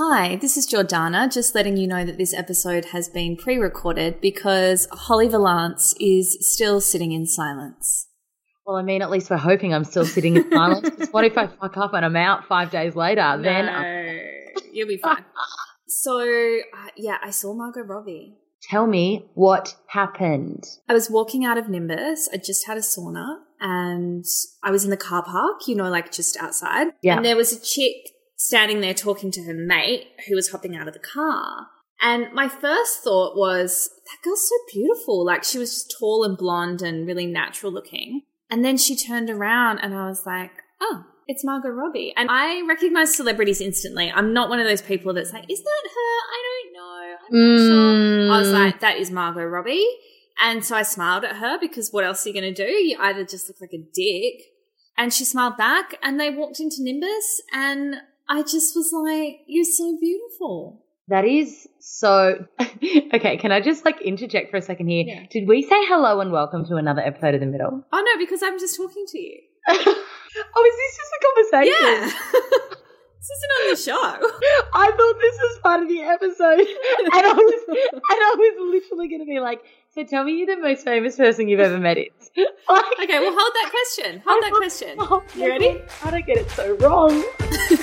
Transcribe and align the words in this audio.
Hi, 0.00 0.36
this 0.36 0.56
is 0.56 0.66
Jordanna, 0.66 1.28
just 1.32 1.54
letting 1.54 1.76
you 1.76 1.88
know 1.88 2.04
that 2.04 2.18
this 2.18 2.32
episode 2.34 2.86
has 2.86 3.08
been 3.08 3.36
pre 3.36 3.56
recorded 3.56 4.20
because 4.20 4.86
Hollie 4.92 5.28
Valance 5.28 5.94
is 5.98 6.36
still 6.40 6.80
sitting 6.80 7.10
in 7.12 7.26
silence. 7.26 8.06
Well, 8.66 8.76
I 8.76 8.82
mean, 8.82 9.02
at 9.02 9.10
least 9.10 9.30
we're 9.30 9.38
hoping 9.38 9.74
I'm 9.74 9.84
still 9.84 10.04
sitting 10.04 10.36
in 10.36 10.50
silence. 10.52 10.88
'cause 10.90 11.08
what 11.10 11.24
if 11.24 11.36
I 11.38 11.46
fuck 11.48 11.76
up 11.78 11.94
and 11.94 12.04
I'm 12.04 12.16
out 12.16 12.44
five 12.46 12.70
days 12.70 12.94
later? 12.94 13.38
Then 13.42 13.68
I'm- 13.68 14.20
you'll 14.72 14.88
be 14.88 14.98
fine. 14.98 15.24
so, 15.88 16.20
uh, 16.20 16.90
yeah, 16.96 17.16
I 17.22 17.30
saw 17.30 17.54
Margot 17.54 17.80
Robbie. 17.82 18.36
tell 18.62 18.86
me 18.86 19.24
what 19.34 19.74
happened. 19.88 20.64
I 20.88 20.92
was 20.92 21.08
walking 21.10 21.44
out 21.44 21.56
of 21.58 21.68
Nimbus. 21.68 22.28
I 22.32 22.36
just 22.36 22.66
had 22.66 22.76
a 22.76 22.80
sauna 22.82 23.38
and 23.60 24.24
I 24.62 24.70
was 24.70 24.84
in 24.84 24.90
the 24.90 24.96
car 24.96 25.22
park, 25.24 25.66
you 25.66 25.74
know, 25.74 25.88
like 25.88 26.12
just 26.12 26.36
outside. 26.36 26.88
Yeah. 27.02 27.16
And 27.16 27.24
there 27.24 27.36
was 27.36 27.52
a 27.52 27.60
chick 27.60 28.12
standing 28.38 28.80
there 28.80 28.94
talking 28.94 29.30
to 29.32 29.42
her 29.42 29.52
mate 29.52 30.06
who 30.28 30.34
was 30.36 30.50
hopping 30.50 30.74
out 30.76 30.88
of 30.88 30.94
the 30.94 31.00
car. 31.00 31.66
And 32.00 32.32
my 32.32 32.48
first 32.48 33.02
thought 33.02 33.36
was, 33.36 33.90
that 34.06 34.24
girl's 34.24 34.48
so 34.48 34.54
beautiful. 34.72 35.26
Like 35.26 35.42
she 35.42 35.58
was 35.58 35.74
just 35.74 35.94
tall 35.98 36.22
and 36.24 36.38
blonde 36.38 36.80
and 36.80 37.06
really 37.06 37.26
natural 37.26 37.72
looking. 37.72 38.22
And 38.48 38.64
then 38.64 38.76
she 38.76 38.94
turned 38.96 39.28
around 39.28 39.80
and 39.80 39.92
I 39.94 40.06
was 40.08 40.24
like, 40.24 40.52
oh, 40.80 41.04
it's 41.26 41.44
Margot 41.44 41.68
Robbie. 41.70 42.14
And 42.16 42.30
I 42.30 42.62
recognize 42.66 43.14
celebrities 43.16 43.60
instantly. 43.60 44.10
I'm 44.14 44.32
not 44.32 44.48
one 44.48 44.60
of 44.60 44.66
those 44.68 44.80
people 44.80 45.12
that's 45.12 45.32
like, 45.32 45.50
is 45.50 45.60
that 45.62 45.82
her? 45.84 46.18
I 46.32 46.62
don't 46.62 46.72
know. 46.72 47.16
I'm 47.26 47.50
not 47.50 47.58
sure. 47.58 48.32
I 48.32 48.38
was 48.38 48.48
Mm. 48.48 48.52
like, 48.52 48.80
that 48.80 48.96
is 48.98 49.10
Margot 49.10 49.44
Robbie. 49.44 49.86
And 50.40 50.64
so 50.64 50.76
I 50.76 50.82
smiled 50.84 51.24
at 51.24 51.36
her 51.36 51.58
because 51.60 51.92
what 51.92 52.04
else 52.04 52.24
are 52.24 52.28
you 52.30 52.40
going 52.40 52.54
to 52.54 52.64
do? 52.64 52.70
You 52.70 52.96
either 53.00 53.24
just 53.24 53.48
look 53.48 53.60
like 53.60 53.72
a 53.74 53.84
dick. 53.92 54.40
And 54.96 55.12
she 55.12 55.24
smiled 55.24 55.56
back 55.56 55.96
and 56.00 56.18
they 56.18 56.30
walked 56.30 56.60
into 56.60 56.76
Nimbus 56.78 57.42
and 57.52 57.96
I 58.30 58.42
just 58.42 58.76
was 58.76 58.92
like, 58.92 59.40
you're 59.46 59.64
so 59.64 59.96
beautiful. 59.98 60.84
That 61.08 61.24
is 61.24 61.66
so. 61.80 62.44
okay, 62.60 63.38
can 63.38 63.52
I 63.52 63.62
just 63.62 63.86
like 63.86 64.02
interject 64.02 64.50
for 64.50 64.58
a 64.58 64.62
second 64.62 64.88
here? 64.88 65.04
Yeah. 65.06 65.26
Did 65.30 65.48
we 65.48 65.62
say 65.62 65.86
hello 65.86 66.20
and 66.20 66.30
welcome 66.30 66.66
to 66.66 66.76
another 66.76 67.00
episode 67.00 67.34
of 67.34 67.40
The 67.40 67.46
Middle? 67.46 67.86
Oh 67.90 68.04
no, 68.04 68.18
because 68.18 68.42
I'm 68.42 68.58
just 68.58 68.76
talking 68.76 69.06
to 69.08 69.18
you. 69.18 69.38
oh, 69.68 69.72
is 69.80 70.76
this 70.76 70.96
just 70.98 71.12
a 71.16 71.20
conversation? 71.24 71.74
Yeah. 71.80 72.04
this 73.16 73.30
isn't 73.30 73.52
on 73.56 73.70
the 73.70 73.76
show. 73.76 74.28
I 74.74 74.90
thought 74.90 75.16
this 75.22 75.38
was 75.40 75.58
part 75.62 75.82
of 75.82 75.88
the 75.88 76.02
episode, 76.02 76.60
and 76.60 77.24
I 77.24 77.32
was, 77.32 77.64
and 77.68 78.02
I 78.04 78.34
was 78.36 78.82
literally 78.82 79.08
going 79.08 79.20
to 79.20 79.26
be 79.26 79.40
like, 79.40 79.60
"So 79.94 80.04
tell 80.04 80.24
me 80.24 80.32
you're 80.32 80.54
the 80.54 80.60
most 80.60 80.84
famous 80.84 81.16
person 81.16 81.48
you've 81.48 81.60
ever 81.60 81.78
met." 81.78 81.96
It. 81.96 82.12
like, 82.68 82.84
Okay, 83.04 83.18
well, 83.20 83.34
hold 83.34 83.52
that 83.54 83.70
question. 83.70 84.22
Hold 84.26 84.42
that 84.42 84.52
question. 84.52 84.96
Oh, 84.98 85.22
You 85.34 85.48
ready? 85.48 85.80
I 86.04 86.10
don't 86.10 86.26
get 86.26 86.36
it 86.36 86.50
so 86.50 86.76
wrong. 86.76 87.24
Hello 87.68 87.76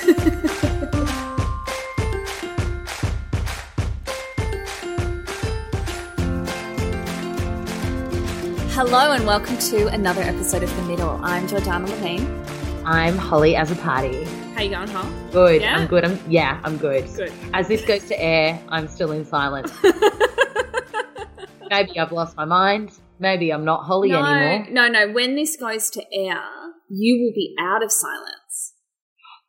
and 9.12 9.24
welcome 9.24 9.56
to 9.58 9.86
another 9.86 10.22
episode 10.22 10.64
of 10.64 10.74
The 10.74 10.82
Middle. 10.82 11.20
I'm 11.22 11.46
Jordanna 11.46 11.86
Levin. 11.86 12.44
I'm 12.84 13.16
Hollie 13.16 13.54
Azzopardi. 13.54 14.26
How 14.54 14.62
you 14.62 14.70
going, 14.70 14.88
huh? 14.88 15.08
Good. 15.30 15.62
Yeah? 15.62 15.76
I'm 15.76 15.86
good. 15.86 16.04
I'm 16.04 16.18
yeah. 16.28 16.60
I'm 16.64 16.78
good. 16.78 17.04
Good. 17.14 17.32
As 17.54 17.68
this 17.68 17.84
goes 17.84 18.08
to 18.08 18.20
air, 18.20 18.60
I'm 18.68 18.88
still 18.88 19.12
in 19.12 19.24
silence. 19.24 19.72
Maybe 21.70 21.96
I've 21.96 22.10
lost 22.10 22.36
my 22.36 22.44
mind. 22.44 22.90
Maybe 23.20 23.52
I'm 23.52 23.64
not 23.64 23.84
Holly 23.84 24.08
no, 24.10 24.24
anymore. 24.24 24.66
no, 24.68 24.88
no. 24.88 25.12
When 25.12 25.36
this 25.36 25.56
goes 25.56 25.90
to 25.90 26.02
air, 26.12 26.42
you 26.88 27.22
will 27.22 27.32
be 27.34 27.54
out 27.60 27.84
of 27.84 27.92
silence. 27.92 28.35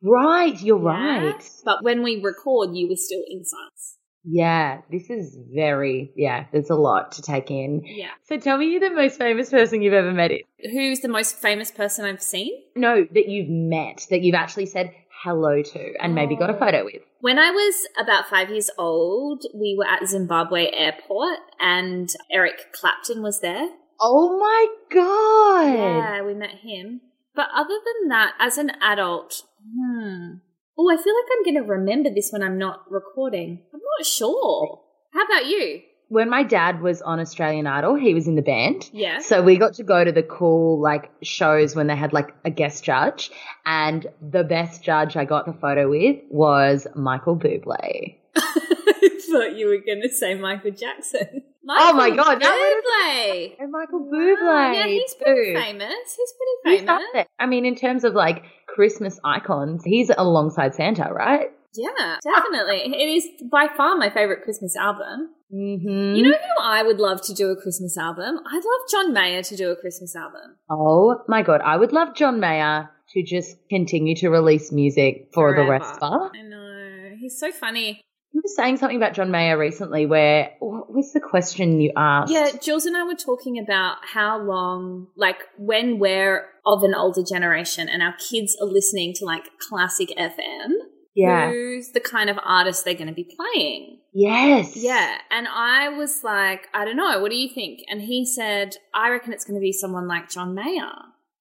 Right. 0.01 0.59
You're 0.61 0.81
Yeah? 0.81 1.25
right. 1.27 1.49
But 1.65 1.83
when 1.83 2.03
we 2.03 2.21
record, 2.23 2.75
you 2.75 2.87
were 2.89 2.95
still 2.95 3.23
in 3.29 3.43
science. 3.43 3.97
Yeah. 4.23 4.81
This 4.91 5.09
is 5.09 5.37
very 5.55 6.11
yeah. 6.15 6.45
There's 6.51 6.69
a 6.69 6.75
lot 6.75 7.13
to 7.13 7.21
take 7.21 7.49
in. 7.49 7.81
Yeah. 7.85 8.09
So 8.27 8.37
tell 8.37 8.57
me 8.57 8.65
you're 8.71 8.81
the 8.89 8.95
most 8.95 9.17
famous 9.17 9.49
person 9.49 9.81
you've 9.81 9.93
ever 9.93 10.11
met. 10.11 10.31
It 10.31 10.41
Who's 10.71 10.99
the 10.99 11.07
most 11.07 11.35
famous 11.37 11.71
person 11.71 12.05
I've 12.05 12.21
seen? 12.21 12.51
no 12.75 13.05
that 13.13 13.27
you've 13.29 13.49
met 13.49 14.05
that 14.09 14.21
you've 14.21 14.35
actually 14.35 14.65
said 14.65 14.91
hello 15.23 15.61
to 15.63 15.93
and 15.99 16.13
maybe 16.13 16.35
got 16.35 16.49
a 16.49 16.55
Oh. 16.55 16.59
photo 16.59 16.83
with. 16.85 17.01
When 17.21 17.39
I 17.39 17.49
was 17.51 17.87
about 17.99 18.27
five 18.29 18.49
years 18.51 18.69
old, 18.77 19.43
we 19.55 19.75
were 19.77 19.87
at 19.87 20.07
Zimbabwe 20.07 20.69
airport 20.71 21.39
and 21.59 22.09
Eric 22.31 22.71
Clapton 22.73 23.23
was 23.23 23.39
there. 23.41 23.69
Oh 23.99 24.37
my 24.37 24.67
god. 24.93 25.73
Yeah, 25.73 26.21
we 26.23 26.33
met 26.33 26.59
him. 26.61 27.01
But 27.33 27.47
other 27.55 27.73
than 27.85 28.09
that, 28.09 28.33
as 28.39 28.57
an 28.57 28.71
adult, 28.81 29.43
hmm. 29.73 30.33
Oh, 30.79 30.91
I 30.91 30.95
feel 30.97 31.13
like 31.15 31.25
I'm 31.31 31.43
going 31.43 31.63
to 31.63 31.69
remember 31.71 32.09
this 32.13 32.29
when 32.31 32.43
I'm 32.43 32.57
not 32.59 32.83
recording. 32.91 33.63
I'm 33.73 33.79
not 33.99 34.05
sure. 34.05 34.81
How 35.11 35.25
about 35.25 35.47
you? 35.47 35.81
When 36.09 36.29
my 36.29 36.43
dad 36.43 36.81
was 36.81 37.01
on 37.01 37.19
Australian 37.19 37.65
Idol, 37.67 37.95
he 37.95 38.13
was 38.13 38.27
in 38.27 38.35
the 38.35 38.41
band. 38.43 38.89
Yeah. 38.93 39.19
So 39.19 39.41
we 39.41 39.57
got 39.57 39.73
to 39.75 39.83
go 39.83 40.03
to 40.05 40.11
the 40.11 40.23
cool 40.23 40.79
like 40.79 41.09
shows 41.23 41.75
when 41.75 41.87
they 41.87 41.95
had 41.95 42.13
like 42.13 42.29
a 42.45 42.51
guest 42.51 42.83
judge, 42.83 43.29
and 43.65 44.05
the 44.21 44.43
best 44.43 44.83
judge 44.83 45.17
I 45.17 45.25
got 45.25 45.45
the 45.47 45.53
photo 45.53 45.89
with 45.89 46.17
was 46.29 46.87
Michael 46.95 47.35
Bublé. 47.37 48.17
I 48.35 48.41
thought 49.29 49.57
you 49.57 49.67
were 49.67 49.83
going 49.85 50.01
to 50.03 50.09
say 50.09 50.35
Michael 50.35 50.71
Jackson. 50.71 51.43
Oh 51.69 51.91
my 51.91 52.11
God, 52.15 52.41
that 52.41 52.81
Bublé. 52.85 53.55
And 53.59 53.73
Michael 53.73 53.99
Wow, 53.99 54.09
Bublé. 54.17 54.73
Yeah, 54.73 54.87
he's 54.87 55.13
pretty 55.15 55.53
too. 55.53 55.59
famous. 55.59 56.15
He's 56.15 56.33
pretty 56.63 56.77
He's 56.79 56.87
up 56.87 56.99
famous. 56.99 57.09
there. 57.13 57.25
I 57.39 57.45
mean, 57.45 57.65
in 57.65 57.75
terms 57.75 58.05
of 58.05 58.13
like 58.13 58.45
Christmas 58.77 59.19
icons, 59.25 59.83
he's 59.83 60.11
alongside 60.15 60.75
Santa, 60.75 61.11
right? 61.11 61.49
Yeah, 61.73 62.17
definitely. 62.23 62.93
it 62.93 63.09
is 63.09 63.27
by 63.51 63.69
far 63.75 63.97
my 63.97 64.11
favorite 64.11 64.43
Christmas 64.43 64.75
album. 64.75 65.31
Mm-hmm. 65.51 66.15
You 66.15 66.21
know 66.21 66.37
who 66.37 66.61
I 66.61 66.83
would 66.83 66.99
love 66.99 67.23
to 67.23 67.33
do 67.33 67.47
a 67.49 67.55
Christmas 67.59 67.97
album? 67.97 68.37
I'd 68.45 68.55
love 68.55 68.81
John 68.91 69.13
Mayer 69.13 69.41
to 69.41 69.55
do 69.55 69.71
a 69.71 69.75
Christmas 69.75 70.15
album. 70.15 70.57
Oh 70.69 71.23
my 71.27 71.41
god, 71.41 71.61
I 71.61 71.75
would 71.75 71.91
love 71.91 72.13
John 72.13 72.39
Mayer 72.39 72.91
to 73.13 73.23
just 73.23 73.57
continue 73.67 74.15
to 74.17 74.29
release 74.29 74.71
music 74.71 75.29
for 75.33 75.55
the 75.55 75.65
rest 75.67 75.95
of 75.99 76.21
us. 76.21 76.31
I 76.35 76.41
know. 76.43 77.15
He's 77.17 77.39
so 77.39 77.51
funny. 77.51 78.01
You 78.33 78.41
were 78.43 78.53
saying 78.55 78.77
something 78.77 78.97
about 78.97 79.13
John 79.13 79.31
Mayer 79.31 79.57
recently 79.57 80.05
where 80.05 80.51
what 80.59 80.93
was 80.93 81.11
the 81.13 81.19
question 81.21 81.79
you 81.79 81.91
asked? 81.95 82.31
Yeah, 82.31 82.51
Jules 82.61 82.85
and 82.85 82.95
I 82.97 83.03
were 83.03 83.15
talking 83.15 83.57
about 83.57 83.97
how 84.13 84.39
long, 84.39 85.07
like, 85.15 85.37
when 85.57 85.97
we're 85.99 86.45
of 86.65 86.83
an 86.83 86.93
older 86.93 87.23
generation 87.23 87.87
and 87.89 88.03
our 88.03 88.13
kids 88.29 88.55
are 88.61 88.67
listening 88.67 89.13
to 89.15 89.25
like 89.25 89.43
classic 89.69 90.09
FM, 90.17 90.71
Yeah. 91.15 91.49
who's 91.49 91.91
the 91.93 91.99
kind 92.01 92.29
of 92.29 92.37
artist 92.43 92.83
they're 92.85 92.93
going 92.93 93.07
to 93.07 93.13
be 93.13 93.23
playing? 93.35 93.99
Yes. 94.13 94.75
Yeah. 94.75 95.17
And 95.31 95.47
I 95.47 95.89
was 95.89 96.23
like, 96.23 96.67
I 96.73 96.85
don't 96.85 96.97
know. 96.97 97.19
What 97.21 97.31
do 97.31 97.37
you 97.37 97.49
think? 97.53 97.79
And 97.89 98.01
he 98.01 98.25
said, 98.25 98.75
I 98.93 99.09
reckon 99.09 99.31
it's 99.31 99.45
going 99.45 99.59
to 99.59 99.61
be 99.63 99.71
someone 99.71 100.07
like 100.07 100.29
John 100.29 100.53
Mayer. 100.53 100.91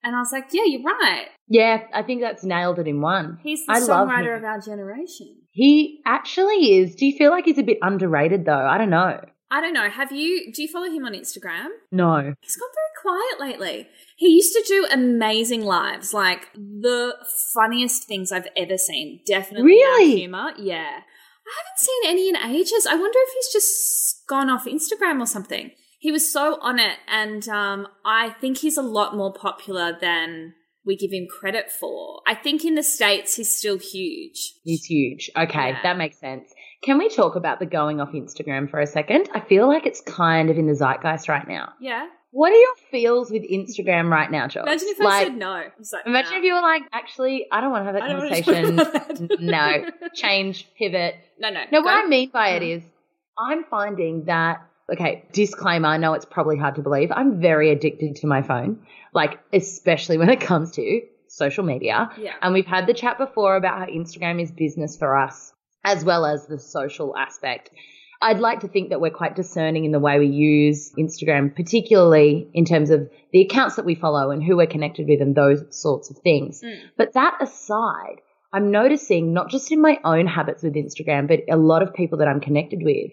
And 0.04 0.14
I 0.14 0.20
was 0.20 0.30
like, 0.30 0.44
yeah, 0.52 0.62
you're 0.66 0.82
right. 0.82 1.26
Yeah, 1.48 1.82
I 1.92 2.02
think 2.02 2.20
that's 2.20 2.44
nailed 2.44 2.78
it 2.78 2.86
in 2.86 3.00
one. 3.00 3.38
He's 3.42 3.66
the 3.66 3.72
I 3.72 3.80
songwriter 3.80 4.36
of 4.36 4.44
our 4.44 4.60
generation. 4.60 5.35
He 5.56 6.02
actually 6.04 6.76
is. 6.78 6.94
Do 6.94 7.06
you 7.06 7.16
feel 7.16 7.30
like 7.30 7.46
he's 7.46 7.56
a 7.56 7.62
bit 7.62 7.78
underrated 7.80 8.44
though? 8.44 8.66
I 8.66 8.76
don't 8.76 8.90
know. 8.90 9.24
I 9.50 9.62
don't 9.62 9.72
know. 9.72 9.88
Have 9.88 10.12
you, 10.12 10.52
do 10.52 10.60
you 10.60 10.68
follow 10.68 10.90
him 10.90 11.06
on 11.06 11.14
Instagram? 11.14 11.68
No. 11.90 12.34
He's 12.42 12.56
gone 12.56 12.68
very 12.74 13.00
quiet 13.00 13.40
lately. 13.40 13.88
He 14.18 14.28
used 14.28 14.52
to 14.52 14.62
do 14.68 14.86
amazing 14.92 15.62
lives, 15.62 16.12
like 16.12 16.52
the 16.54 17.14
funniest 17.54 18.04
things 18.06 18.32
I've 18.32 18.48
ever 18.54 18.76
seen. 18.76 19.20
Definitely 19.26 19.64
Really? 19.68 20.16
humor. 20.16 20.50
Yeah. 20.58 21.00
I 21.48 21.52
haven't 21.58 21.78
seen 21.78 22.02
any 22.06 22.28
in 22.28 22.36
ages. 22.36 22.86
I 22.86 22.96
wonder 22.96 23.18
if 23.18 23.32
he's 23.32 23.52
just 23.52 24.26
gone 24.28 24.50
off 24.50 24.66
Instagram 24.66 25.22
or 25.22 25.26
something. 25.26 25.70
He 26.00 26.12
was 26.12 26.30
so 26.30 26.58
on 26.60 26.78
it, 26.78 26.98
and 27.08 27.48
um, 27.48 27.88
I 28.04 28.30
think 28.40 28.58
he's 28.58 28.76
a 28.76 28.82
lot 28.82 29.16
more 29.16 29.32
popular 29.32 29.96
than 29.98 30.52
we 30.86 30.96
give 30.96 31.12
him 31.12 31.26
credit 31.26 31.70
for. 31.70 32.20
I 32.26 32.34
think 32.34 32.64
in 32.64 32.74
the 32.76 32.82
States 32.82 33.34
he's 33.36 33.54
still 33.56 33.78
huge. 33.78 34.54
He's 34.64 34.84
huge. 34.84 35.30
Okay, 35.36 35.68
Yeah. 35.70 35.82
that 35.82 35.96
makes 35.98 36.18
sense. 36.18 36.52
Can 36.84 36.98
we 36.98 37.08
talk 37.08 37.36
about 37.36 37.58
the 37.58 37.66
going 37.66 38.00
off 38.00 38.12
Instagram 38.12 38.70
for 38.70 38.78
a 38.80 38.86
second? 38.86 39.28
I 39.34 39.40
feel 39.40 39.66
like 39.66 39.86
it's 39.86 40.00
kind 40.02 40.50
of 40.50 40.58
in 40.58 40.66
the 40.66 40.74
zeitgeist 40.74 41.28
right 41.28 41.46
now. 41.48 41.70
Yeah. 41.80 42.06
What 42.30 42.52
are 42.52 42.56
your 42.56 42.74
feels 42.90 43.30
with 43.30 43.42
Instagram 43.50 44.10
right 44.10 44.30
now, 44.30 44.46
Josh? 44.46 44.64
Imagine 44.66 44.88
if 44.90 45.00
I 45.00 45.24
said 45.24 45.36
no. 45.36 45.52
Like, 45.52 46.06
Imagine 46.06 46.32
nah. 46.32 46.38
if 46.38 46.44
you 46.44 46.54
were 46.54 46.60
like, 46.60 46.82
actually, 46.92 47.46
I 47.50 47.60
don't 47.62 47.70
want 47.70 47.82
to 47.82 47.92
have 47.92 47.94
that 47.94 48.02
I 48.02 48.08
don't 48.08 48.18
wanna 48.18 48.30
talk 48.42 48.44
conversation. 48.44 48.76
that. 48.76 49.40
no, 49.40 50.08
change, 50.14 50.68
pivot. 50.78 51.14
No, 51.38 51.48
no. 51.50 51.62
No, 51.72 51.80
what. 51.80 52.04
I 52.04 52.06
mean 52.06 52.30
by 52.30 52.50
it 52.50 52.62
Mm. 52.62 52.82
I'm 53.38 53.64
finding 53.64 54.24
that, 54.26 54.66
okay, 54.92 55.24
disclaimer, 55.32 55.88
I 55.88 55.96
know 55.96 56.14
it's 56.14 56.24
probably 56.24 56.56
hard 56.56 56.76
to 56.76 56.82
believe. 56.82 57.10
I'm 57.10 57.40
very 57.40 57.70
addicted 57.70 58.16
to 58.16 58.26
my 58.26 58.42
phone, 58.42 58.86
like, 59.12 59.38
especially 59.52 60.18
when 60.18 60.30
it 60.30 60.40
comes 60.40 60.72
to 60.72 61.00
social 61.28 61.64
media. 61.64 62.10
Yeah. 62.18 62.34
And 62.42 62.54
we've 62.54 62.66
had 62.66 62.86
the 62.86 62.94
chat 62.94 63.18
before 63.18 63.56
about 63.56 63.78
how 63.78 63.86
Instagram 63.86 64.40
is 64.40 64.50
business 64.50 64.96
for 64.96 65.16
us, 65.16 65.52
as 65.84 66.04
well 66.04 66.24
as 66.24 66.46
the 66.46 66.58
social 66.58 67.16
aspect. 67.16 67.70
I'd 68.22 68.38
like 68.38 68.60
to 68.60 68.68
think 68.68 68.90
that 68.90 69.00
we're 69.00 69.10
quite 69.10 69.36
discerning 69.36 69.84
in 69.84 69.92
the 69.92 70.00
way 70.00 70.18
we 70.18 70.28
use 70.28 70.92
Instagram, 70.98 71.54
particularly 71.54 72.48
in 72.54 72.64
terms 72.64 72.90
of 72.90 73.10
the 73.32 73.42
accounts 73.42 73.76
that 73.76 73.84
we 73.84 73.94
follow 73.94 74.30
and 74.30 74.42
who 74.42 74.56
we're 74.56 74.66
connected 74.66 75.06
with 75.06 75.20
and 75.20 75.34
those 75.34 75.62
sorts 75.70 76.10
of 76.10 76.16
things. 76.18 76.62
Mm. 76.62 76.78
But 76.96 77.12
that 77.12 77.36
aside, 77.40 78.22
I'm 78.52 78.70
noticing 78.70 79.34
not 79.34 79.50
just 79.50 79.70
in 79.70 79.82
my 79.82 79.98
own 80.02 80.26
habits 80.26 80.62
with 80.62 80.74
Instagram, 80.74 81.28
but 81.28 81.40
a 81.50 81.58
lot 81.58 81.82
of 81.82 81.92
people 81.92 82.18
that 82.18 82.28
I'm 82.28 82.40
connected 82.40 82.80
with, 82.82 83.12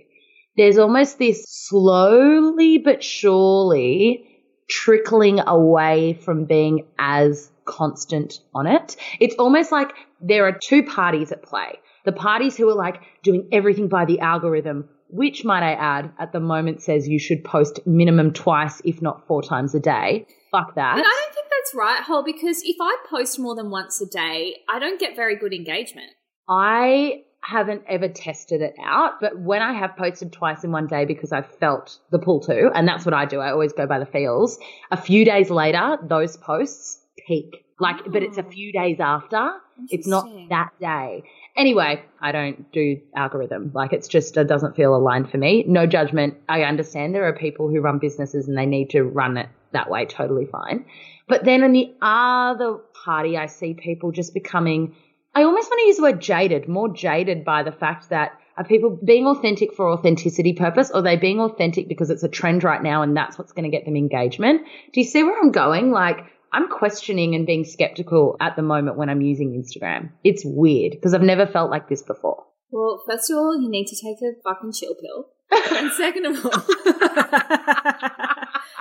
there's 0.58 0.78
almost 0.78 1.20
this 1.20 1.44
slowly 1.48 2.78
but 2.78 3.04
surely 3.04 4.30
trickling 4.70 5.40
away 5.46 6.14
from 6.14 6.46
being 6.46 6.88
as 6.98 7.52
constant 7.66 8.40
on 8.54 8.68
it. 8.68 8.96
It's 9.20 9.36
almost 9.36 9.72
like 9.72 9.94
there 10.22 10.48
are 10.48 10.58
two 10.62 10.84
parties 10.84 11.32
at 11.32 11.44
play. 11.44 11.80
The 12.06 12.12
parties 12.12 12.58
who 12.58 12.70
are 12.70 12.76
like 12.76 13.02
doing 13.24 13.50
everything 13.52 13.88
by 13.88 14.06
the 14.06 14.20
algorithm, 14.20 14.90
which 15.10 15.46
might 15.46 15.64
I 15.64 15.74
add, 15.74 16.12
at 16.20 16.34
the 16.34 16.40
moment 16.40 16.82
says 16.82 17.08
you 17.08 17.20
should 17.20 17.44
post 17.44 17.80
minimum 17.86 18.34
twice, 18.34 18.82
if 18.84 19.02
not 19.02 19.26
four 19.28 19.42
times 19.42 19.74
a 19.74 19.80
day. 19.80 20.26
Fuck 20.52 20.76
that. 20.76 20.96
But 20.96 21.06
I 21.06 21.24
don't 21.24 21.34
think 21.34 21.48
that's 21.50 21.74
right, 21.76 22.02
Hol, 22.04 22.24
because 22.24 22.62
if 22.64 22.76
I 22.82 22.98
post 23.10 23.40
more 23.40 23.56
than 23.56 23.70
once 23.70 24.02
a 24.02 24.06
day, 24.06 24.58
I 24.70 24.80
don't 24.80 25.00
get 25.00 25.16
very 25.16 25.38
good 25.38 25.54
engagement. 25.54 26.12
I 26.50 27.24
haven't 27.46 27.84
ever 27.88 28.08
tested 28.08 28.62
it 28.62 28.76
out, 28.84 29.20
but 29.22 29.38
when 29.40 29.62
I 29.62 29.74
have 29.74 29.96
posted 29.98 30.32
twice 30.32 30.64
in 30.64 30.72
one 30.72 30.88
day 30.88 31.06
because 31.06 31.32
I've 31.32 31.48
felt 31.58 32.00
the 32.12 32.20
pull 32.20 32.40
to, 32.42 32.72
and 32.74 32.88
that's 32.88 33.06
what 33.06 33.14
I 33.14 33.26
do, 33.26 33.40
I 33.40 33.52
always 33.52 33.74
go 33.74 33.86
by 33.86 34.00
the 34.00 34.06
feels. 34.06 34.58
A 34.92 34.98
few 34.98 35.26
days 35.26 35.50
later, 35.50 35.98
those 36.04 36.38
posts 36.38 37.00
peak. 37.28 37.66
Like, 37.80 37.98
but 38.12 38.24
it's 38.24 38.38
a 38.38 38.46
Oh. 38.46 38.50
few 38.50 38.72
days 38.72 39.00
after. 39.00 39.52
It's 39.90 40.08
not 40.08 40.28
that 40.50 40.70
day. 40.80 41.24
Anyway, 41.58 42.02
I 42.22 42.32
don't 42.32 42.72
do 42.72 43.00
algorithm. 43.16 43.72
Like, 43.74 43.92
it's 43.94 44.08
just, 44.08 44.38
it 44.38 44.48
doesn't 44.48 44.76
feel 44.76 44.96
aligned 44.96 45.30
for 45.30 45.38
me. 45.38 45.66
No 45.68 45.86
judgment. 45.86 46.36
I 46.48 46.64
understand 46.64 47.14
there 47.14 47.28
are 47.28 47.34
people 47.34 47.68
who 47.70 47.82
run 47.82 47.98
businesses 48.00 48.48
and 48.48 48.58
they 48.58 48.66
need 48.68 48.92
to 48.92 49.04
run 49.04 49.38
it 49.38 49.50
that 49.72 49.90
way. 49.90 50.06
Totally 50.06 50.46
fine. 50.46 50.86
But 51.28 51.44
then 51.46 51.64
in 51.64 51.72
the 51.74 51.94
other 52.02 52.78
party, 53.04 53.38
I 53.38 53.48
see 53.48 53.74
people 53.74 54.12
just 54.12 54.34
becoming, 54.34 54.96
I 55.36 55.44
almost 55.44 55.70
want 55.70 55.80
to 55.82 55.88
use 55.88 55.98
the 55.98 56.04
word 56.04 56.22
jaded, 56.22 56.68
more 56.68 56.94
jaded 56.94 57.44
by 57.44 57.64
the 57.64 57.72
fact 57.72 58.10
that 58.10 58.40
are 58.56 58.64
people 58.64 59.00
being 59.04 59.26
authentic 59.26 59.74
for 59.74 59.90
authenticity 59.90 60.54
purpose 60.54 60.92
or 60.92 60.98
are 60.98 61.02
they 61.02 61.16
being 61.16 61.40
authentic 61.40 61.88
because 61.88 62.12
it's 62.12 62.22
a 62.22 62.30
trend 62.30 62.64
right 62.64 62.84
now 62.84 63.02
and 63.02 63.18
that's 63.18 63.38
what's 63.38 63.52
going 63.52 63.70
to 63.70 63.76
get 63.76 63.86
them 63.86 63.96
engagement? 63.96 64.62
Do 64.94 65.02
you 65.02 65.08
see 65.08 65.24
where 65.24 65.40
I'm 65.40 65.52
going? 65.52 65.92
Like, 65.92 66.20
I'm 66.52 66.70
questioning 66.70 67.34
and 67.34 67.48
being 67.48 67.64
skeptical 67.64 68.38
at 68.40 68.56
the 68.56 68.62
moment 68.62 68.98
when 68.98 69.10
I'm 69.10 69.22
using 69.22 69.54
Instagram. 69.54 70.12
It's 70.24 70.44
weird 70.46 70.92
because 70.92 71.16
I've 71.16 71.24
never 71.24 71.48
felt 71.48 71.72
like 71.72 71.90
this 71.90 72.04
before. 72.04 72.46
Well, 72.70 73.04
first 73.08 73.32
of 73.32 73.38
all, 73.38 73.60
you 73.60 73.70
need 73.70 73.88
to 73.88 73.96
take 73.96 74.18
a 74.22 74.40
fucking 74.44 74.74
chill 74.74 74.94
pill. 74.94 75.30
And 75.72 75.92
second 75.92 76.26
of 76.26 76.46
all, 76.46 76.52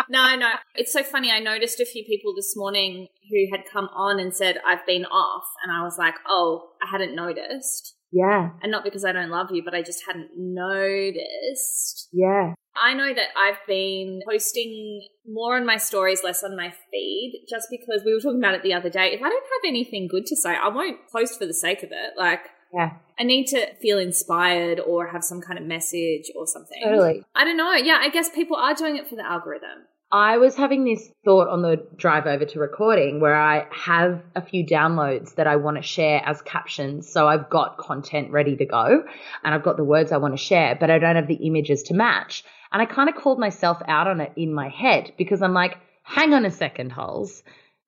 no, 0.08 0.36
no. 0.36 0.50
It's 0.74 0.92
so 0.92 1.02
funny. 1.02 1.30
I 1.30 1.40
noticed 1.40 1.80
a 1.80 1.86
few 1.86 2.04
people 2.04 2.34
this 2.34 2.54
morning 2.56 3.08
who 3.30 3.46
had 3.50 3.64
come 3.72 3.88
on 3.94 4.20
and 4.20 4.34
said, 4.34 4.58
I've 4.66 4.84
been 4.86 5.04
off. 5.06 5.44
And 5.62 5.72
I 5.72 5.82
was 5.82 5.96
like, 5.98 6.14
oh, 6.28 6.70
I 6.82 6.90
hadn't 6.90 7.14
noticed. 7.14 7.96
Yeah, 8.14 8.50
And 8.62 8.70
not 8.70 8.84
because 8.84 9.06
I 9.06 9.12
don't 9.12 9.30
love 9.30 9.46
you, 9.52 9.62
but 9.64 9.74
I 9.74 9.80
just 9.80 10.02
hadn't 10.06 10.32
noticed. 10.36 12.08
yeah. 12.12 12.52
I 12.74 12.94
know 12.94 13.12
that 13.12 13.28
I've 13.36 13.58
been 13.66 14.20
posting 14.28 15.02
more 15.26 15.56
on 15.56 15.66
my 15.66 15.76
stories, 15.76 16.22
less 16.24 16.42
on 16.42 16.56
my 16.56 16.72
feed, 16.90 17.44
just 17.48 17.68
because 17.70 18.02
we 18.04 18.14
were 18.14 18.20
talking 18.20 18.38
about 18.38 18.54
it 18.54 18.62
the 18.62 18.72
other 18.74 18.90
day. 18.90 19.12
If 19.12 19.20
I 19.22 19.28
don't 19.28 19.44
have 19.44 19.68
anything 19.68 20.08
good 20.10 20.26
to 20.26 20.36
say, 20.36 20.56
I 20.56 20.68
won't 20.68 20.98
post 21.10 21.38
for 21.38 21.46
the 21.46 21.54
sake 21.54 21.82
of 21.82 21.90
it. 21.90 22.18
Like, 22.18 22.40
Yeah, 22.72 22.92
I 23.18 23.24
need 23.24 23.46
to 23.48 23.74
feel 23.76 23.98
inspired 23.98 24.80
or 24.80 25.06
have 25.08 25.24
some 25.24 25.40
kind 25.40 25.58
of 25.58 25.64
message 25.64 26.30
or 26.34 26.46
something. 26.46 26.80
totally. 26.82 27.24
I 27.34 27.44
don't 27.44 27.56
know. 27.56 27.72
Yeah, 27.72 27.98
I 28.00 28.08
guess 28.08 28.28
people 28.30 28.56
are 28.56 28.74
doing 28.74 28.96
it 28.96 29.08
for 29.08 29.16
the 29.16 29.24
algorithm. 29.24 29.86
I 30.14 30.36
was 30.36 30.54
having 30.56 30.84
this 30.84 31.10
thought 31.24 31.48
on 31.48 31.62
the 31.62 31.86
drive 31.96 32.26
over 32.26 32.44
to 32.44 32.60
recording 32.60 33.18
where 33.18 33.34
I 33.34 33.66
have 33.70 34.22
a 34.36 34.42
few 34.42 34.66
downloads 34.66 35.36
that 35.36 35.46
I 35.46 35.56
want 35.56 35.78
to 35.78 35.82
share 35.82 36.20
as 36.26 36.42
captions. 36.42 37.10
So 37.10 37.26
I've 37.26 37.48
got 37.48 37.78
content 37.78 38.30
ready 38.30 38.54
to 38.56 38.66
go 38.66 39.04
and 39.42 39.54
I've 39.54 39.62
got 39.62 39.78
the 39.78 39.84
words 39.84 40.12
I 40.12 40.18
want 40.18 40.34
to 40.34 40.44
share, 40.44 40.76
but 40.78 40.90
I 40.90 40.98
don't 40.98 41.16
have 41.16 41.28
the 41.28 41.46
images 41.46 41.84
to 41.84 41.94
match. 41.94 42.44
And 42.72 42.82
I 42.82 42.84
kind 42.84 43.08
of 43.08 43.14
called 43.14 43.38
myself 43.38 43.80
out 43.88 44.06
on 44.06 44.20
it 44.20 44.32
in 44.36 44.52
my 44.52 44.68
head 44.68 45.14
because 45.16 45.40
I'm 45.40 45.54
like, 45.54 45.78
hang 46.02 46.34
on 46.34 46.44
a 46.44 46.50
second, 46.50 46.92
holes. 46.92 47.42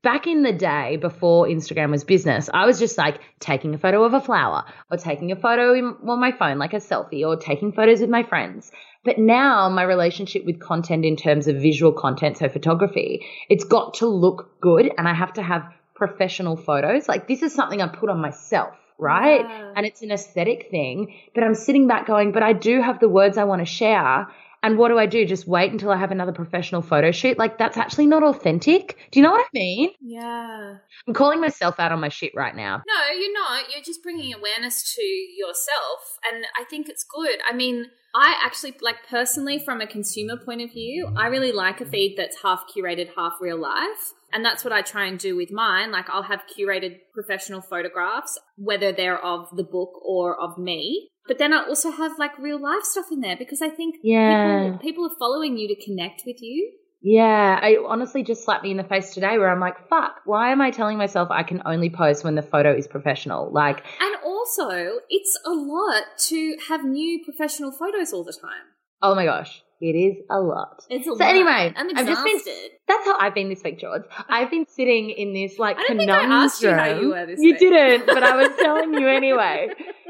Back 0.04 0.26
in 0.26 0.42
the 0.42 0.52
day 0.52 0.98
before 0.98 1.46
Instagram 1.46 1.90
was 1.90 2.04
business, 2.04 2.50
I 2.52 2.66
was 2.66 2.78
just 2.78 2.98
like 2.98 3.20
taking 3.40 3.74
a 3.74 3.78
photo 3.78 4.04
of 4.04 4.12
a 4.12 4.20
flower 4.20 4.66
or 4.90 4.98
taking 4.98 5.32
a 5.32 5.36
photo 5.36 5.72
in, 5.72 5.96
on 6.06 6.20
my 6.20 6.30
phone, 6.30 6.58
like 6.58 6.74
a 6.74 6.76
selfie, 6.76 7.26
or 7.26 7.36
taking 7.36 7.72
photos 7.72 8.00
with 8.00 8.10
my 8.10 8.22
friends. 8.22 8.70
But 9.02 9.18
now 9.18 9.70
my 9.70 9.82
relationship 9.82 10.44
with 10.44 10.60
content 10.60 11.06
in 11.06 11.16
terms 11.16 11.48
of 11.48 11.56
visual 11.56 11.90
content, 11.90 12.36
so 12.36 12.50
photography, 12.50 13.24
it's 13.48 13.64
got 13.64 13.94
to 13.94 14.06
look 14.06 14.60
good 14.60 14.92
and 14.98 15.08
I 15.08 15.14
have 15.14 15.32
to 15.34 15.42
have 15.42 15.72
professional 15.94 16.58
photos. 16.58 17.08
Like 17.08 17.26
this 17.26 17.40
is 17.40 17.54
something 17.54 17.80
I 17.80 17.88
put 17.88 18.10
on 18.10 18.20
myself, 18.20 18.74
right? 18.98 19.40
Yeah. 19.40 19.72
And 19.74 19.86
it's 19.86 20.02
an 20.02 20.10
aesthetic 20.10 20.68
thing. 20.70 21.14
But 21.34 21.44
I'm 21.44 21.54
sitting 21.54 21.86
back 21.86 22.06
going, 22.06 22.32
but 22.32 22.42
I 22.42 22.52
do 22.52 22.82
have 22.82 23.00
the 23.00 23.08
words 23.08 23.38
I 23.38 23.44
want 23.44 23.62
to 23.62 23.66
share. 23.66 24.28
And 24.64 24.78
what 24.78 24.88
do 24.88 24.98
I 24.98 25.04
do? 25.04 25.26
Just 25.26 25.46
wait 25.46 25.72
until 25.72 25.90
I 25.90 25.96
have 25.98 26.10
another 26.10 26.32
professional 26.32 26.80
photo 26.80 27.10
shoot? 27.10 27.36
Like 27.36 27.58
that's 27.58 27.76
actually 27.76 28.06
not 28.06 28.22
authentic. 28.22 28.96
Do 29.10 29.20
you 29.20 29.22
know 29.22 29.30
what 29.30 29.44
I 29.44 29.48
mean? 29.52 29.90
Yeah. 30.00 30.76
I'm 31.06 31.12
calling 31.12 31.38
myself 31.38 31.78
out 31.78 31.92
on 31.92 32.00
my 32.00 32.08
shit 32.08 32.32
right 32.34 32.56
now. 32.56 32.82
No, 32.86 33.14
you're 33.14 33.34
not. 33.34 33.64
You're 33.70 33.84
just 33.84 34.02
bringing 34.02 34.32
awareness 34.32 34.94
to 34.94 35.02
yourself. 35.02 36.18
And 36.32 36.46
I 36.58 36.64
think 36.64 36.88
it's 36.88 37.04
good. 37.04 37.40
I 37.46 37.54
mean, 37.54 37.88
I 38.14 38.34
actually, 38.44 38.74
like, 38.80 39.08
personally, 39.10 39.58
from 39.58 39.80
a 39.80 39.86
consumer 39.86 40.36
point 40.36 40.62
of 40.62 40.70
view, 40.72 41.12
I 41.16 41.26
really 41.26 41.50
like 41.50 41.80
a 41.80 41.84
feed 41.86 42.14
that's 42.16 42.42
half 42.42 42.64
curated, 42.74 43.10
half 43.16 43.34
real 43.40 43.58
life. 43.60 44.12
And 44.32 44.44
that's 44.44 44.64
what 44.64 44.72
I 44.72 44.82
try 44.82 45.06
and 45.06 45.18
do 45.18 45.36
with 45.36 45.50
mine. 45.50 45.90
Like, 45.90 46.08
I'll 46.08 46.22
have 46.22 46.42
curated 46.58 46.98
professional 47.12 47.60
photographs, 47.60 48.38
whether 48.56 48.92
they're 48.92 49.18
of 49.18 49.48
the 49.56 49.64
book 49.64 50.00
or 50.04 50.38
of 50.40 50.58
me. 50.58 51.08
But 51.26 51.38
then 51.38 51.52
I 51.52 51.64
also 51.66 51.90
have 51.90 52.18
like 52.18 52.38
real 52.38 52.60
life 52.60 52.82
stuff 52.82 53.06
in 53.10 53.20
there 53.20 53.36
because 53.36 53.62
I 53.62 53.70
think 53.70 53.96
Yeah. 54.02 54.28
people, 54.36 54.78
people 54.80 55.06
are 55.06 55.18
following 55.18 55.56
you 55.56 55.68
to 55.68 55.84
connect 55.84 56.22
with 56.26 56.42
you. 56.42 56.72
Yeah, 57.06 57.60
I 57.62 57.76
honestly 57.86 58.22
just 58.22 58.44
slapped 58.44 58.64
me 58.64 58.70
in 58.70 58.78
the 58.78 58.82
face 58.84 59.12
today 59.12 59.36
where 59.36 59.50
I'm 59.50 59.60
like, 59.60 59.88
fuck, 59.90 60.22
why 60.24 60.52
am 60.52 60.62
I 60.62 60.70
telling 60.70 60.96
myself 60.96 61.30
I 61.30 61.42
can 61.42 61.60
only 61.66 61.90
post 61.90 62.24
when 62.24 62.34
the 62.34 62.40
photo 62.42 62.74
is 62.74 62.86
professional? 62.88 63.52
Like, 63.52 63.84
And 64.00 64.16
also, 64.24 64.70
it's 65.10 65.38
a 65.44 65.50
lot 65.52 66.02
to 66.28 66.56
have 66.68 66.82
new 66.82 67.22
professional 67.22 67.72
photos 67.72 68.14
all 68.14 68.24
the 68.24 68.32
time. 68.32 68.64
oh 69.02 69.14
my 69.14 69.26
gosh, 69.26 69.62
it 69.82 69.94
is 69.94 70.16
a 70.30 70.40
lot. 70.40 70.82
It's 70.88 71.06
a 71.06 71.10
So 71.10 71.16
lot. 71.16 71.28
anyway, 71.28 71.74
I'm 71.76 71.90
I've 71.94 72.06
just 72.06 72.24
been- 72.24 72.40
That's 72.88 73.04
how 73.04 73.18
I've 73.18 73.34
been 73.34 73.50
this 73.50 73.62
week, 73.62 73.78
George. 73.80 74.04
I've 74.30 74.50
been 74.50 74.64
sitting 74.66 75.10
in 75.10 75.34
this 75.34 75.58
like 75.58 75.76
I 75.76 75.80
don't 75.80 75.98
think 75.98 76.00
conundrum. 76.08 76.32
I 76.32 76.44
asked 76.44 76.62
you 76.62 76.70
how 76.70 76.86
you 76.98 77.08
were 77.10 77.26
this 77.26 77.38
You 77.38 77.50
week. 77.50 77.58
didn't, 77.58 78.06
but 78.06 78.22
I 78.22 78.34
was 78.34 78.48
telling 78.58 78.94
you 78.94 79.06
anyway. 79.08 79.68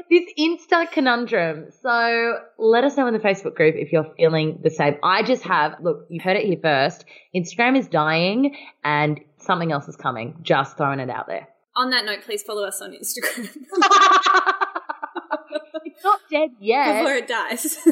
This 0.09 0.23
Insta 0.37 0.89
conundrum. 0.91 1.67
So 1.81 2.39
let 2.57 2.83
us 2.83 2.95
know 2.95 3.07
in 3.07 3.13
the 3.13 3.19
Facebook 3.19 3.55
group 3.55 3.75
if 3.75 3.91
you're 3.91 4.11
feeling 4.17 4.59
the 4.63 4.69
same. 4.69 4.97
I 5.03 5.23
just 5.23 5.43
have, 5.43 5.75
look, 5.81 6.05
you 6.09 6.21
heard 6.21 6.37
it 6.37 6.45
here 6.45 6.59
first. 6.61 7.05
Instagram 7.35 7.77
is 7.77 7.87
dying 7.87 8.55
and 8.83 9.19
something 9.37 9.71
else 9.71 9.87
is 9.87 9.95
coming. 9.95 10.37
Just 10.41 10.77
throwing 10.77 10.99
it 10.99 11.09
out 11.09 11.27
there. 11.27 11.47
On 11.75 11.89
that 11.89 12.05
note, 12.05 12.21
please 12.23 12.43
follow 12.43 12.65
us 12.65 12.81
on 12.81 12.91
Instagram 12.91 13.49
it's 15.85 16.03
not 16.03 16.19
dead 16.29 16.49
yet. 16.59 16.99
before 16.99 17.15
it 17.15 17.27
dies. 17.27 17.77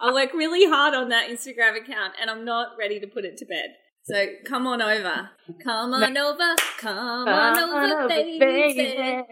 I 0.00 0.12
work 0.12 0.32
really 0.34 0.68
hard 0.68 0.94
on 0.94 1.08
that 1.10 1.30
Instagram 1.30 1.80
account 1.80 2.14
and 2.20 2.30
I'm 2.30 2.44
not 2.44 2.76
ready 2.78 3.00
to 3.00 3.06
put 3.06 3.24
it 3.24 3.36
to 3.38 3.46
bed. 3.46 3.76
So 4.04 4.26
come 4.44 4.66
on 4.66 4.82
over. 4.82 5.30
Come 5.62 5.94
on 5.94 6.16
over. 6.16 6.54
Come 6.78 7.28
on 7.28 7.58
over, 7.58 8.08
baby. 8.08 9.24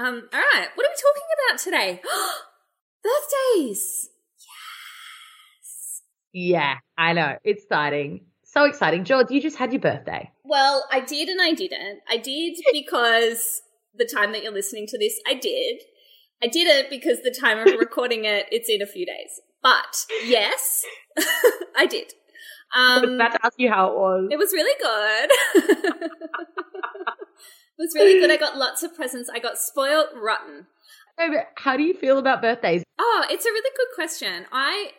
Um, 0.00 0.28
all 0.32 0.40
right. 0.40 0.68
What 0.74 0.86
are 0.86 0.90
we 0.90 1.02
talking 1.02 1.28
about 1.48 1.58
today? 1.60 2.00
Birthdays. 3.04 4.08
Yes. 5.58 6.02
Yeah, 6.32 6.74
I 6.96 7.12
know. 7.12 7.36
It's 7.44 7.64
exciting. 7.64 8.22
So 8.44 8.64
exciting. 8.64 9.04
George, 9.04 9.30
you 9.30 9.40
just 9.42 9.56
had 9.58 9.72
your 9.72 9.80
birthday. 9.80 10.30
Well, 10.44 10.86
I 10.90 11.00
did 11.00 11.28
and 11.28 11.40
I 11.40 11.52
didn't. 11.52 12.00
I 12.08 12.16
did 12.16 12.56
because 12.72 13.62
the 13.94 14.06
time 14.06 14.32
that 14.32 14.42
you're 14.42 14.52
listening 14.52 14.86
to 14.88 14.98
this, 14.98 15.20
I 15.28 15.34
did. 15.34 15.82
I 16.42 16.46
did 16.46 16.66
it 16.66 16.88
because 16.88 17.18
the 17.22 17.30
time 17.38 17.58
of 17.58 17.66
recording 17.78 18.24
it, 18.24 18.46
it's 18.50 18.70
in 18.70 18.80
a 18.80 18.86
few 18.86 19.04
days. 19.04 19.40
But 19.62 20.06
yes, 20.24 20.82
I 21.76 21.84
did. 21.86 22.12
I 22.72 23.00
was 23.00 23.08
Um, 23.08 23.14
about 23.16 23.32
to 23.32 23.44
ask 23.44 23.54
you 23.58 23.68
how 23.70 23.90
it 23.90 23.96
was. 23.98 24.28
it 24.30 24.38
was 24.38 24.52
really 24.52 24.76
good. 24.80 26.10
It 27.80 27.84
was 27.84 27.94
really 27.94 28.20
good. 28.20 28.30
I 28.30 28.36
got 28.36 28.58
lots 28.58 28.82
of 28.82 28.94
presents. 28.94 29.30
I 29.32 29.38
got 29.38 29.56
spoiled 29.56 30.08
rotten. 30.14 30.66
No, 31.18 31.30
but 31.30 31.48
how 31.56 31.78
do 31.78 31.82
you 31.82 31.94
feel 31.94 32.18
about 32.18 32.42
birthdays? 32.42 32.84
Oh, 32.98 33.24
it's 33.30 33.46
a 33.46 33.50
really 33.50 33.70
good 33.74 33.94
question. 33.94 34.44
I, 34.52 34.90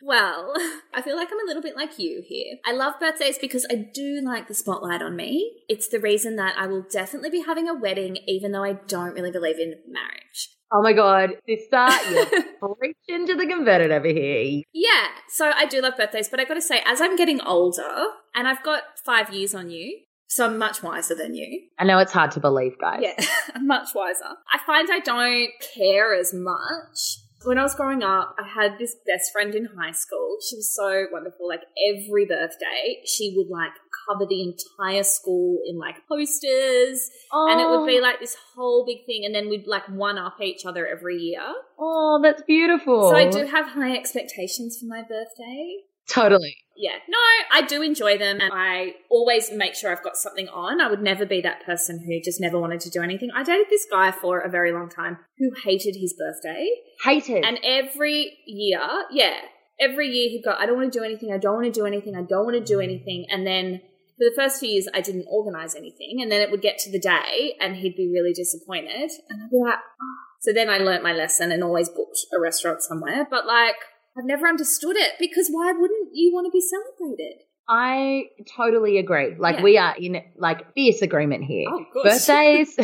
well, 0.00 0.54
I 0.94 1.02
feel 1.02 1.16
like 1.16 1.28
I'm 1.32 1.40
a 1.40 1.46
little 1.46 1.62
bit 1.62 1.74
like 1.76 1.98
you 1.98 2.22
here. 2.24 2.58
I 2.64 2.72
love 2.72 2.94
birthdays 3.00 3.38
because 3.38 3.66
I 3.68 3.88
do 3.92 4.20
like 4.24 4.46
the 4.46 4.54
spotlight 4.54 5.02
on 5.02 5.16
me. 5.16 5.62
It's 5.68 5.88
the 5.88 5.98
reason 5.98 6.36
that 6.36 6.54
I 6.56 6.68
will 6.68 6.86
definitely 6.88 7.30
be 7.30 7.42
having 7.42 7.68
a 7.68 7.74
wedding, 7.74 8.18
even 8.28 8.52
though 8.52 8.64
I 8.64 8.74
don't 8.86 9.14
really 9.14 9.32
believe 9.32 9.58
in 9.58 9.74
marriage. 9.88 10.50
Oh 10.72 10.82
my 10.82 10.92
god, 10.92 11.30
sister, 11.48 11.88
you're 12.12 12.26
preaching 12.78 13.26
to 13.26 13.34
the 13.34 13.44
converted 13.44 13.90
over 13.90 14.06
here. 14.06 14.62
Yeah, 14.72 15.08
so 15.28 15.50
I 15.50 15.66
do 15.66 15.80
love 15.80 15.96
birthdays, 15.96 16.28
but 16.28 16.38
I 16.38 16.44
gotta 16.44 16.62
say, 16.62 16.80
as 16.86 17.00
I'm 17.00 17.16
getting 17.16 17.40
older, 17.40 18.04
and 18.36 18.46
I've 18.46 18.62
got 18.62 18.82
five 19.04 19.34
years 19.34 19.52
on 19.52 19.70
you, 19.70 20.02
so 20.30 20.46
I'm 20.46 20.58
much 20.58 20.80
wiser 20.80 21.16
than 21.16 21.34
you. 21.34 21.62
I 21.76 21.84
know 21.84 21.98
it's 21.98 22.12
hard 22.12 22.30
to 22.32 22.40
believe, 22.40 22.78
guys. 22.80 23.00
Yeah, 23.02 23.26
I'm 23.54 23.66
much 23.66 23.88
wiser. 23.96 24.36
I 24.52 24.58
find 24.64 24.88
I 24.90 25.00
don't 25.00 25.50
care 25.74 26.14
as 26.14 26.32
much. 26.32 27.18
When 27.42 27.58
I 27.58 27.62
was 27.62 27.74
growing 27.74 28.04
up, 28.04 28.36
I 28.38 28.46
had 28.46 28.78
this 28.78 28.94
best 29.06 29.32
friend 29.32 29.54
in 29.56 29.64
high 29.76 29.90
school. 29.90 30.36
She 30.48 30.54
was 30.56 30.72
so 30.72 31.06
wonderful. 31.10 31.48
Like 31.48 31.62
every 31.90 32.26
birthday, 32.26 33.02
she 33.04 33.34
would 33.36 33.48
like 33.48 33.72
cover 34.06 34.24
the 34.24 34.42
entire 34.42 35.02
school 35.02 35.58
in 35.66 35.78
like 35.78 35.96
posters. 36.06 37.10
And 37.32 37.60
it 37.60 37.68
would 37.68 37.86
be 37.86 37.98
oh. 37.98 38.02
like 38.02 38.20
this 38.20 38.36
whole 38.54 38.84
big 38.86 39.06
thing. 39.06 39.24
And 39.24 39.34
then 39.34 39.48
we'd 39.48 39.66
like 39.66 39.88
one 39.88 40.16
up 40.16 40.36
each 40.40 40.64
other 40.64 40.86
every 40.86 41.16
year. 41.16 41.42
oh, 41.78 42.20
that's 42.22 42.42
beautiful. 42.42 43.10
So 43.10 43.16
I 43.16 43.28
do 43.28 43.46
have 43.46 43.66
high 43.66 43.96
expectations 43.96 44.78
for 44.78 44.86
my 44.86 45.00
birthday. 45.02 45.78
totally. 46.08 46.56
Yeah, 46.80 46.96
no, 47.10 47.18
I 47.52 47.60
do 47.66 47.82
enjoy 47.82 48.16
them 48.16 48.40
and 48.40 48.50
I 48.54 48.94
always 49.10 49.52
make 49.52 49.74
sure 49.74 49.92
I've 49.92 50.02
got 50.02 50.16
something 50.16 50.48
on. 50.48 50.80
I 50.80 50.88
would 50.88 51.02
never 51.02 51.26
be 51.26 51.42
that 51.42 51.62
person 51.66 52.02
who 52.02 52.18
just 52.24 52.40
never 52.40 52.58
wanted 52.58 52.80
to 52.80 52.90
do 52.90 53.02
anything. 53.02 53.30
I 53.34 53.42
dated 53.42 53.66
this 53.68 53.86
guy 53.90 54.12
for 54.12 54.38
a 54.38 54.48
very 54.48 54.72
long 54.72 54.88
time 54.88 55.18
who 55.36 55.50
hated 55.62 55.94
his 56.00 56.14
birthday. 56.14 56.70
Hated. 57.04 57.44
And 57.44 57.58
every 57.62 58.38
year, 58.46 58.80
yeah, 59.10 59.34
every 59.78 60.08
year 60.08 60.30
he'd 60.30 60.42
go, 60.42 60.54
I 60.58 60.64
don't 60.64 60.78
want 60.78 60.90
to 60.90 60.98
do 60.98 61.04
anything, 61.04 61.32
I 61.34 61.36
don't 61.36 61.56
want 61.56 61.66
to 61.66 61.80
do 61.80 61.84
anything, 61.84 62.16
I 62.16 62.22
don't 62.22 62.46
want 62.46 62.56
to 62.56 62.64
do 62.64 62.78
mm. 62.78 62.84
anything. 62.84 63.26
And 63.28 63.46
then 63.46 63.82
for 64.16 64.24
the 64.24 64.32
first 64.34 64.58
few 64.58 64.70
years, 64.70 64.88
I 64.94 65.02
didn't 65.02 65.26
organize 65.28 65.74
anything. 65.74 66.20
And 66.22 66.32
then 66.32 66.40
it 66.40 66.50
would 66.50 66.62
get 66.62 66.78
to 66.78 66.90
the 66.90 66.98
day 66.98 67.56
and 67.60 67.76
he'd 67.76 67.94
be 67.94 68.10
really 68.10 68.32
disappointed. 68.32 69.10
And 69.28 69.42
I'd 69.42 69.50
be 69.50 69.58
like, 69.62 69.74
oh. 70.00 70.16
So 70.40 70.54
then 70.54 70.70
I 70.70 70.78
learnt 70.78 71.02
my 71.02 71.12
lesson 71.12 71.52
and 71.52 71.62
always 71.62 71.90
booked 71.90 72.20
a 72.34 72.40
restaurant 72.40 72.82
somewhere. 72.82 73.26
But 73.30 73.46
like, 73.46 73.76
I've 74.18 74.24
never 74.24 74.46
understood 74.46 74.96
it 74.96 75.12
because 75.18 75.48
why 75.50 75.72
wouldn't 75.72 76.10
you 76.12 76.32
want 76.32 76.46
to 76.46 76.50
be 76.50 76.60
celebrated? 76.60 77.42
I 77.68 78.24
totally 78.56 78.98
agree. 78.98 79.36
Like 79.38 79.56
Yeah. 79.58 79.62
we 79.62 79.78
are 79.78 79.94
in 79.96 80.22
like 80.36 80.74
fierce 80.74 81.02
agreement 81.02 81.44
here. 81.44 81.66
Oh. 81.70 81.84
Birthdays, 82.02 82.76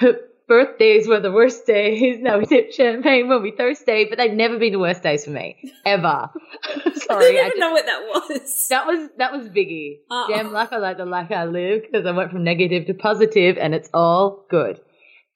birthdays 0.48 1.08
were 1.08 1.20
the 1.20 1.32
worst 1.32 1.66
days. 1.66 2.18
Now 2.20 2.38
we 2.38 2.44
sip 2.46 2.72
champagne 2.72 3.28
when 3.28 3.42
we 3.42 3.50
thirsty, 3.50 4.06
but 4.08 4.16
they've 4.18 4.32
never 4.32 4.58
been 4.58 4.72
the 4.72 4.78
worst 4.78 5.02
days 5.02 5.24
for 5.24 5.30
me 5.32 5.56
ever. 5.84 6.06
I 6.64 6.92
Sorry, 6.94 7.26
I 7.26 7.30
even 7.30 7.46
just- 7.48 7.58
know 7.58 7.72
what 7.72 7.86
that 7.86 8.00
was. 8.02 8.66
that 8.70 8.86
was 8.86 9.10
that 9.18 9.32
was 9.32 9.48
Biggie. 9.48 9.96
Oh. 10.10 10.26
Damn 10.28 10.52
life 10.52 10.68
I 10.72 10.78
like 10.78 10.98
the 10.98 11.04
life 11.06 11.30
I 11.30 11.44
live 11.46 11.82
because 11.82 12.06
I 12.06 12.12
went 12.12 12.30
from 12.30 12.44
negative 12.44 12.86
to 12.86 12.94
positive, 12.94 13.56
and 13.58 13.74
it's 13.74 13.90
all 13.92 14.46
good. 14.50 14.80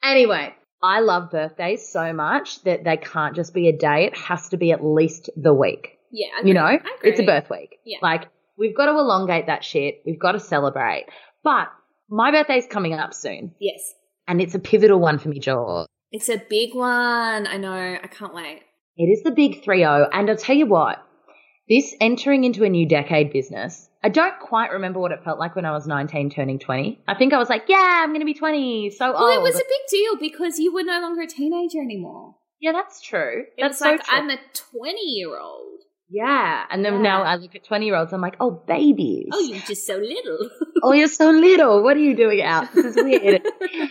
Anyway, 0.03 0.55
I 0.83 1.01
love 1.01 1.31
birthdays 1.31 1.89
so 1.89 2.13
much 2.13 2.63
that 2.65 2.85
they 2.85 2.97
can't 2.97 3.35
just 3.37 3.53
be 3.55 3.69
a 3.69 3.77
day; 3.77 4.05
it 4.07 4.17
has 4.17 4.49
to 4.51 4.57
be 4.57 4.73
at 4.73 4.85
least 4.85 5.31
the 5.37 5.53
week. 5.55 5.99
yeah, 6.11 6.29
You 6.45 6.55
know, 6.55 6.79
it's 7.03 7.21
a 7.21 7.25
birth 7.27 7.51
week. 7.51 7.79
Yeah. 7.85 7.99
Like, 8.03 8.29
we've 8.57 8.77
got 8.77 8.87
to 8.87 8.93
elongate 8.93 9.47
that 9.47 9.63
shit. 9.65 10.03
We've 10.07 10.19
got 10.19 10.33
to 10.33 10.41
celebrate. 10.41 11.07
But 11.45 11.69
my 12.09 12.31
birthday's 12.31 12.67
coming 12.67 12.95
up 12.95 13.15
soon, 13.15 13.55
Yes. 13.61 13.81
and 14.27 14.41
it's 14.41 14.55
a 14.55 14.59
pivotal 14.59 14.99
one 15.01 15.19
for 15.19 15.29
me, 15.29 15.39
Joel. 15.39 15.87
It's 16.13 16.29
a 16.29 16.43
big 16.49 16.75
one. 16.75 17.47
I 17.47 17.57
know. 17.57 17.99
I 18.03 18.07
can't 18.09 18.35
wait. 18.35 18.63
It 18.97 19.05
is 19.05 19.23
the 19.23 19.31
big 19.31 19.63
3 19.63 19.79
0. 19.79 20.09
And 20.13 20.29
I'll 20.29 20.37
tell 20.37 20.57
you 20.57 20.67
what, 20.67 20.99
this 21.71 21.95
entering 22.01 22.45
into 22.45 22.65
a 22.65 22.69
new 22.69 22.87
decade 22.87 23.33
business, 23.33 23.89
I 24.03 24.09
don't 24.11 24.39
quite 24.41 24.73
remember 24.73 24.99
what 25.01 25.13
it 25.13 25.23
felt 25.25 25.39
like 25.39 25.55
when 25.57 25.65
I 25.65 25.71
was 25.71 25.87
19 25.87 26.29
turning 26.31 26.59
20. 26.59 27.01
I 27.09 27.15
think 27.15 27.33
I 27.33 27.39
was 27.39 27.49
like, 27.49 27.65
yeah, 27.69 28.01
I'm 28.03 28.11
going 28.11 28.21
to 28.21 28.27
be 28.27 28.35
20. 28.35 28.91
So 28.91 29.13
Well, 29.13 29.23
old. 29.25 29.35
it 29.37 29.41
was 29.43 29.55
a 29.55 29.59
big 29.59 29.89
deal 29.91 30.17
because 30.19 30.59
you 30.59 30.75
were 30.75 30.83
no 30.83 31.01
longer 31.01 31.23
a 31.23 31.27
teenager 31.27 31.79
anymore. 31.81 32.35
yeah, 32.61 32.73
that's 32.73 33.01
true. 33.01 33.45
It 33.57 33.63
that's 33.63 33.73
was 33.75 33.79
so 33.79 33.91
like, 33.93 34.03
true. 34.05 34.19
I'm 34.19 34.31
a 34.31 34.39
20 34.79 35.01
year 35.01 35.39
old. 35.39 35.81
yeah. 36.09 36.65
And 36.71 36.85
then 36.85 36.95
Yeah. 36.95 37.03
now 37.03 37.23
I 37.23 37.37
look 37.37 37.55
at 37.55 37.63
20 37.65 37.87
year 37.87 37.95
olds, 37.97 38.13
I'm 38.13 38.21
like, 38.21 38.37
oh, 38.41 38.51
babies. 38.67 39.29
Oh, 39.33 39.41
you're 39.41 39.61
just 39.61 39.87
so 39.87 39.97
little. 39.97 40.51
oh, 40.83 40.93
you're 40.93 41.07
so 41.09 41.31
little. 41.31 41.83
What 41.85 41.97
are 41.97 42.01
you 42.01 42.17
doing 42.17 42.43
out? 42.43 42.73
This 42.75 42.85
is 42.87 42.97
weird. 42.97 43.43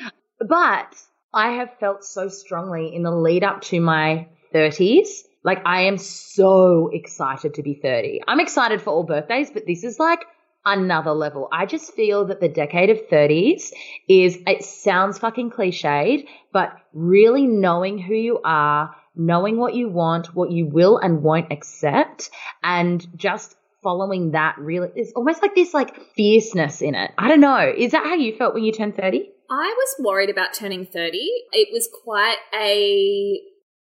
but 0.48 0.95
I 1.33 1.51
have 1.51 1.69
felt 1.79 2.03
so 2.03 2.27
strongly 2.27 2.93
in 2.93 3.03
the 3.03 3.12
lead 3.12 3.43
up 3.43 3.62
to 3.63 3.79
my 3.79 4.27
30s. 4.53 5.07
Like, 5.43 5.62
I 5.65 5.84
am 5.84 5.98
so 5.98 6.89
excited 6.91 7.53
to 7.55 7.63
be 7.63 7.79
30. 7.81 8.22
I'm 8.27 8.39
excited 8.39 8.81
for 8.81 8.91
all 8.91 9.03
birthdays, 9.03 9.51
but 9.51 9.65
this 9.65 9.84
is 9.84 10.00
like 10.00 10.25
another 10.65 11.12
level. 11.12 11.48
I 11.51 11.65
just 11.65 11.93
feel 11.93 12.25
that 12.25 12.41
the 12.41 12.50
decade 12.50 12.89
of 12.89 13.08
30s 13.10 13.72
is, 14.08 14.38
it 14.46 14.63
sounds 14.63 15.17
fucking 15.17 15.51
cliched, 15.51 16.27
but 16.51 16.74
really 16.93 17.48
knowing 17.48 17.98
who 17.98 18.13
you 18.13 18.39
are, 18.43 18.93
knowing 19.15 19.58
what 19.58 19.75
you 19.75 19.89
want, 19.89 20.36
what 20.36 20.51
you 20.51 20.65
will 20.65 20.98
and 20.98 21.24
won't 21.24 21.51
accept, 21.51 22.29
and 22.63 23.05
just 23.17 23.55
following 23.81 24.31
that 24.31 24.58
really 24.58 24.89
is 24.96 25.13
almost 25.15 25.41
like 25.41 25.55
this 25.55 25.74
like 25.74 25.96
fierceness 26.15 26.81
in 26.81 26.96
it. 26.96 27.12
I 27.17 27.29
don't 27.29 27.39
know. 27.39 27.74
Is 27.75 27.93
that 27.93 28.03
how 28.03 28.15
you 28.15 28.36
felt 28.36 28.53
when 28.53 28.63
you 28.63 28.72
turned 28.72 28.96
30? 28.96 29.29
I 29.50 29.74
was 29.77 29.96
worried 30.00 30.29
about 30.29 30.53
turning 30.53 30.86
30. 30.86 31.17
It 31.53 31.69
was 31.72 31.89
quite 32.03 32.38
a. 32.53 33.39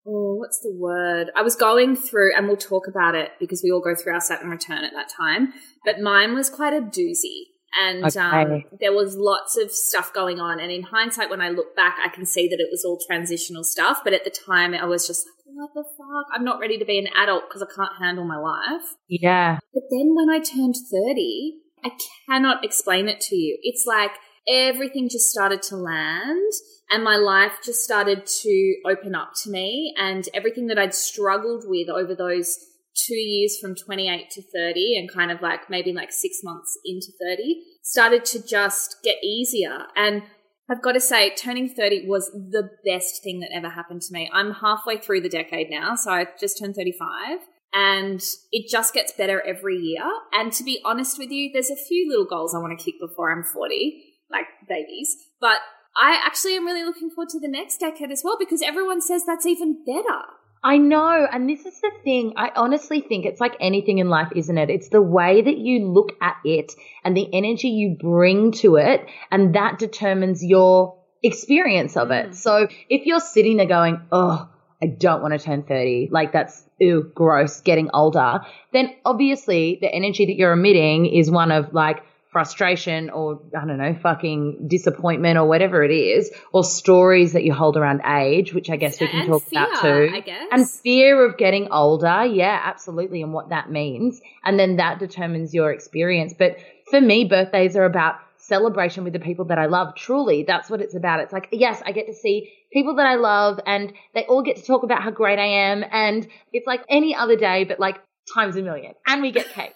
Oh, 0.07 0.35
what's 0.35 0.59
the 0.61 0.73
word? 0.73 1.31
I 1.35 1.41
was 1.41 1.55
going 1.55 1.95
through, 1.95 2.35
and 2.35 2.47
we'll 2.47 2.55
talk 2.55 2.87
about 2.87 3.13
it 3.13 3.31
because 3.39 3.61
we 3.63 3.71
all 3.71 3.81
go 3.81 3.93
through 3.93 4.13
our 4.13 4.21
Saturn 4.21 4.49
return 4.49 4.83
at 4.83 4.93
that 4.93 5.09
time. 5.09 5.53
But 5.83 5.99
mine 5.99 6.33
was 6.33 6.49
quite 6.49 6.73
a 6.73 6.81
doozy. 6.81 7.47
And 7.79 8.15
um, 8.17 8.63
there 8.79 8.93
was 8.93 9.17
lots 9.17 9.57
of 9.57 9.71
stuff 9.71 10.13
going 10.13 10.39
on. 10.39 10.59
And 10.59 10.71
in 10.71 10.83
hindsight, 10.83 11.29
when 11.29 11.41
I 11.41 11.49
look 11.49 11.75
back, 11.75 11.97
I 12.03 12.09
can 12.09 12.25
see 12.25 12.47
that 12.47 12.59
it 12.59 12.69
was 12.71 12.83
all 12.85 12.97
transitional 13.05 13.63
stuff. 13.63 14.01
But 14.03 14.13
at 14.13 14.23
the 14.23 14.31
time, 14.31 14.73
I 14.73 14.85
was 14.85 15.05
just 15.05 15.27
like, 15.27 15.55
what 15.55 15.69
the 15.73 15.83
fuck? 15.83 16.25
I'm 16.33 16.43
not 16.43 16.59
ready 16.59 16.77
to 16.77 16.85
be 16.85 16.97
an 16.97 17.07
adult 17.15 17.43
because 17.47 17.61
I 17.61 17.67
can't 17.75 18.01
handle 18.01 18.25
my 18.25 18.37
life. 18.37 18.95
Yeah. 19.09 19.59
But 19.73 19.83
then 19.91 20.15
when 20.15 20.29
I 20.29 20.39
turned 20.39 20.75
30, 20.75 21.59
I 21.83 21.91
cannot 22.25 22.63
explain 22.63 23.07
it 23.09 23.19
to 23.21 23.35
you. 23.35 23.59
It's 23.61 23.85
like 23.85 24.11
everything 24.48 25.10
just 25.10 25.30
started 25.30 25.62
to 25.62 25.75
land 25.75 26.51
and 26.89 27.04
my 27.04 27.18
life 27.18 27.54
just 27.63 27.84
started 27.84 28.25
to 28.25 28.75
open 28.89 29.13
up 29.13 29.32
to 29.44 29.50
me 29.50 29.94
and 29.98 30.27
everything 30.34 30.68
that 30.68 30.80
I'd 30.80 30.94
struggled 30.94 31.66
with 31.68 31.89
over 31.89 32.16
those 32.16 32.58
two 32.96 33.16
years 33.16 33.58
from 33.60 33.75
28 33.75 34.30
to 34.32 34.42
30 34.42 34.98
and 34.98 35.12
kind 35.12 35.32
of 35.32 35.42
like 35.42 35.70
maybe 35.70 35.94
like 35.94 36.12
six 36.12 36.39
months 36.44 36.77
into 36.86 37.08
30 37.22 37.62
started 37.84 38.25
to 38.25 38.46
just 38.46 38.98
get 39.04 39.18
easier. 39.24 39.86
And 39.96 40.24
I've 40.70 40.82
got 40.82 40.94
to 40.94 41.00
say, 41.00 41.34
turning 41.36 41.70
30 41.70 42.08
was 42.08 42.30
the 42.32 42.70
best 42.86 43.24
thing 43.24 43.39
that 43.39 43.51
ever 43.54 43.70
happened 43.70 44.01
to 44.01 44.13
me. 44.13 44.30
I'm 44.34 44.51
halfway 44.51 44.98
through 44.98 45.22
the 45.22 45.30
decade 45.30 45.70
now, 45.70 45.96
so 45.96 46.12
I 46.12 46.27
just 46.39 46.60
turned 46.60 46.75
35 46.75 47.39
and 47.74 48.22
it 48.51 48.70
just 48.70 48.94
gets 48.94 49.13
better 49.13 49.42
every 49.42 49.77
year. 49.77 50.04
And 50.34 50.51
to 50.54 50.63
be 50.63 50.82
honest 50.84 51.18
with 51.18 51.32
you, 51.32 51.51
there's 51.54 51.70
a 51.70 51.75
few 51.75 52.10
little 52.10 52.25
goals 52.25 52.54
I 52.54 52.60
want 52.60 52.77
to 52.77 52.84
kick 52.84 52.96
before 53.00 53.32
I'm 53.32 53.44
40, 53.44 54.06
like 54.31 54.46
babies. 54.67 55.15
But 55.39 55.60
I 55.96 56.22
actually 56.24 56.55
am 56.55 56.65
really 56.65 56.84
looking 56.84 57.10
forward 57.10 57.29
to 57.29 57.39
the 57.39 57.48
next 57.48 57.79
decade 57.79 58.12
as 58.12 58.22
well 58.24 58.38
because 58.39 58.62
everyone 58.62 59.01
says 59.01 59.25
that's 59.25 59.46
even 59.46 59.84
better. 59.86 60.22
I 60.63 60.77
know. 60.77 61.27
And 61.31 61.50
this 61.50 61.65
is 61.65 61.79
the 61.81 61.91
thing. 62.03 62.34
I 62.36 62.51
honestly 62.55 63.01
think 63.01 63.25
it's 63.25 63.39
like 63.39 63.55
anything 63.60 64.00
in 64.00 64.10
life, 64.10 64.29
isn't 64.36 64.57
it? 64.57 64.69
It's 64.69 64.89
the 64.89 65.01
way 65.01 65.41
that 65.41 65.57
you 65.57 65.88
look 65.88 66.12
at 66.22 66.38
it 66.43 66.74
and 67.03 67.15
the 67.15 67.27
energy 67.34 67.69
you 67.69 67.96
bring 68.00 68.51
to 68.53 68.75
it. 68.75 69.05
And 69.31 69.55
that 69.55 69.79
determines 69.79 70.43
your 70.43 70.98
experience 71.24 71.96
of 71.96 72.12
it. 72.12 72.29
Mm. 72.29 72.36
So 72.36 72.67
if 72.89 73.05
you're 73.05 73.19
sitting 73.19 73.57
there 73.57 73.67
going, 73.67 74.01
oh, 74.12 74.50
I 74.81 74.88
don't 74.88 75.22
want 75.22 75.34
to 75.34 75.39
turn 75.39 75.63
30, 75.63 76.10
like 76.12 76.34
that's, 76.34 76.63
ew, 76.79 77.12
gross, 77.15 77.62
getting 77.62 77.89
older, 77.93 78.41
then 78.74 78.96
obviously 79.05 79.79
the 79.81 79.91
energy 79.91 80.27
that 80.27 80.36
you're 80.36 80.53
emitting 80.53 81.07
is 81.07 81.31
one 81.31 81.51
of 81.51 81.74
like, 81.74 82.03
frustration 82.38 83.10
or 83.10 83.41
I 83.60 83.65
don't 83.65 83.79
know, 83.79 83.96
fucking 83.96 84.67
disappointment 84.67 85.39
or 85.39 85.46
whatever 85.48 85.84
it 85.84 85.89
is, 85.91 86.32
or 86.53 86.63
stories 86.63 87.34
that 87.34 87.44
you 87.44 87.51
hold 87.51 87.77
around 87.77 88.01
age, 88.06 88.53
which 88.53 88.70
I 88.70 88.75
guess 88.75 89.01
we 89.01 89.08
can 89.08 89.22
And 89.22 89.29
talk 89.29 89.41
fear, 89.41 89.63
about 89.63 89.82
too. 89.82 90.12
I 90.13 90.20
guess. 90.20 90.48
And 90.51 90.70
fear 90.70 91.25
of 91.25 91.36
getting 91.38 91.72
older, 91.72 92.25
yeah, 92.25 92.62
absolutely, 92.63 93.24
and 93.24 93.34
what 93.34 93.50
that 93.50 93.72
means. 93.72 94.22
And 94.44 94.60
then 94.60 94.75
that 94.75 95.00
determines 95.00 95.51
your 95.51 95.72
experience. 95.72 96.36
But 96.38 96.58
for 96.91 97.01
me, 97.01 97.25
birthdays 97.25 97.75
are 97.75 97.86
about 97.86 98.17
celebration 98.38 99.03
with 99.03 99.13
the 99.13 99.20
people 99.20 99.46
that 99.46 99.58
I 99.58 99.65
love. 99.65 99.96
Truly, 99.96 100.44
that's 100.44 100.70
what 100.70 100.79
it's 100.79 100.96
about. 100.96 101.20
It's 101.22 101.34
like, 101.34 101.50
yes, 101.51 101.82
I 101.84 101.91
get 101.91 102.06
to 102.06 102.13
see 102.13 102.53
people 102.72 102.98
that 102.98 103.08
I 103.08 103.15
love 103.15 103.60
and 103.65 103.94
they 104.13 104.25
all 104.25 104.44
get 104.44 104.58
to 104.58 104.63
talk 104.63 104.84
about 104.84 105.01
how 105.01 105.10
great 105.10 105.39
I 105.39 105.72
am. 105.72 105.84
And 105.91 106.27
it's 106.53 106.67
like 106.67 106.82
any 106.88 107.15
other 107.15 107.36
day, 107.36 107.63
but 107.63 107.79
like 107.79 107.98
times 108.32 108.56
a 108.58 108.62
million. 108.62 108.94
And 109.08 109.24
we 109.24 109.32
get 109.32 109.48
cake. 109.50 109.74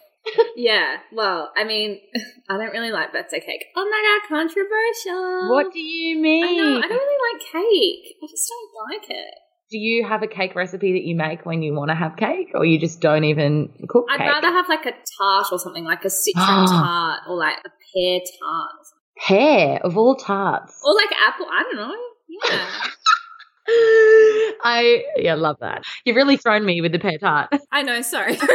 Yeah. 0.55 0.97
Well, 1.13 1.51
I 1.55 1.63
mean, 1.63 1.99
I 2.49 2.57
don't 2.57 2.71
really 2.71 2.91
like 2.91 3.11
birthday 3.13 3.39
cake. 3.39 3.65
Oh 3.75 3.89
my 3.89 4.19
god, 4.29 4.37
controversial. 4.37 5.51
What 5.51 5.73
do 5.73 5.79
you 5.79 6.17
mean? 6.19 6.43
I 6.43 6.51
know. 6.53 6.77
I 6.77 6.87
don't 6.87 6.91
really 6.91 7.33
like 7.33 7.41
cake. 7.51 8.15
I 8.23 8.27
just 8.29 8.49
don't 8.49 8.99
like 8.99 9.09
it. 9.09 9.33
do 9.71 9.77
you 9.77 10.05
have 10.07 10.21
a 10.23 10.27
cake 10.27 10.55
recipe 10.55 10.93
that 10.93 11.03
you 11.03 11.15
make 11.15 11.45
when 11.45 11.61
you 11.63 11.73
want 11.73 11.89
to 11.89 11.95
have 11.95 12.15
cake, 12.17 12.49
or 12.53 12.65
you 12.65 12.79
just 12.79 12.99
don't 13.01 13.23
even 13.23 13.69
cook 13.87 14.05
I'd 14.11 14.17
cake? 14.19 14.27
rather 14.27 14.47
have 14.51 14.67
like 14.69 14.85
a 14.85 14.91
tart 15.17 15.47
or 15.51 15.59
something, 15.59 15.83
like 15.85 16.03
a 16.05 16.09
citron 16.09 16.67
tart 16.67 17.21
or 17.27 17.35
like 17.37 17.57
a 17.65 17.69
pear 17.93 18.19
tart. 18.39 18.71
Pear 19.27 19.79
of 19.83 19.97
all 19.97 20.15
tarts. 20.15 20.73
Or 20.83 20.95
like 20.95 21.09
apple. 21.27 21.45
I 21.49 21.63
don't 21.63 21.75
know. 21.75 21.95
Yeah. 22.49 22.67
I 24.63 25.03
yeah, 25.17 25.35
love 25.35 25.57
that. 25.61 25.83
You've 26.05 26.15
really 26.15 26.37
thrown 26.37 26.65
me 26.65 26.81
with 26.81 26.91
the 26.91 26.99
pear 26.99 27.17
tart. 27.17 27.49
I 27.71 27.81
know, 27.81 28.01
sorry. 28.01 28.37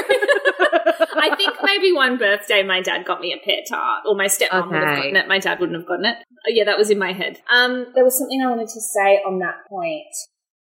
I 1.19 1.35
think 1.37 1.55
maybe 1.63 1.93
one 1.93 2.19
birthday 2.19 2.63
my 2.63 2.81
dad 2.81 3.05
got 3.05 3.21
me 3.21 3.33
a 3.33 3.45
pear 3.45 3.63
tart, 3.69 4.05
or 4.07 4.15
my 4.15 4.27
stepmom 4.27 4.71
would 4.71 4.77
have 4.77 4.97
gotten 4.97 5.17
it. 5.17 5.29
My 5.29 5.39
dad 5.39 5.59
wouldn't 5.59 5.79
have 5.79 5.89
gotten 5.89 6.05
it. 6.07 6.17
Oh, 6.47 6.51
yeah, 6.51 6.65
that 6.65 6.79
was 6.79 6.91
in 6.91 6.99
my 6.99 7.13
head. 7.13 7.41
Um, 7.51 7.87
there 7.95 8.05
was 8.05 8.19
something 8.19 8.41
I 8.41 8.49
wanted 8.49 8.69
to 8.69 8.81
say 8.81 9.21
on 9.27 9.39
that 9.41 9.67
point. 9.69 10.07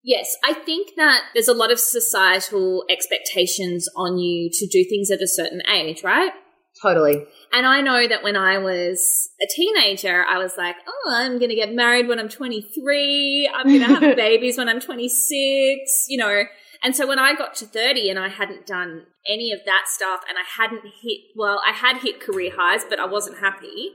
Yes, 0.02 0.36
I 0.44 0.54
think 0.54 0.90
that 0.96 1.22
there's 1.34 1.48
a 1.48 1.54
lot 1.54 1.70
of 1.70 1.78
societal 1.78 2.84
expectations 2.88 3.88
on 3.96 4.16
you 4.18 4.48
to 4.50 4.66
do 4.66 4.84
things 4.88 5.10
at 5.10 5.20
a 5.20 5.28
certain 5.28 5.60
age, 5.68 6.02
right? 6.02 6.32
totally. 6.80 7.26
And 7.52 7.66
I 7.66 7.80
know 7.80 8.06
that 8.06 8.22
when 8.22 8.36
I 8.36 8.58
was 8.58 9.30
a 9.40 9.46
teenager, 9.46 10.24
I 10.24 10.38
was 10.38 10.52
like, 10.58 10.76
oh, 10.86 11.12
I'm 11.14 11.38
going 11.38 11.48
to 11.48 11.54
get 11.54 11.72
married 11.72 12.06
when 12.06 12.18
I'm 12.18 12.28
23. 12.28 13.50
I'm 13.54 13.66
going 13.66 13.80
to 13.80 13.86
have 13.86 14.16
babies 14.16 14.58
when 14.58 14.68
I'm 14.68 14.80
26, 14.80 16.06
you 16.08 16.18
know. 16.18 16.44
And 16.82 16.94
so 16.94 17.06
when 17.06 17.18
I 17.18 17.34
got 17.34 17.54
to 17.56 17.66
30 17.66 18.10
and 18.10 18.18
I 18.18 18.28
hadn't 18.28 18.66
done 18.66 19.06
any 19.26 19.52
of 19.52 19.60
that 19.66 19.84
stuff 19.86 20.20
and 20.28 20.38
I 20.38 20.44
hadn't 20.62 20.84
hit, 21.02 21.20
well, 21.34 21.60
I 21.66 21.72
had 21.72 21.98
hit 21.98 22.20
career 22.20 22.52
highs, 22.54 22.84
but 22.88 23.00
I 23.00 23.06
wasn't 23.06 23.38
happy. 23.38 23.92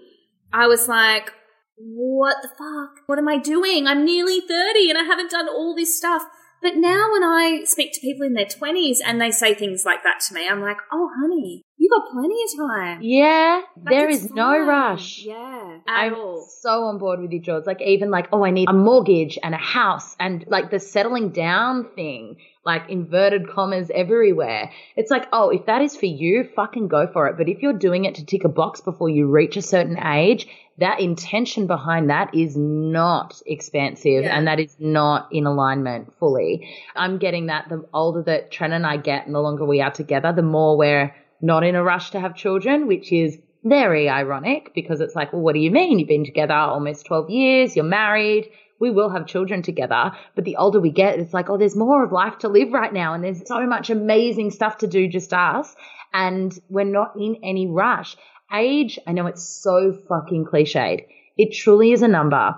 I 0.51 0.67
was 0.67 0.87
like, 0.87 1.31
what 1.77 2.37
the 2.41 2.49
fuck? 2.49 3.07
What 3.07 3.19
am 3.19 3.27
I 3.27 3.37
doing? 3.37 3.87
I'm 3.87 4.03
nearly 4.03 4.41
30 4.41 4.89
and 4.89 4.97
I 4.97 5.03
haven't 5.03 5.31
done 5.31 5.47
all 5.47 5.75
this 5.75 5.97
stuff. 5.97 6.23
But 6.61 6.77
now 6.77 7.11
when 7.11 7.23
I 7.23 7.63
speak 7.65 7.91
to 7.93 7.99
people 7.99 8.25
in 8.25 8.33
their 8.33 8.45
20s 8.45 8.97
and 9.05 9.19
they 9.19 9.31
say 9.31 9.53
things 9.53 9.83
like 9.85 10.03
that 10.03 10.21
to 10.27 10.33
me, 10.33 10.47
I'm 10.47 10.61
like, 10.61 10.77
oh, 10.93 11.09
honey, 11.19 11.63
you 11.83 11.89
got 11.89 12.09
plenty 12.13 12.35
of 12.45 12.69
time. 12.69 12.99
Yeah, 13.01 13.61
Like, 13.83 13.93
there 13.93 14.09
it's 14.09 14.31
no 14.31 14.57
rush. 14.65 15.23
Yeah, 15.25 15.79
I'm 15.85 16.15
all. 16.15 16.47
so 16.61 16.83
on 16.85 16.97
board 16.97 17.19
with 17.19 17.33
you, 17.33 17.41
George. 17.41 17.65
Like 17.65 17.81
even 17.81 18.09
like, 18.09 18.29
oh, 18.31 18.45
I 18.45 18.51
need 18.51 18.69
a 18.69 18.73
mortgage 18.73 19.37
and 19.43 19.53
a 19.53 19.57
house 19.57 20.15
and 20.17 20.45
like 20.47 20.71
the 20.71 20.79
settling 20.79 21.31
down 21.31 21.89
thing, 21.93 22.37
like 22.65 22.89
inverted 22.89 23.49
commas 23.49 23.91
everywhere. 23.93 24.71
It's 24.95 25.11
like, 25.11 25.27
oh, 25.33 25.49
if 25.49 25.65
that 25.65 25.81
is 25.81 25.93
for 25.97 26.05
you, 26.05 26.47
fucking 26.55 26.87
go 26.87 27.05
for 27.11 27.27
it. 27.27 27.37
But 27.37 27.49
if 27.49 27.61
you're 27.61 27.73
doing 27.73 28.05
it 28.05 28.15
to 28.15 28.25
tick 28.25 28.45
a 28.45 28.49
box 28.49 28.79
before 28.79 29.09
you 29.09 29.27
reach 29.27 29.57
a 29.57 29.61
certain 29.61 29.97
age, 30.01 30.47
that 30.77 31.01
intention 31.01 31.67
behind 31.67 32.09
that 32.09 32.33
is 32.33 32.55
not 32.55 33.41
expansive 33.45 34.23
Yeah. 34.23 34.37
and 34.37 34.47
that 34.47 34.59
is 34.61 34.73
not 34.79 35.27
in 35.33 35.45
alignment 35.45 36.13
fully. 36.17 36.67
I'm 36.95 37.17
getting 37.17 37.47
that 37.47 37.67
the 37.67 37.85
older 37.93 38.23
that 38.23 38.51
Trent 38.51 38.71
and 38.73 38.85
I 38.87 38.95
get 38.97 39.25
and 39.25 39.35
the 39.35 39.41
longer 39.41 39.65
we 39.65 39.81
are 39.81 39.91
together, 39.91 40.31
the 40.31 40.41
more 40.41 40.77
we're 40.77 41.13
not 41.43 41.63
in 41.63 41.75
a 41.75 41.83
rush 41.83 42.11
to 42.11 42.19
have 42.19 42.35
children, 42.35 42.87
which 42.87 43.11
is 43.11 43.37
very 43.63 44.09
ironic 44.09 44.71
because 44.73 45.01
it's 45.01 45.15
like, 45.15 45.33
well, 45.33 45.41
what 45.41 45.53
do 45.53 45.59
you 45.59 45.71
mean? 45.71 45.99
You've 45.99 46.07
been 46.07 46.25
together 46.25 46.53
almost 46.53 47.05
12 47.05 47.29
years, 47.29 47.75
you're 47.75 47.85
married, 47.85 48.49
we 48.79 48.89
will 48.89 49.09
have 49.09 49.27
children 49.27 49.61
together. 49.61 50.13
But 50.35 50.45
the 50.45 50.55
older 50.55 50.79
we 50.79 50.89
get, 50.89 51.19
it's 51.19 51.33
like, 51.33 51.49
oh, 51.49 51.57
there's 51.57 51.75
more 51.75 52.03
of 52.03 52.11
life 52.11 52.39
to 52.39 52.49
live 52.49 52.71
right 52.71 52.91
now. 52.91 53.13
And 53.13 53.23
there's 53.23 53.47
so 53.47 53.65
much 53.67 53.89
amazing 53.89 54.51
stuff 54.51 54.79
to 54.79 54.87
do, 54.87 55.07
just 55.07 55.33
us. 55.33 55.75
And 56.13 56.57
we're 56.69 56.85
not 56.85 57.15
in 57.17 57.37
any 57.43 57.67
rush. 57.67 58.15
Age, 58.53 58.99
I 59.05 59.13
know 59.13 59.27
it's 59.27 59.43
so 59.43 59.93
fucking 60.07 60.45
cliched. 60.45 61.05
It 61.37 61.53
truly 61.53 61.91
is 61.91 62.01
a 62.01 62.07
number. 62.07 62.55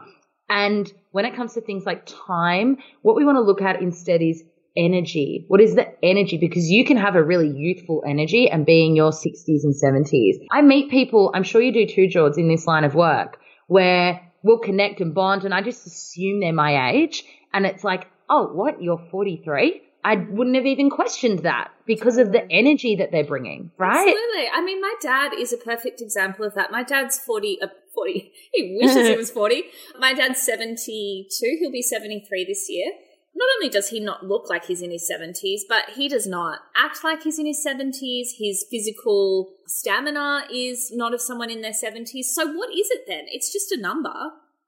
And 0.49 0.91
when 1.11 1.25
it 1.25 1.35
comes 1.35 1.53
to 1.53 1.61
things 1.61 1.85
like 1.85 2.05
time, 2.27 2.77
what 3.01 3.15
we 3.15 3.25
want 3.25 3.37
to 3.37 3.41
look 3.41 3.61
at 3.61 3.81
instead 3.81 4.21
is 4.21 4.43
energy. 4.77 5.45
What 5.47 5.61
is 5.61 5.75
the 5.75 5.87
energy? 6.03 6.37
Because 6.37 6.69
you 6.69 6.85
can 6.85 6.97
have 6.97 7.15
a 7.15 7.23
really 7.23 7.49
youthful 7.49 8.03
energy 8.07 8.49
and 8.49 8.65
be 8.65 8.85
in 8.85 8.95
your 8.95 9.11
60s 9.11 9.63
and 9.63 9.73
70s. 9.73 10.45
I 10.51 10.61
meet 10.61 10.89
people, 10.89 11.31
I'm 11.33 11.43
sure 11.43 11.61
you 11.61 11.73
do 11.73 11.87
too, 11.87 12.07
George, 12.07 12.37
in 12.37 12.47
this 12.47 12.67
line 12.67 12.83
of 12.83 12.95
work, 12.95 13.39
where 13.67 14.21
we'll 14.43 14.59
connect 14.59 15.01
and 15.01 15.13
bond, 15.13 15.43
and 15.43 15.53
I 15.53 15.61
just 15.61 15.85
assume 15.87 16.39
they're 16.39 16.53
my 16.53 16.91
age. 16.91 17.23
And 17.53 17.65
it's 17.65 17.83
like, 17.83 18.07
oh, 18.29 18.47
what? 18.53 18.81
You're 18.81 19.01
43? 19.11 19.81
I 20.03 20.17
wouldn't 20.17 20.55
have 20.55 20.67
even 20.67 20.91
questioned 20.91 21.39
that 21.39 21.71
because 21.87 22.17
of 22.17 22.31
the 22.31 22.45
energy 22.51 22.97
that 22.97 23.11
they're 23.11 23.25
bringing, 23.25 23.71
right? 23.79 24.07
Absolutely. 24.07 24.47
I 24.53 24.61
mean, 24.63 24.79
my 24.79 24.93
dad 25.01 25.31
is 25.33 25.51
a 25.51 25.57
perfect 25.57 25.99
example 25.99 26.45
of 26.45 26.53
that. 26.53 26.71
My 26.71 26.83
dad's 26.83 27.17
40, 27.17 27.59
uh, 27.63 27.67
40. 27.95 28.31
He 28.53 28.77
wishes 28.79 29.07
he 29.07 29.15
was 29.17 29.31
40. 29.31 29.63
My 29.99 30.13
dad's 30.13 30.43
72. 30.43 31.27
He'll 31.59 31.71
be 31.71 31.81
73 31.81 32.45
this 32.45 32.67
year. 32.69 32.91
Not 33.35 33.49
only 33.57 33.69
does 33.69 33.89
he 33.89 33.99
not 33.99 34.25
look 34.25 34.49
like 34.49 34.65
he's 34.65 34.81
in 34.81 34.91
his 34.91 35.09
70s, 35.11 35.61
but 35.67 35.89
he 35.95 36.07
does 36.07 36.25
not 36.25 36.59
act 36.75 37.03
like 37.03 37.23
he's 37.23 37.37
in 37.37 37.45
his 37.45 37.65
70s. 37.65 38.37
His 38.39 38.65
physical 38.71 39.55
stamina 39.67 40.45
is 40.51 40.91
not 40.93 41.13
of 41.13 41.19
someone 41.19 41.49
in 41.49 41.61
their 41.61 41.73
70s. 41.73 42.25
So 42.25 42.47
what 42.47 42.69
is 42.69 42.89
it 42.91 43.01
then? 43.07 43.25
It's 43.27 43.51
just 43.51 43.71
a 43.73 43.79
number. 43.79 44.13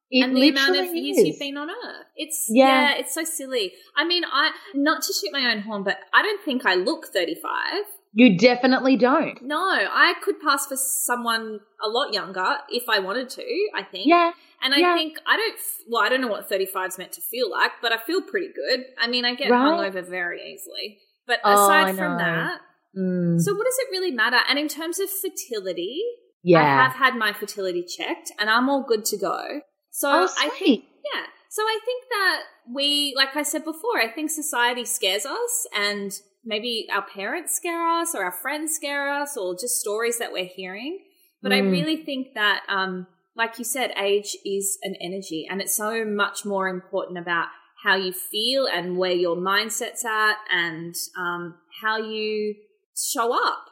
It 0.10 0.24
and 0.24 0.36
the 0.38 0.50
amount 0.50 0.70
of 0.72 0.76
literally 0.76 1.00
years 1.00 1.18
is. 1.18 1.28
you've 1.28 1.40
been 1.40 1.58
on 1.58 1.70
Earth. 1.70 2.06
It's 2.16 2.48
Yeah. 2.50 2.92
yeah. 2.92 2.98
it's 2.98 3.14
so 3.14 3.24
silly. 3.24 3.74
I 3.96 4.06
mean, 4.06 4.24
I 4.26 4.52
not 4.74 5.02
to 5.04 5.14
shoot 5.14 5.32
my 5.34 5.52
own 5.52 5.62
horn, 5.62 5.84
but 5.84 5.98
I 6.14 6.22
don't 6.22 6.42
think 6.44 6.66
I 6.66 6.76
look 6.76 7.08
thirty 7.08 7.36
five. 7.36 7.84
You 8.14 8.38
definitely 8.38 8.96
don't. 8.96 9.42
No, 9.42 9.58
I 9.60 10.14
could 10.24 10.40
pass 10.40 10.66
for 10.66 10.78
someone 10.78 11.60
a 11.84 11.90
lot 11.90 12.14
younger 12.14 12.58
if 12.70 12.88
I 12.88 13.00
wanted 13.00 13.30
to. 13.32 13.70
I 13.76 13.84
think. 13.84 14.08
Yeah. 14.08 14.32
And 14.62 14.74
I 14.74 14.78
yeah. 14.80 14.96
think 14.96 15.18
I 15.26 15.38
don't. 15.38 15.56
Well, 15.90 16.04
I 16.04 16.10
don't 16.10 16.22
know 16.22 16.28
what 16.28 16.50
thirty 16.50 16.66
five 16.66 16.90
is 16.90 16.98
meant 16.98 17.12
to 17.14 17.22
feel 17.22 17.50
like, 17.50 17.72
but 17.82 17.92
I 17.92 17.98
feel 17.98 18.22
pretty 18.22 18.48
good. 18.54 18.86
I 19.00 19.08
mean, 19.08 19.24
I 19.26 19.36
get 19.36 19.52
Right. 19.52 19.60
hungover 19.94 20.04
very 20.08 20.42
easily. 20.54 21.00
But 21.28 21.40
Oh, 21.44 21.54
aside 21.54 21.90
I 21.90 21.94
from 21.94 22.18
that, 22.18 22.62
Mm, 22.98 23.40
so 23.40 23.54
what 23.54 23.66
does 23.66 23.78
it 23.80 23.88
really 23.92 24.12
matter? 24.12 24.40
And 24.50 24.58
in 24.58 24.68
terms 24.68 24.98
of 25.00 25.10
fertility, 25.12 26.02
yeah. 26.44 26.60
I 26.62 26.64
have 26.64 26.94
had 26.94 27.16
my 27.16 27.34
fertility 27.34 27.84
checked, 27.84 28.32
and 28.40 28.50
I'm 28.50 28.70
all 28.70 28.84
good 28.88 29.06
to 29.06 29.18
go. 29.18 29.62
So 29.92 30.10
oh, 30.12 30.28
I 30.40 30.50
think 30.50 30.86
yeah. 31.14 31.24
So 31.50 31.62
I 31.64 31.80
think 31.86 32.04
that 32.10 32.42
we, 32.74 33.14
like 33.16 33.36
I 33.36 33.44
said 33.44 33.64
before, 33.64 34.00
I 34.00 34.08
think 34.08 34.30
society 34.32 34.86
scares 34.86 35.26
us 35.26 35.68
and 35.76 36.12
maybe 36.44 36.88
our 36.94 37.02
parents 37.06 37.56
scare 37.56 37.88
us 37.88 38.14
or 38.16 38.24
our 38.24 38.32
friends 38.32 38.74
scare 38.76 39.10
us 39.14 39.38
or 39.38 39.54
just 39.56 39.80
stories 39.80 40.18
that 40.20 40.32
we're 40.32 40.46
hearing. 40.46 41.00
But 41.42 41.54
I 41.54 41.62
Mm. 41.62 41.72
really 41.72 41.98
think 41.98 42.34
that, 42.34 42.64
um, 42.68 43.08
like 43.38 43.60
you 43.60 43.64
said, 43.64 43.92
age 43.98 44.36
is 44.44 44.78
an 44.82 44.96
energy 45.00 45.48
and 45.50 45.62
it's 45.62 45.76
so 45.76 46.04
much 46.04 46.44
more 46.44 46.68
important 46.68 47.20
about 47.20 47.48
how 47.84 47.96
you 47.96 48.12
feel 48.12 48.68
and 48.68 48.98
where 48.98 49.12
your 49.12 49.38
mindset's 49.38 50.04
at 50.04 50.36
and 50.52 50.96
um, 51.18 51.56
how 51.82 51.98
you 51.98 52.56
show 52.96 53.34
up. 53.34 53.66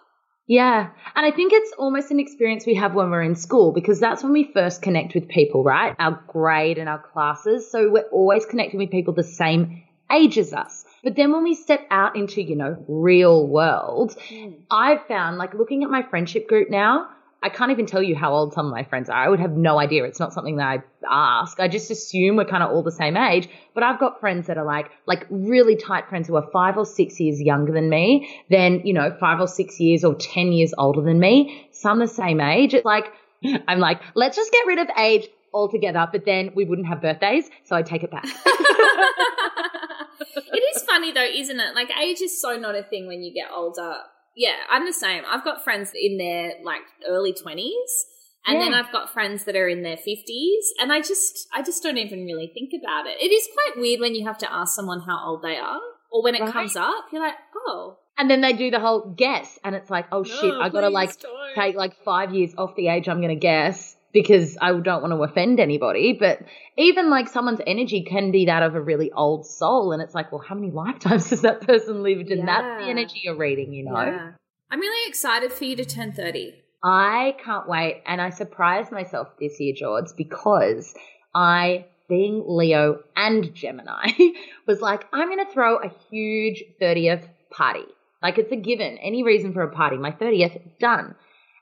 Yeah. 0.47 0.91
And 1.15 1.25
I 1.25 1.32
think 1.32 1.54
it's 1.54 1.73
almost 1.80 2.12
an 2.12 2.19
experience 2.19 2.67
we 2.67 2.75
have 2.75 2.93
when 2.93 3.10
we're 3.10 3.23
in 3.23 3.36
school 3.36 3.71
because 3.71 3.99
that's 3.99 4.21
when 4.21 4.32
we 4.32 4.51
first 4.54 4.84
connect 4.84 5.15
with 5.15 5.28
people, 5.28 5.63
right? 5.63 5.95
Our 5.97 6.23
grade 6.28 6.78
and 6.78 6.88
our 6.88 7.01
classes. 7.01 7.71
So 7.71 7.89
we're 7.89 8.08
always 8.12 8.45
connecting 8.45 8.80
with 8.80 8.91
people 8.91 9.15
the 9.15 9.23
same 9.23 9.84
age 10.12 10.38
as 10.38 10.54
us. 10.54 10.86
But 11.04 11.15
then 11.15 11.32
when 11.32 11.43
we 11.43 11.56
step 11.56 11.82
out 11.89 12.15
into, 12.15 12.43
you 12.43 12.56
know, 12.56 12.84
real 12.88 13.47
world, 13.47 14.15
I've 14.69 15.06
found 15.08 15.39
like 15.39 15.56
looking 15.56 15.84
at 15.84 15.89
my 15.89 16.04
friendship 16.04 16.47
group 16.47 16.69
now, 16.69 17.08
I 17.43 17.49
can't 17.49 17.71
even 17.71 17.85
tell 17.85 18.01
you 18.01 18.15
how 18.15 18.33
old 18.33 18.53
some 18.53 18.65
of 18.65 18.71
my 18.71 18.83
friends 18.83 19.09
are. 19.09 19.15
I 19.15 19.29
would 19.29 19.39
have 19.39 19.51
no 19.51 19.77
idea. 19.79 20.03
It's 20.05 20.19
not 20.19 20.33
something 20.33 20.57
that 20.57 20.65
I 20.65 21.41
ask. 21.41 21.59
I 21.59 21.67
just 21.67 21.91
assume 21.91 22.37
we're 22.37 22.45
kind 22.45 22.63
of 22.63 22.71
all 22.71 22.81
the 22.81 22.91
same 22.91 23.15
age. 23.15 23.47
But 23.73 23.83
I've 23.83 23.99
got 23.99 24.19
friends 24.19 24.47
that 24.47 24.57
are 24.57 24.65
like, 24.65 24.89
like 25.05 25.27
really 25.29 25.75
tight 25.75 26.09
friends 26.09 26.27
who 26.27 26.35
are 26.37 26.49
five 26.51 26.77
or 26.77 26.85
six 26.85 27.19
years 27.19 27.39
younger 27.39 27.71
than 27.71 27.89
me, 27.89 28.41
then, 28.49 28.81
you 28.83 28.93
know, 28.93 29.15
five 29.19 29.39
or 29.39 29.47
six 29.47 29.79
years 29.79 30.03
or 30.03 30.15
10 30.15 30.53
years 30.53 30.73
older 30.77 31.01
than 31.01 31.19
me, 31.19 31.67
some 31.71 31.99
the 31.99 32.07
same 32.07 32.41
age. 32.41 32.73
It's 32.73 32.85
like, 32.85 33.05
I'm 33.67 33.79
like, 33.79 34.01
let's 34.15 34.35
just 34.35 34.51
get 34.51 34.65
rid 34.65 34.79
of 34.79 34.87
age 34.97 35.27
altogether, 35.53 36.07
but 36.11 36.25
then 36.25 36.51
we 36.55 36.65
wouldn't 36.65 36.87
have 36.87 37.01
birthdays. 37.01 37.47
So 37.65 37.75
I 37.75 37.83
take 37.83 38.03
it 38.03 38.11
back. 38.11 38.25
it 40.35 40.75
is 40.75 40.83
funny 40.83 41.11
though, 41.11 41.23
isn't 41.23 41.59
it? 41.59 41.75
Like 41.75 41.91
age 41.97 42.21
is 42.21 42.39
so 42.39 42.57
not 42.57 42.75
a 42.75 42.83
thing 42.83 43.07
when 43.07 43.23
you 43.23 43.33
get 43.33 43.49
older. 43.51 43.97
Yeah, 44.35 44.55
I'm 44.69 44.85
the 44.85 44.93
same. 44.93 45.23
I've 45.27 45.43
got 45.43 45.63
friends 45.63 45.91
in 45.95 46.17
their 46.17 46.53
like 46.63 46.81
early 47.07 47.33
twenties, 47.33 48.05
and 48.45 48.59
then 48.61 48.73
I've 48.73 48.91
got 48.91 49.11
friends 49.13 49.45
that 49.45 49.55
are 49.55 49.67
in 49.69 49.81
their 49.83 49.97
fifties, 49.97 50.73
and 50.79 50.91
I 50.91 50.99
just, 50.99 51.47
I 51.53 51.61
just 51.63 51.81
don't 51.81 51.97
even 51.97 52.25
really 52.25 52.51
think 52.53 52.71
about 52.79 53.05
it. 53.07 53.17
It 53.21 53.31
is 53.33 53.47
quite 53.53 53.81
weird 53.81 54.01
when 54.01 54.13
you 54.13 54.25
have 54.25 54.37
to 54.39 54.51
ask 54.53 54.75
someone 54.75 54.99
how 55.01 55.19
old 55.25 55.41
they 55.41 55.55
are, 55.57 55.79
or 56.11 56.21
when 56.23 56.35
it 56.35 56.41
Right. 56.41 56.51
comes 56.53 56.75
up, 56.75 57.05
you're 57.11 57.21
like, 57.21 57.35
oh, 57.55 57.97
And 58.17 58.29
then 58.29 58.41
they 58.41 58.53
do 58.53 58.69
the 58.71 58.79
whole 58.79 59.13
guess, 59.17 59.57
and 59.63 59.73
it's 59.75 59.89
like, 59.89 60.05
oh 60.11 60.23
shit, 60.23 60.53
I 60.53 60.69
gotta 60.69 60.89
like 60.89 61.19
don't. 61.19 61.55
take 61.55 61.75
like 61.75 61.95
five 62.03 62.33
years 62.33 62.53
off 62.57 62.75
the 62.75 62.87
age 62.89 63.07
I'm 63.09 63.21
gonna 63.21 63.35
guess 63.35 63.94
because 64.15 64.58
I 64.62 64.71
don't 64.71 65.01
want 65.01 65.12
to 65.12 65.21
offend 65.23 65.60
anybody. 65.60 66.13
But 66.17 66.39
even 66.78 67.10
like 67.10 67.28
someone's 67.28 67.60
energy 67.67 68.01
can 68.01 68.32
be 68.32 68.45
that 68.45 68.63
of 68.63 68.73
a 68.73 68.82
really 68.82 69.12
old 69.12 69.45
soul, 69.45 69.91
and 69.91 70.01
it's 70.01 70.15
like, 70.15 70.32
well, 70.32 70.41
how 70.41 70.56
many 70.56 70.71
lifetimes 70.71 71.30
has 71.32 71.41
that 71.41 71.62
person 71.67 72.01
lived? 72.01 72.32
And 72.32 72.47
that's 72.47 72.82
the 72.82 72.89
energy 72.89 73.21
you're 73.23 73.36
reading, 73.36 73.73
you 73.73 73.84
know? 73.84 74.01
Yeah. 74.01 74.32
I'm 74.71 74.80
really 74.80 75.10
excited 75.10 75.51
for 75.51 75.65
you 75.65 75.75
to 75.75 75.86
turn 75.86 76.13
30. 76.13 76.56
I 76.82 77.36
can't 77.43 77.67
wait. 77.67 78.04
And 78.08 78.21
I 78.21 78.30
surprised 78.30 78.91
myself 78.91 79.28
this 79.38 79.60
year, 79.60 79.73
George, 79.75 80.08
because 80.15 80.95
I, 81.34 81.88
being 82.08 82.43
Leo 82.47 83.04
and 83.17 83.54
Gemini, 83.54 84.12
was 84.67 84.80
like, 84.80 85.06
I'm 85.12 85.28
going 85.28 85.45
to 85.45 85.51
throw 85.51 85.78
a 85.78 85.91
huge 86.10 86.63
30th 86.82 87.28
party. 87.51 87.86
Like 88.23 88.38
it's 88.38 88.51
a 88.51 88.56
given. 88.56 88.97
Any 88.99 89.23
reason 89.23 89.51
for 89.51 89.62
a 89.62 89.71
party. 89.71 89.97
My 89.97 90.12
30th, 90.12 90.62
done. 90.80 91.15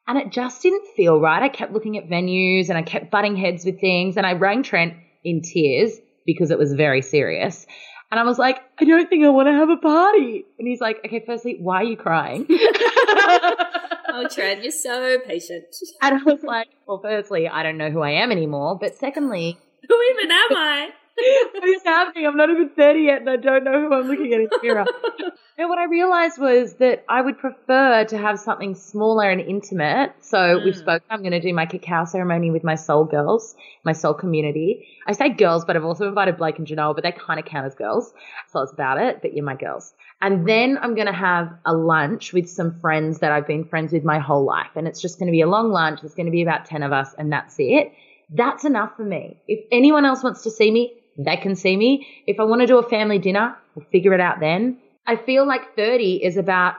And 0.08 0.18
it 0.18 0.32
just 0.32 0.62
didn't 0.62 0.86
feel 0.96 1.20
right. 1.20 1.42
I 1.42 1.50
kept 1.50 1.72
looking 1.72 1.98
at 1.98 2.10
venues 2.10 2.70
and 2.70 2.78
I 2.78 2.82
kept 2.82 3.10
butting 3.10 3.36
heads 3.36 3.66
with 3.66 3.80
things. 3.80 4.18
And 4.18 4.26
I 4.26 4.34
rang 4.34 4.64
Trent 4.64 4.96
in 5.24 5.42
tears 5.42 5.98
because 6.26 6.52
it 6.52 6.58
was 6.58 6.74
very 6.74 7.02
serious. 7.02 7.66
And 8.12 8.20
I 8.20 8.24
was 8.24 8.38
like, 8.38 8.60
I 8.80 8.84
don't 8.84 9.10
think 9.10 9.26
I 9.26 9.30
want 9.30 9.48
to 9.48 9.54
have 9.54 9.70
a 9.70 9.78
party. 9.78 10.46
And 10.60 10.68
he's 10.68 10.82
like, 10.82 11.00
okay, 11.06 11.24
firstly, 11.26 11.58
why 11.60 11.78
are 11.78 11.84
you 11.84 11.98
crying? 11.98 12.46
oh, 12.50 14.28
Trent, 14.30 14.62
you're 14.62 14.72
so 14.72 15.18
patient. 15.26 15.64
And 16.02 16.20
I 16.20 16.24
was 16.24 16.44
like, 16.44 16.68
well, 16.86 17.00
firstly, 17.02 17.48
I 17.48 17.64
don't 17.64 17.78
know 17.78 17.90
who 17.90 18.02
I 18.02 18.12
am 18.12 18.32
anymore. 18.32 18.78
But 18.80 18.96
secondly, 18.96 19.58
who 19.88 20.02
even 20.12 20.32
am 20.32 20.58
I? 20.58 20.90
What 21.16 21.64
is 21.64 21.84
happening? 21.84 22.26
I'm 22.26 22.36
not 22.36 22.50
even 22.50 22.70
30 22.70 23.00
yet 23.00 23.22
and 23.22 23.30
I 23.30 23.36
don't 23.36 23.64
know 23.64 23.80
who 23.80 23.94
I'm 23.94 24.08
looking 24.08 24.34
at 24.34 24.42
in 24.42 24.48
the 24.50 24.60
mirror. 24.64 24.86
and 25.58 25.70
what 25.70 25.78
I 25.78 25.86
realized 25.86 26.40
was 26.40 26.76
that 26.76 27.06
I 27.08 27.22
would 27.22 27.38
prefer 27.38 28.06
to 28.06 28.18
have 28.18 28.40
something 28.40 28.74
smaller 28.74 29.30
and 29.30 29.40
intimate. 29.40 30.14
So 30.22 30.38
mm. 30.38 30.66
we've 30.66 30.76
spoken, 30.76 31.06
I'm 31.10 31.20
going 31.20 31.32
to 31.32 31.40
do 31.40 31.54
my 31.54 31.66
cacao 31.66 32.06
ceremony 32.06 32.50
with 32.50 32.64
my 32.64 32.76
soul 32.76 33.06
girls, 33.06 33.56
my 33.84 33.94
soul 33.94 34.14
community. 34.16 34.88
I 35.06 35.14
say 35.14 35.30
girls, 35.30 35.66
but 35.66 35.76
I've 35.76 35.86
also 35.86 36.08
invited 36.08 36.38
Blake 36.38 36.58
and 36.58 36.68
Janelle, 36.68 36.96
but 36.96 37.04
they 37.04 37.12
kind 37.12 37.40
of 37.40 37.46
count 37.46 37.68
as 37.68 37.76
girls. 37.76 38.12
So 38.52 38.62
it's 38.62 38.74
about 38.74 39.00
it, 39.00 39.22
but 39.22 39.34
you're 39.34 39.46
my 39.46 39.56
girls. 39.56 39.94
And 40.20 40.48
then 40.48 40.80
I'm 40.82 40.96
going 40.96 41.08
to 41.08 41.14
have 41.14 41.54
a 41.66 41.76
lunch 41.76 42.34
with 42.34 42.50
some 42.50 42.80
friends 42.80 43.20
that 43.20 43.32
I've 43.32 43.46
been 43.46 43.66
friends 43.66 43.94
with 43.94 44.04
my 44.04 44.20
whole 44.20 44.46
life. 44.46 44.72
And 44.76 44.88
it's 44.88 45.02
just 45.02 45.20
going 45.20 45.28
to 45.28 45.32
be 45.32 45.42
a 45.42 45.48
long 45.48 45.72
lunch. 45.72 46.00
It's 46.04 46.16
going 46.16 46.26
to 46.26 46.32
be 46.32 46.42
about 46.42 46.66
10 46.66 46.82
of 46.82 46.92
us 46.92 47.14
and 47.18 47.32
that's 47.32 47.56
it. 47.60 47.92
That's 48.30 48.66
enough 48.66 48.96
for 48.96 49.04
me. 49.04 49.38
If 49.48 49.66
anyone 49.72 50.06
else 50.06 50.24
wants 50.24 50.42
to 50.44 50.50
see 50.50 50.72
me, 50.72 51.03
they 51.18 51.38
can 51.38 51.56
see 51.56 51.76
me. 51.76 52.08
If 52.28 52.40
I 52.40 52.44
want 52.44 52.62
to 52.62 52.68
do 52.68 52.78
a 52.78 52.90
family 52.90 53.20
dinner, 53.20 53.56
we'll 53.76 53.86
figure 53.92 54.14
it 54.14 54.20
out 54.20 54.40
then. 54.40 54.80
I 55.06 55.18
feel 55.18 55.46
like 55.46 55.76
30 55.76 56.24
is 56.24 56.38
about 56.38 56.76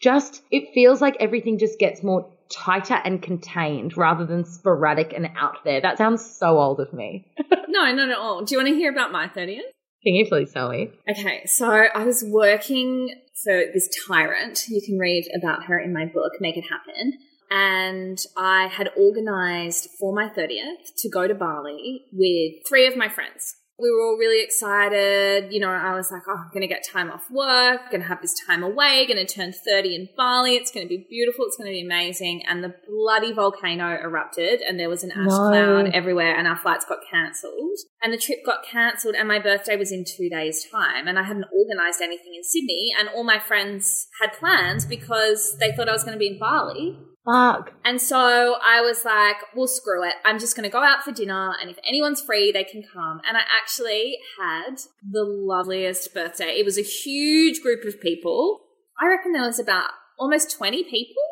just, 0.00 0.42
it 0.50 0.72
feels 0.74 1.00
like 1.00 1.16
everything 1.20 1.58
just 1.58 1.78
gets 1.78 2.02
more 2.02 2.30
tighter 2.50 2.94
and 2.94 3.20
contained 3.20 3.96
rather 3.96 4.24
than 4.24 4.44
sporadic 4.44 5.12
and 5.12 5.28
out 5.36 5.64
there. 5.64 5.80
That 5.80 5.98
sounds 5.98 6.24
so 6.24 6.58
old 6.58 6.80
of 6.80 6.92
me. 6.92 7.26
no, 7.68 7.92
not 7.92 8.10
at 8.10 8.16
all. 8.16 8.44
Do 8.44 8.54
you 8.54 8.58
want 8.58 8.68
to 8.68 8.74
hear 8.74 8.90
about 8.90 9.12
my 9.12 9.28
30th? 9.28 9.60
Can 10.02 10.14
you 10.14 10.26
please 10.26 10.52
tell 10.52 10.70
me? 10.70 10.90
Okay, 11.10 11.44
so 11.46 11.68
I 11.68 12.04
was 12.04 12.24
working 12.26 13.14
for 13.44 13.64
this 13.74 13.88
tyrant. 14.06 14.64
You 14.68 14.80
can 14.84 14.98
read 14.98 15.24
about 15.36 15.64
her 15.64 15.78
in 15.78 15.92
my 15.92 16.06
book, 16.06 16.32
Make 16.40 16.56
It 16.56 16.64
Happen. 16.70 17.14
And 17.50 18.18
I 18.36 18.68
had 18.68 18.90
organized 18.96 19.88
for 19.98 20.14
my 20.14 20.28
30th 20.28 20.94
to 20.98 21.10
go 21.10 21.26
to 21.26 21.34
Bali 21.34 22.04
with 22.12 22.66
three 22.68 22.86
of 22.86 22.96
my 22.96 23.08
friends 23.08 23.56
we 23.80 23.90
were 23.92 24.00
all 24.00 24.16
really 24.18 24.42
excited. 24.42 25.52
You 25.52 25.60
know, 25.60 25.70
I 25.70 25.94
was 25.94 26.10
like, 26.10 26.22
oh, 26.28 26.36
I'm 26.36 26.48
going 26.48 26.62
to 26.62 26.66
get 26.66 26.84
time 26.84 27.10
off 27.10 27.30
work, 27.30 27.90
going 27.90 28.00
to 28.00 28.08
have 28.08 28.20
this 28.20 28.34
time 28.46 28.64
away, 28.64 29.06
going 29.06 29.24
to 29.24 29.32
turn 29.32 29.52
30 29.52 29.94
in 29.94 30.08
Bali. 30.16 30.56
It's 30.56 30.72
going 30.72 30.84
to 30.84 30.88
be 30.88 31.06
beautiful. 31.08 31.44
It's 31.44 31.56
going 31.56 31.68
to 31.68 31.72
be 31.72 31.84
amazing. 31.84 32.42
And 32.48 32.64
the 32.64 32.74
bloody 32.88 33.32
volcano 33.32 33.96
erupted 33.96 34.62
and 34.62 34.80
there 34.80 34.88
was 34.88 35.04
an 35.04 35.12
ash 35.12 35.28
no. 35.28 35.48
cloud 35.48 35.90
everywhere 35.94 36.36
and 36.36 36.48
our 36.48 36.56
flights 36.56 36.84
got 36.86 36.98
cancelled. 37.08 37.78
And 38.02 38.12
the 38.12 38.18
trip 38.18 38.44
got 38.44 38.64
cancelled 38.64 39.14
and 39.14 39.28
my 39.28 39.38
birthday 39.38 39.76
was 39.76 39.92
in 39.92 40.04
two 40.04 40.28
days' 40.28 40.66
time. 40.70 41.06
And 41.06 41.16
I 41.16 41.22
hadn't 41.22 41.46
organized 41.56 42.00
anything 42.02 42.34
in 42.36 42.42
Sydney 42.42 42.90
and 42.98 43.08
all 43.08 43.24
my 43.24 43.38
friends 43.38 44.08
had 44.20 44.32
plans 44.32 44.86
because 44.86 45.56
they 45.60 45.70
thought 45.70 45.88
I 45.88 45.92
was 45.92 46.02
going 46.02 46.14
to 46.14 46.18
be 46.18 46.26
in 46.26 46.38
Bali. 46.38 46.98
Fuck. 47.28 47.72
And 47.84 48.00
so 48.00 48.56
I 48.64 48.80
was 48.80 49.04
like, 49.04 49.36
well, 49.54 49.66
screw 49.66 50.06
it. 50.06 50.14
I'm 50.24 50.38
just 50.38 50.56
going 50.56 50.68
to 50.68 50.72
go 50.72 50.82
out 50.82 51.02
for 51.02 51.12
dinner. 51.12 51.54
And 51.60 51.70
if 51.70 51.76
anyone's 51.86 52.22
free, 52.22 52.52
they 52.52 52.64
can 52.64 52.82
come. 52.82 53.20
And 53.28 53.36
I 53.36 53.42
actually 53.60 54.16
had 54.40 54.78
the 55.02 55.24
loveliest 55.24 56.14
birthday. 56.14 56.56
It 56.58 56.64
was 56.64 56.78
a 56.78 56.82
huge 56.82 57.60
group 57.60 57.84
of 57.84 58.00
people. 58.00 58.60
I 59.00 59.08
reckon 59.08 59.32
there 59.32 59.42
was 59.42 59.58
about 59.58 59.90
almost 60.18 60.56
20 60.56 60.84
people. 60.84 61.22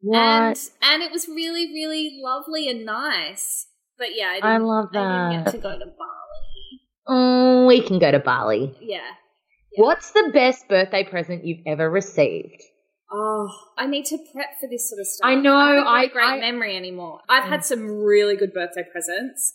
What? 0.00 0.18
And, 0.18 0.58
and 0.82 1.02
it 1.02 1.12
was 1.12 1.28
really, 1.28 1.66
really 1.66 2.18
lovely 2.20 2.68
and 2.68 2.84
nice. 2.84 3.66
But 3.96 4.16
yeah, 4.16 4.38
I, 4.42 4.54
I 4.54 4.58
love 4.58 4.88
that. 4.92 4.98
I 4.98 5.30
didn't 5.30 5.44
get 5.44 5.50
to 5.52 5.58
go 5.58 5.78
to 5.78 5.84
Bali. 5.84 6.80
Oh, 7.06 7.66
we 7.66 7.80
can 7.80 7.98
go 7.98 8.10
to 8.10 8.18
Bali. 8.18 8.76
Yeah. 8.80 8.96
yeah. 8.96 9.84
What's 9.84 10.12
the 10.12 10.30
best 10.32 10.68
birthday 10.68 11.04
present 11.04 11.44
you've 11.44 11.62
ever 11.66 11.88
received? 11.88 12.62
Oh, 13.10 13.48
I 13.78 13.86
need 13.86 14.04
to 14.06 14.18
prep 14.32 14.60
for 14.60 14.68
this 14.68 14.90
sort 14.90 15.00
of 15.00 15.06
stuff. 15.06 15.26
I 15.26 15.34
know. 15.34 15.56
I 15.56 16.00
I 16.00 16.02
a 16.04 16.08
great 16.08 16.24
I, 16.24 16.40
memory 16.40 16.76
anymore. 16.76 17.20
I've 17.28 17.48
had 17.48 17.64
some 17.64 17.88
really 17.88 18.36
good 18.36 18.52
birthday 18.52 18.84
presents. 18.90 19.54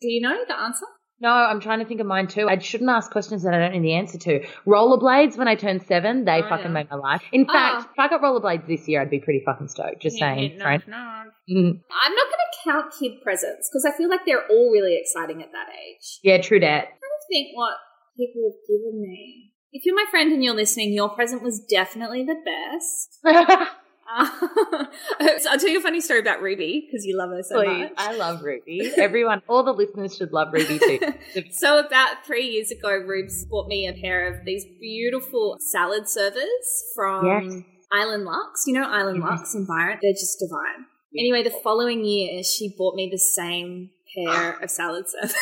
Do 0.00 0.08
you 0.10 0.20
know 0.20 0.36
the 0.46 0.58
answer? 0.58 0.86
No, 1.22 1.30
I'm 1.30 1.60
trying 1.60 1.78
to 1.78 1.84
think 1.84 2.00
of 2.00 2.06
mine 2.06 2.26
too. 2.26 2.48
I 2.48 2.58
shouldn't 2.58 2.90
ask 2.90 3.08
questions 3.12 3.44
that 3.44 3.54
I 3.54 3.58
don't 3.60 3.74
know 3.74 3.80
the 3.80 3.94
answer 3.94 4.18
to. 4.18 4.44
Rollerblades 4.66 5.38
when 5.38 5.46
I 5.46 5.54
turned 5.54 5.82
seven, 5.84 6.24
they 6.24 6.42
oh, 6.42 6.48
fucking 6.48 6.66
yeah. 6.66 6.72
made 6.72 6.90
my 6.90 6.96
life. 6.96 7.22
In 7.30 7.46
oh. 7.48 7.52
fact, 7.52 7.90
if 7.92 7.98
I 7.98 8.08
got 8.08 8.20
rollerblades 8.20 8.66
this 8.66 8.88
year, 8.88 9.00
I'd 9.00 9.08
be 9.08 9.20
pretty 9.20 9.40
fucking 9.46 9.68
stoked. 9.68 10.02
Just 10.02 10.18
yeah, 10.18 10.34
saying, 10.34 10.58
right? 10.58 10.82
No. 10.88 10.96
Mm. 10.96 11.78
I'm 11.78 12.14
not 12.14 12.26
going 12.26 12.42
to 12.42 12.58
count 12.64 12.92
kid 12.98 13.22
presents 13.22 13.70
because 13.70 13.86
I 13.86 13.96
feel 13.96 14.08
like 14.08 14.26
they're 14.26 14.46
all 14.50 14.72
really 14.72 14.98
exciting 15.00 15.40
at 15.42 15.52
that 15.52 15.68
age. 15.70 16.18
Yeah, 16.24 16.40
true 16.40 16.58
that. 16.58 16.66
I'm 16.66 16.98
trying 16.98 16.98
to 16.98 17.26
think 17.30 17.56
what 17.56 17.74
people 18.16 18.42
have 18.42 18.58
given 18.66 19.00
me. 19.00 19.51
If 19.72 19.86
you're 19.86 19.96
my 19.96 20.04
friend 20.10 20.32
and 20.32 20.44
you're 20.44 20.54
listening, 20.54 20.92
your 20.92 21.08
present 21.08 21.42
was 21.42 21.58
definitely 21.58 22.24
the 22.24 22.36
best. 22.44 23.18
uh, 23.24 23.66
I'll 25.20 25.58
tell 25.58 25.68
you 25.68 25.78
a 25.78 25.82
funny 25.82 26.02
story 26.02 26.20
about 26.20 26.42
Ruby 26.42 26.86
because 26.86 27.06
you 27.06 27.16
love 27.16 27.30
her 27.30 27.42
so 27.42 27.62
Please. 27.62 27.84
much. 27.84 27.92
I 27.96 28.14
love 28.14 28.42
Ruby. 28.42 28.92
Everyone, 28.98 29.40
all 29.48 29.62
the 29.62 29.72
listeners 29.72 30.14
should 30.14 30.30
love 30.30 30.48
Ruby 30.52 30.78
too. 30.78 31.00
so 31.52 31.78
about 31.78 32.26
three 32.26 32.48
years 32.48 32.70
ago, 32.70 32.90
Rubes 32.90 33.46
bought 33.46 33.66
me 33.66 33.88
a 33.88 33.94
pair 33.94 34.32
of 34.32 34.44
these 34.44 34.66
beautiful 34.78 35.56
salad 35.58 36.06
servers 36.06 36.92
from 36.94 37.26
yes. 37.26 37.62
Island 37.90 38.24
Lux. 38.24 38.64
You 38.66 38.74
know 38.74 38.84
Island 38.84 39.22
yes. 39.22 39.30
Lux 39.30 39.54
in 39.54 39.64
Byron? 39.64 39.98
They're 40.02 40.12
just 40.12 40.38
divine. 40.38 40.84
Anyway, 41.18 41.42
the 41.42 41.50
following 41.50 42.04
year, 42.04 42.42
she 42.42 42.74
bought 42.76 42.94
me 42.94 43.08
the 43.10 43.18
same 43.18 43.88
pair 44.14 44.58
of 44.62 44.70
salad 44.70 45.06
servers. 45.08 45.34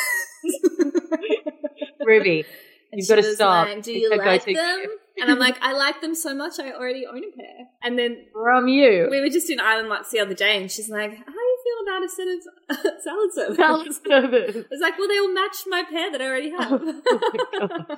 Ruby, 2.05 2.45
You've 2.93 3.07
got 3.07 3.15
to 3.15 3.23
stop. 3.35 3.67
Like, 3.67 3.83
Do 3.83 3.91
you 3.93 4.09
like 4.15 4.45
them? 4.45 4.85
and 5.21 5.31
I'm 5.31 5.39
like, 5.39 5.57
I 5.61 5.73
like 5.73 6.01
them 6.01 6.15
so 6.15 6.33
much, 6.33 6.59
I 6.59 6.71
already 6.71 7.05
own 7.05 7.17
a 7.17 7.35
pair. 7.35 7.67
And 7.83 7.97
then 7.97 8.25
from 8.33 8.67
you, 8.67 9.07
we 9.09 9.21
were 9.21 9.29
just 9.29 9.49
in 9.49 9.59
Island 9.59 9.89
Lux 9.89 10.09
the 10.11 10.19
other 10.19 10.33
day, 10.33 10.57
and 10.59 10.71
she's 10.71 10.89
like, 10.89 11.11
"How 11.11 11.23
do 11.25 11.31
you 11.31 11.57
feel 11.63 11.79
about 11.87 12.03
a 12.03 12.09
set 12.09 12.27
of 12.27 13.01
salad 13.03 13.33
servers?" 13.33 13.57
Salad 13.57 13.93
servers. 14.05 14.65
It's 14.71 14.81
like, 14.81 14.97
well, 14.97 15.07
they 15.07 15.19
will 15.19 15.33
match 15.33 15.57
my 15.67 15.83
pair 15.83 16.11
that 16.11 16.21
I 16.21 16.25
already 16.25 16.49
have. 16.51 16.81
Oh 16.81 17.97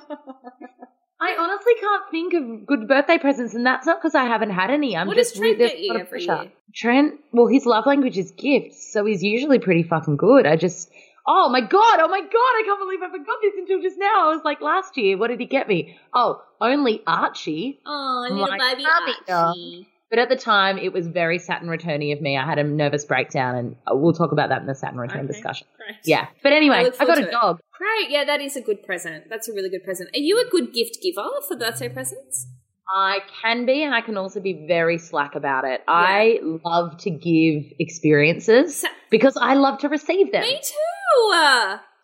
I 1.20 1.36
honestly 1.38 1.72
can't 1.80 2.02
think 2.10 2.34
of 2.34 2.66
good 2.66 2.88
birthday 2.88 3.18
presents, 3.18 3.54
and 3.54 3.64
that's 3.64 3.86
not 3.86 3.98
because 4.00 4.14
I 4.14 4.24
haven't 4.24 4.50
had 4.50 4.70
any. 4.70 4.96
I'm 4.96 5.06
what 5.06 5.16
just 5.16 5.34
does 5.34 5.40
Trent 5.40 5.58
get 5.58 5.78
you 5.78 5.96
every 5.96 6.24
year? 6.24 6.50
Trent, 6.74 7.14
well, 7.32 7.46
his 7.46 7.64
love 7.64 7.86
language 7.86 8.18
is 8.18 8.32
gifts, 8.32 8.92
so 8.92 9.04
he's 9.06 9.22
usually 9.22 9.58
pretty 9.58 9.84
fucking 9.84 10.16
good. 10.16 10.44
I 10.46 10.56
just 10.56 10.90
Oh 11.26 11.48
my 11.48 11.60
god, 11.60 12.00
oh 12.00 12.08
my 12.08 12.20
god, 12.20 12.32
I 12.32 12.62
can't 12.66 12.80
believe 12.80 13.00
I 13.02 13.10
forgot 13.10 13.36
this 13.42 13.54
until 13.56 13.80
just 13.80 13.98
now. 13.98 14.30
I 14.30 14.34
was 14.34 14.42
like, 14.44 14.60
last 14.60 14.96
year, 14.96 15.16
what 15.16 15.28
did 15.28 15.40
he 15.40 15.46
get 15.46 15.68
me? 15.68 15.98
Oh, 16.12 16.42
only 16.60 17.02
Archie. 17.06 17.80
Oh, 17.86 18.26
little 18.30 18.46
baby 18.46 18.84
Archie. 18.84 19.88
But 20.10 20.18
at 20.18 20.28
the 20.28 20.36
time, 20.36 20.78
it 20.78 20.92
was 20.92 21.08
very 21.08 21.38
Saturn 21.38 21.68
returny 21.68 22.12
of 22.12 22.20
me. 22.20 22.36
I 22.36 22.44
had 22.44 22.58
a 22.58 22.62
nervous 22.62 23.04
breakdown, 23.04 23.56
and 23.56 23.76
uh, 23.90 23.96
we'll 23.96 24.12
talk 24.12 24.32
about 24.32 24.50
that 24.50 24.60
in 24.60 24.66
the 24.66 24.74
Saturn 24.74 24.98
return 24.98 25.24
okay, 25.24 25.32
discussion. 25.32 25.66
Great. 25.76 25.96
Yeah. 26.04 26.26
But 26.42 26.52
anyway, 26.52 26.90
I, 27.00 27.02
I 27.02 27.06
got 27.06 27.18
a 27.18 27.30
dog. 27.30 27.60
Great. 27.76 28.10
Yeah, 28.10 28.24
that 28.24 28.40
is 28.40 28.54
a 28.54 28.60
good 28.60 28.84
present. 28.84 29.24
That's 29.28 29.48
a 29.48 29.52
really 29.52 29.70
good 29.70 29.82
present. 29.82 30.10
Are 30.14 30.20
you 30.20 30.40
a 30.46 30.48
good 30.50 30.72
gift 30.72 30.98
giver 31.02 31.26
for 31.48 31.56
birthday 31.56 31.88
presents? 31.88 32.46
I 32.88 33.20
can 33.42 33.66
be, 33.66 33.82
and 33.82 33.94
I 33.94 34.02
can 34.02 34.16
also 34.16 34.40
be 34.40 34.66
very 34.68 34.98
slack 34.98 35.34
about 35.34 35.64
it. 35.64 35.82
Yeah. 35.88 35.94
I 35.94 36.38
love 36.42 36.98
to 36.98 37.10
give 37.10 37.72
experiences 37.80 38.84
because 39.10 39.36
I 39.40 39.54
love 39.54 39.78
to 39.80 39.88
receive 39.88 40.30
them. 40.30 40.42
Me 40.42 40.60
too. 40.62 40.74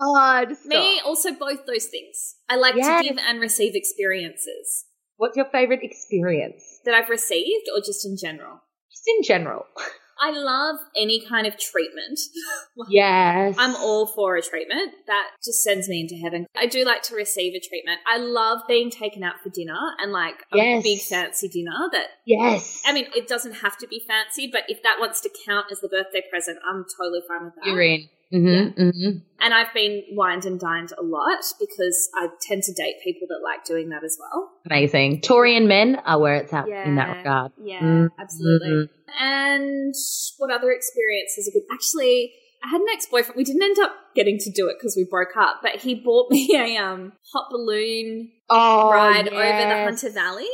Oh, 0.03 0.47
Me 0.65 1.01
also 1.05 1.33
both 1.33 1.67
those 1.67 1.87
things. 1.87 2.37
I 2.49 2.57
like 2.57 2.75
yes. 2.77 3.03
to 3.03 3.09
give 3.09 3.19
and 3.19 3.41
receive 3.41 3.75
experiences. 3.75 4.87
What's 5.17 5.37
your 5.37 5.47
favorite 5.47 5.81
experience 5.83 6.81
that 6.87 6.95
I've 6.95 7.11
received, 7.11 7.69
or 7.75 7.81
just 7.81 8.07
in 8.07 8.17
general? 8.17 8.61
Just 8.91 9.05
in 9.07 9.23
general. 9.23 9.67
I 10.23 10.33
love 10.33 10.77
any 10.97 11.25
kind 11.27 11.47
of 11.47 11.59
treatment. 11.59 12.21
yes. 12.91 13.57
I'm 13.59 13.75
all 13.77 14.07
for 14.07 14.37
a 14.37 14.43
treatment. 14.43 14.93
That 15.07 15.31
just 15.43 15.63
sends 15.63 15.89
me 15.89 16.01
into 16.01 16.15
heaven. 16.17 16.47
I 16.55 16.67
do 16.67 16.85
like 16.85 17.03
to 17.05 17.15
receive 17.15 17.55
a 17.55 17.61
treatment. 17.61 18.01
I 18.07 18.19
love 18.19 18.61
being 18.69 18.91
taken 18.91 19.23
out 19.23 19.41
for 19.43 19.49
dinner 19.49 19.79
and 19.99 20.13
like 20.13 20.37
a 20.53 20.59
yes. 20.59 20.83
big 20.83 21.01
fancy 21.01 21.49
dinner 21.49 21.89
that 21.93 22.09
Yes. 22.27 22.83
I 22.87 22.93
mean, 22.93 23.07
it 23.17 23.29
doesn't 23.29 23.55
have 23.57 23.79
to 23.79 23.87
be 23.87 24.03
fancy, 24.07 24.49
but 24.53 24.65
if 24.69 24.83
that 24.83 24.97
wants 25.01 25.23
to 25.23 25.31
count 25.47 25.67
as 25.73 25.81
the 25.81 25.89
birthday 25.89 26.23
present, 26.31 26.59
I'm 26.69 26.85
totally 26.99 27.23
fine 27.27 27.47
with 27.47 27.55
that. 27.55 27.67
You're 27.67 27.81
in. 27.81 28.09
Mm-hmm, 28.33 28.81
mm-hmm. 28.81 29.19
And 29.41 29.55
I've 29.55 29.73
been 29.75 30.03
wined 30.13 30.45
and 30.45 30.61
dined 30.61 30.93
a 30.99 31.03
lot 31.03 31.41
because 31.59 32.09
I 32.15 32.29
tend 32.47 32.63
to 32.63 32.73
date 32.73 32.97
people 33.03 33.27
that 33.29 33.41
like 33.43 33.65
doing 33.65 33.89
that 33.89 34.05
as 34.05 34.17
well. 34.21 34.51
Amazing. 34.67 35.23
Taurian 35.23 35.67
men 35.67 35.97
are 36.05 36.19
where 36.19 36.37
it's 36.37 36.53
at 36.53 36.69
in 36.69 36.97
that 36.97 37.17
regard. 37.17 37.53
Yeah, 37.63 37.81
Mm, 37.81 38.09
absolutely. 38.21 38.89
And 39.19 39.95
what 40.39 40.51
other 40.53 40.71
experiences 40.71 41.49
are 41.49 41.53
good? 41.59 41.67
Actually, 41.75 42.33
I 42.63 42.69
had 42.69 42.81
an 42.81 42.87
ex-boyfriend. 42.93 43.37
We 43.37 43.45
didn't 43.45 43.63
end 43.63 43.79
up 43.81 43.93
getting 44.15 44.39
to 44.39 44.51
do 44.53 44.69
it 44.69 44.77
because 44.79 44.95
we 44.97 45.07
broke 45.11 45.37
up, 45.37 45.61
but 45.63 45.77
he 45.77 45.95
bought 45.95 46.31
me 46.31 46.55
a 46.55 46.77
um 46.77 47.13
hot 47.33 47.47
balloon 47.51 48.31
Oh, 48.49 48.91
ride 48.91 49.29
over 49.29 49.35
the. 49.35 49.85
Hunter 49.85 50.11
Valley, 50.11 50.49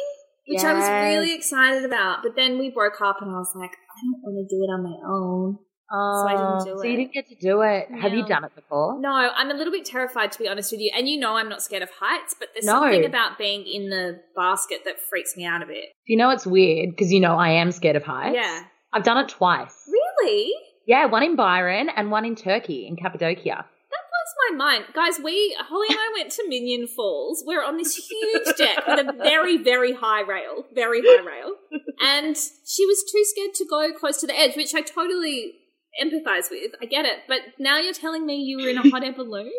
which 0.47 0.62
I 0.62 0.73
was 0.73 0.89
really 0.89 1.35
excited 1.35 1.85
about. 1.85 2.23
But 2.23 2.37
then 2.37 2.59
we 2.59 2.71
broke 2.71 3.01
up, 3.03 3.17
and 3.21 3.31
I 3.31 3.35
was 3.39 3.53
like, 3.57 3.73
I 3.73 4.01
don't 4.03 4.21
want 4.23 4.49
to 4.49 4.55
do 4.55 4.62
it 4.62 4.69
on 4.73 4.83
my 4.85 4.97
own. 5.05 5.59
Oh, 5.90 6.27
I 6.27 6.33
didn't 6.33 6.46
oh, 6.46 6.64
do 6.64 6.79
so 6.79 6.85
you 6.85 6.96
didn't 6.96 7.12
get 7.12 7.29
to 7.29 7.37
do 7.37 7.62
it. 7.62 7.88
Have 8.01 8.12
you 8.12 8.27
done 8.27 8.44
it 8.44 8.55
before? 8.55 9.01
No, 9.01 9.11
I'm 9.11 9.51
a 9.51 9.55
little 9.55 9.72
bit 9.72 9.85
terrified 9.85 10.33
to 10.33 10.38
be 10.38 10.49
honest 10.49 10.72
with 10.72 10.81
you. 10.81 10.90
And 10.96 11.09
you 11.09 11.18
know 11.18 11.37
I'm 11.37 11.49
not 11.49 11.62
scared 11.62 11.83
of 11.83 11.90
heights, 12.01 12.35
but 12.38 12.49
there's 12.55 12.66
No. 12.66 12.81
something 12.81 13.05
about 13.05 13.38
being 13.38 13.64
in 13.66 13.88
the 13.90 14.20
basket 14.35 14.81
that 14.85 14.99
freaks 15.01 15.37
me 15.37 15.44
out 15.44 15.62
a 15.62 15.66
bit. 15.66 15.85
You 16.07 16.16
know 16.16 16.31
it's 16.31 16.46
weird 16.46 16.90
because 16.90 17.12
you 17.12 17.20
know 17.20 17.37
I 17.37 17.51
am 17.51 17.70
scared 17.70 17.96
of 17.96 18.03
heights. 18.03 18.35
Yeah. 18.35 18.64
I've 18.92 19.05
done 19.05 19.18
it 19.18 19.29
twice. 19.29 19.88
Really? 19.88 20.53
Yeah, 20.87 21.07
one 21.07 21.22
in 21.22 21.37
Byron 21.37 21.88
and 21.94 22.11
one 22.11 22.25
in 22.25 22.35
Turkey 22.35 22.87
in 22.88 22.96
Cappadocia. 22.96 23.44
That 23.90 24.03
blows 24.11 24.51
my 24.51 24.57
mind. 24.57 24.85
Guys, 24.94 25.20
we, 25.22 25.57
Hollie 25.59 25.88
and 25.90 25.99
I 25.99 26.12
went 26.16 26.31
to 26.33 26.42
Minyon 26.49 26.88
Falls. 26.88 27.44
We're 27.46 27.64
on 27.64 27.77
this 27.77 27.94
huge 27.96 28.57
deck 28.57 28.87
with 28.87 29.07
a 29.07 29.12
very, 29.12 29.57
very 29.57 29.92
high 29.92 30.22
rail, 30.22 30.64
very 30.75 31.01
high 31.03 31.25
rail. 31.25 31.55
And 32.01 32.37
she 32.37 32.87
was 32.87 33.05
too 33.11 33.25
scared 33.25 33.55
to 33.55 33.66
go 33.68 33.92
close 33.99 34.18
to 34.20 34.27
the 34.27 34.38
edge, 34.38 34.57
which 34.57 34.75
I 34.75 34.81
totally 34.81 35.55
empathize 36.03 36.51
with. 36.51 36.73
I 36.81 36.87
get 36.87 37.05
it. 37.05 37.21
But 37.29 37.41
now 37.59 37.79
you're 37.79 37.95
telling 37.95 38.27
me 38.27 38.37
you 38.37 38.59
were 38.59 38.69
in 38.69 38.79
a 38.79 38.89
hot 38.91 39.05
air 39.05 39.13
balloon? 39.13 39.53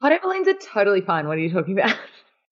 Hot 0.00 0.12
air 0.12 0.20
balloons 0.22 0.48
are 0.48 0.54
totally 0.54 1.00
fine. 1.00 1.26
What 1.26 1.38
are 1.38 1.40
you 1.40 1.52
talking 1.52 1.78
about? 1.78 1.96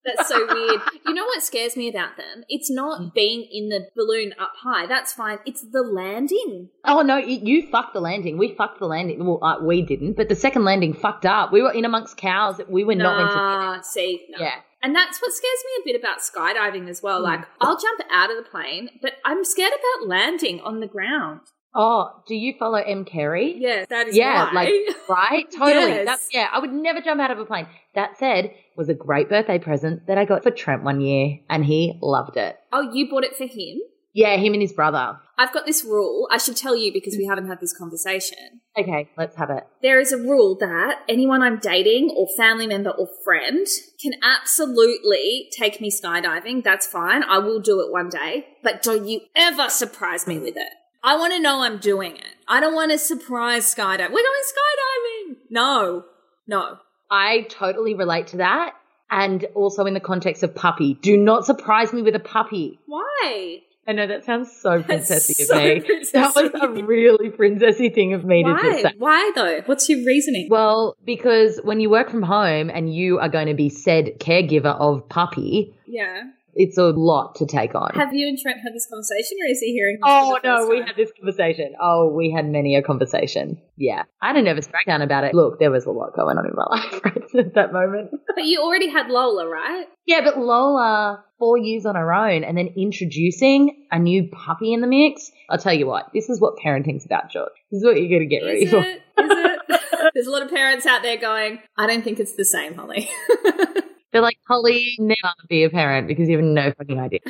That's 0.07 0.29
so 0.29 0.37
weird. 0.37 0.81
You 1.05 1.13
know 1.13 1.25
what 1.25 1.43
scares 1.43 1.75
me 1.75 1.89
about 1.89 2.15
them? 2.15 2.45
It's 2.47 2.71
not 2.71 3.13
being 3.13 3.45
in 3.51 3.67
the 3.67 3.87
balloon 3.93 4.33
up 4.39 4.53
high. 4.63 4.87
That's 4.87 5.11
fine. 5.11 5.39
It's 5.45 5.61
the 5.61 5.81
landing. 5.81 6.69
Oh 6.85 7.01
no, 7.01 7.17
you, 7.17 7.39
you 7.43 7.69
fucked 7.69 7.93
the 7.93 7.99
landing. 7.99 8.37
We 8.37 8.55
fucked 8.55 8.79
the 8.79 8.85
landing. 8.85 9.25
Well, 9.25 9.43
uh, 9.43 9.61
we 9.61 9.81
didn't, 9.81 10.15
but 10.15 10.29
the 10.29 10.35
second 10.35 10.63
landing 10.63 10.93
fucked 10.93 11.25
up. 11.25 11.51
We 11.51 11.61
were 11.61 11.73
in 11.73 11.83
amongst 11.83 12.15
cows. 12.15 12.61
We 12.69 12.85
were 12.85 12.95
not 12.95 13.17
meant 13.17 13.31
to. 13.31 13.35
Nah, 13.35 13.81
see, 13.81 14.25
no. 14.29 14.39
Yeah. 14.39 14.55
And 14.81 14.95
that's 14.95 15.19
what 15.21 15.33
scares 15.33 15.63
me 15.65 15.91
a 15.91 15.93
bit 15.93 15.99
about 15.99 16.19
skydiving 16.19 16.87
as 16.87 17.01
well. 17.01 17.21
Mm. 17.21 17.23
Like, 17.23 17.45
I'll 17.59 17.79
jump 17.79 18.01
out 18.11 18.29
of 18.29 18.37
the 18.37 18.49
plane, 18.49 18.89
but 19.01 19.13
I'm 19.25 19.43
scared 19.43 19.73
about 19.73 20.07
landing 20.07 20.61
on 20.61 20.79
the 20.79 20.87
ground. 20.87 21.41
Oh, 21.79 22.23
do 22.27 22.33
you 22.33 22.55
follow 22.57 22.79
M 22.79 23.05
Carey? 23.05 23.55
Yes, 23.59 23.85
that 23.89 24.07
is 24.07 24.17
Yeah, 24.17 24.45
why. 24.45 24.51
like 24.51 24.73
right, 25.07 25.45
totally. 25.55 25.91
Yes. 25.91 26.05
That's 26.05 26.27
yeah. 26.33 26.47
I 26.51 26.57
would 26.57 26.73
never 26.73 27.01
jump 27.01 27.21
out 27.21 27.29
of 27.29 27.37
a 27.37 27.45
plane. 27.45 27.67
That 27.93 28.17
said, 28.17 28.45
it 28.45 28.55
was 28.75 28.89
a 28.89 28.95
great 28.95 29.29
birthday 29.29 29.59
present 29.59 30.07
that 30.07 30.17
I 30.17 30.25
got 30.25 30.41
for 30.41 30.49
Trent 30.49 30.83
one 30.83 31.01
year, 31.01 31.37
and 31.49 31.63
he 31.63 31.99
loved 32.01 32.35
it. 32.35 32.57
oh, 32.73 32.91
you 32.91 33.07
bought 33.09 33.23
it 33.23 33.35
for 33.35 33.45
him? 33.45 33.77
Yeah, 34.13 34.35
him 34.37 34.53
and 34.53 34.61
his 34.63 34.73
brother. 34.73 35.19
I've 35.37 35.53
got 35.53 35.67
this 35.67 35.83
rule. 35.85 36.27
I 36.31 36.39
should 36.39 36.57
tell 36.57 36.75
you 36.75 36.91
because 36.91 37.15
we 37.15 37.25
haven't 37.27 37.47
had 37.47 37.59
this 37.59 37.77
conversation. 37.77 38.61
Okay, 38.75 39.07
let's 39.15 39.35
have 39.35 39.51
it. 39.51 39.67
There 39.83 39.99
is 39.99 40.11
a 40.11 40.17
rule 40.17 40.57
that 40.59 41.01
anyone 41.07 41.43
I'm 41.43 41.59
dating 41.59 42.09
or 42.17 42.27
family 42.35 42.65
member 42.65 42.89
or 42.89 43.07
friend 43.23 43.67
can 44.01 44.13
absolutely 44.23 45.49
take 45.51 45.79
me 45.79 45.91
skydiving. 45.91 46.63
That's 46.63 46.87
fine. 46.87 47.21
I 47.23 47.37
will 47.37 47.59
do 47.59 47.79
it 47.81 47.91
one 47.91 48.09
day. 48.09 48.47
But 48.63 48.81
don't 48.81 49.05
you 49.07 49.21
ever 49.35 49.69
surprise 49.69 50.25
me 50.25 50.39
with 50.39 50.57
it. 50.57 50.69
I 51.03 51.17
want 51.17 51.33
to 51.33 51.39
know 51.39 51.61
I'm 51.61 51.77
doing 51.77 52.17
it. 52.17 52.35
I 52.47 52.59
don't 52.59 52.75
want 52.75 52.91
to 52.91 52.97
surprise 52.97 53.73
skydive. 53.73 54.09
We're 54.11 54.23
going 54.23 54.45
skydiving. 54.53 55.35
No, 55.49 56.05
no. 56.47 56.77
I 57.09 57.47
totally 57.49 57.93
relate 57.93 58.27
to 58.27 58.37
that, 58.37 58.73
and 59.09 59.45
also 59.55 59.85
in 59.85 59.93
the 59.93 59.99
context 59.99 60.43
of 60.43 60.53
puppy. 60.53 60.95
Do 60.95 61.15
not 61.17 61.45
surprise 61.45 61.93
me 61.93 62.01
with 62.01 62.15
a 62.15 62.19
puppy. 62.19 62.79
Why? 62.85 63.61
I 63.87 63.93
know 63.93 64.05
that 64.05 64.25
sounds 64.25 64.51
so 64.51 64.83
princessy 64.83 65.45
so 65.45 65.57
of 65.57 65.63
me. 65.63 65.79
That 66.11 66.35
was 66.35 66.51
a 66.61 66.83
really 66.83 67.29
princessy 67.29 67.93
thing 67.93 68.13
of 68.13 68.25
me 68.25 68.43
to 68.43 68.53
just 68.61 68.81
say. 68.81 68.91
Why 68.97 69.31
though? 69.33 69.61
What's 69.65 69.87
your 69.87 70.03
reasoning? 70.05 70.49
Well, 70.49 70.97
because 71.05 71.61
when 71.63 71.79
you 71.79 71.89
work 71.89 72.09
from 72.09 72.23
home 72.23 72.69
and 72.69 72.93
you 72.93 73.19
are 73.19 73.29
going 73.29 73.47
to 73.47 73.53
be 73.53 73.69
said 73.69 74.19
caregiver 74.19 74.77
of 74.77 75.07
puppy, 75.07 75.73
yeah. 75.85 76.23
It's 76.59 76.77
a 76.77 76.85
lot 76.85 77.35
to 77.35 77.45
take 77.45 77.75
on. 77.75 77.91
Have 77.93 78.13
you 78.13 78.27
and 78.27 78.37
Trent 78.37 78.59
had 78.63 78.73
this 78.73 78.87
conversation, 78.89 79.37
or 79.43 79.51
is 79.51 79.59
he 79.59 79.73
hearing? 79.73 79.99
Oh 80.03 80.39
no, 80.43 80.57
first 80.57 80.69
we 80.69 80.77
had 80.79 80.95
this 80.95 81.11
conversation. 81.17 81.75
Oh, 81.79 82.11
we 82.13 82.31
had 82.31 82.45
many 82.47 82.75
a 82.75 82.81
conversation. 82.81 83.61
Yeah. 83.77 84.03
I 84.21 84.27
had 84.27 84.37
a 84.37 84.41
nervous 84.41 84.67
breakdown 84.67 85.03
about 85.03 85.23
it. 85.23 85.35
Look, 85.35 85.59
there 85.59 85.69
was 85.69 85.85
a 85.85 85.91
lot 85.91 86.15
going 86.15 86.37
on 86.37 86.45
in 86.47 86.53
my 86.55 86.65
life 86.69 87.01
right 87.05 87.45
at 87.45 87.53
that 87.53 87.71
moment. 87.73 88.11
But 88.33 88.45
you 88.45 88.61
already 88.61 88.89
had 88.89 89.07
Lola, 89.07 89.47
right? 89.47 89.85
Yeah, 90.07 90.21
but 90.23 90.39
Lola, 90.39 91.23
four 91.37 91.57
years 91.57 91.85
on 91.85 91.95
her 91.95 92.11
own 92.11 92.43
and 92.43 92.57
then 92.57 92.69
introducing 92.75 93.85
a 93.91 93.99
new 93.99 94.27
puppy 94.27 94.73
in 94.73 94.81
the 94.81 94.87
mix. 94.87 95.31
I'll 95.49 95.59
tell 95.59 95.73
you 95.73 95.85
what, 95.85 96.07
this 96.13 96.29
is 96.29 96.41
what 96.41 96.57
parenting's 96.57 97.05
about, 97.05 97.29
George. 97.29 97.51
This 97.71 97.79
is 97.79 97.85
what 97.85 97.97
you're 98.01 98.09
going 98.09 98.27
to 98.27 98.35
get 98.35 98.43
ready 98.43 98.63
Is 98.63 98.71
for. 98.71 98.77
it? 98.79 98.87
Is 98.87 99.01
it? 99.17 99.81
There's 100.13 100.27
a 100.27 100.31
lot 100.31 100.41
of 100.41 100.49
parents 100.49 100.85
out 100.85 101.03
there 101.03 101.17
going, 101.17 101.59
I 101.77 101.85
don't 101.85 102.03
think 102.03 102.19
it's 102.19 102.35
the 102.35 102.45
same, 102.45 102.73
Hollie. 102.73 103.09
They're 104.17 104.23
like, 104.23 104.39
Hollie, 104.47 104.95
never 104.97 105.33
be 105.47 105.63
a 105.63 105.69
parent 105.69 106.07
because 106.07 106.27
you 106.27 106.37
have 106.37 106.43
no 106.43 106.73
fucking 106.75 106.99
idea. 106.99 107.19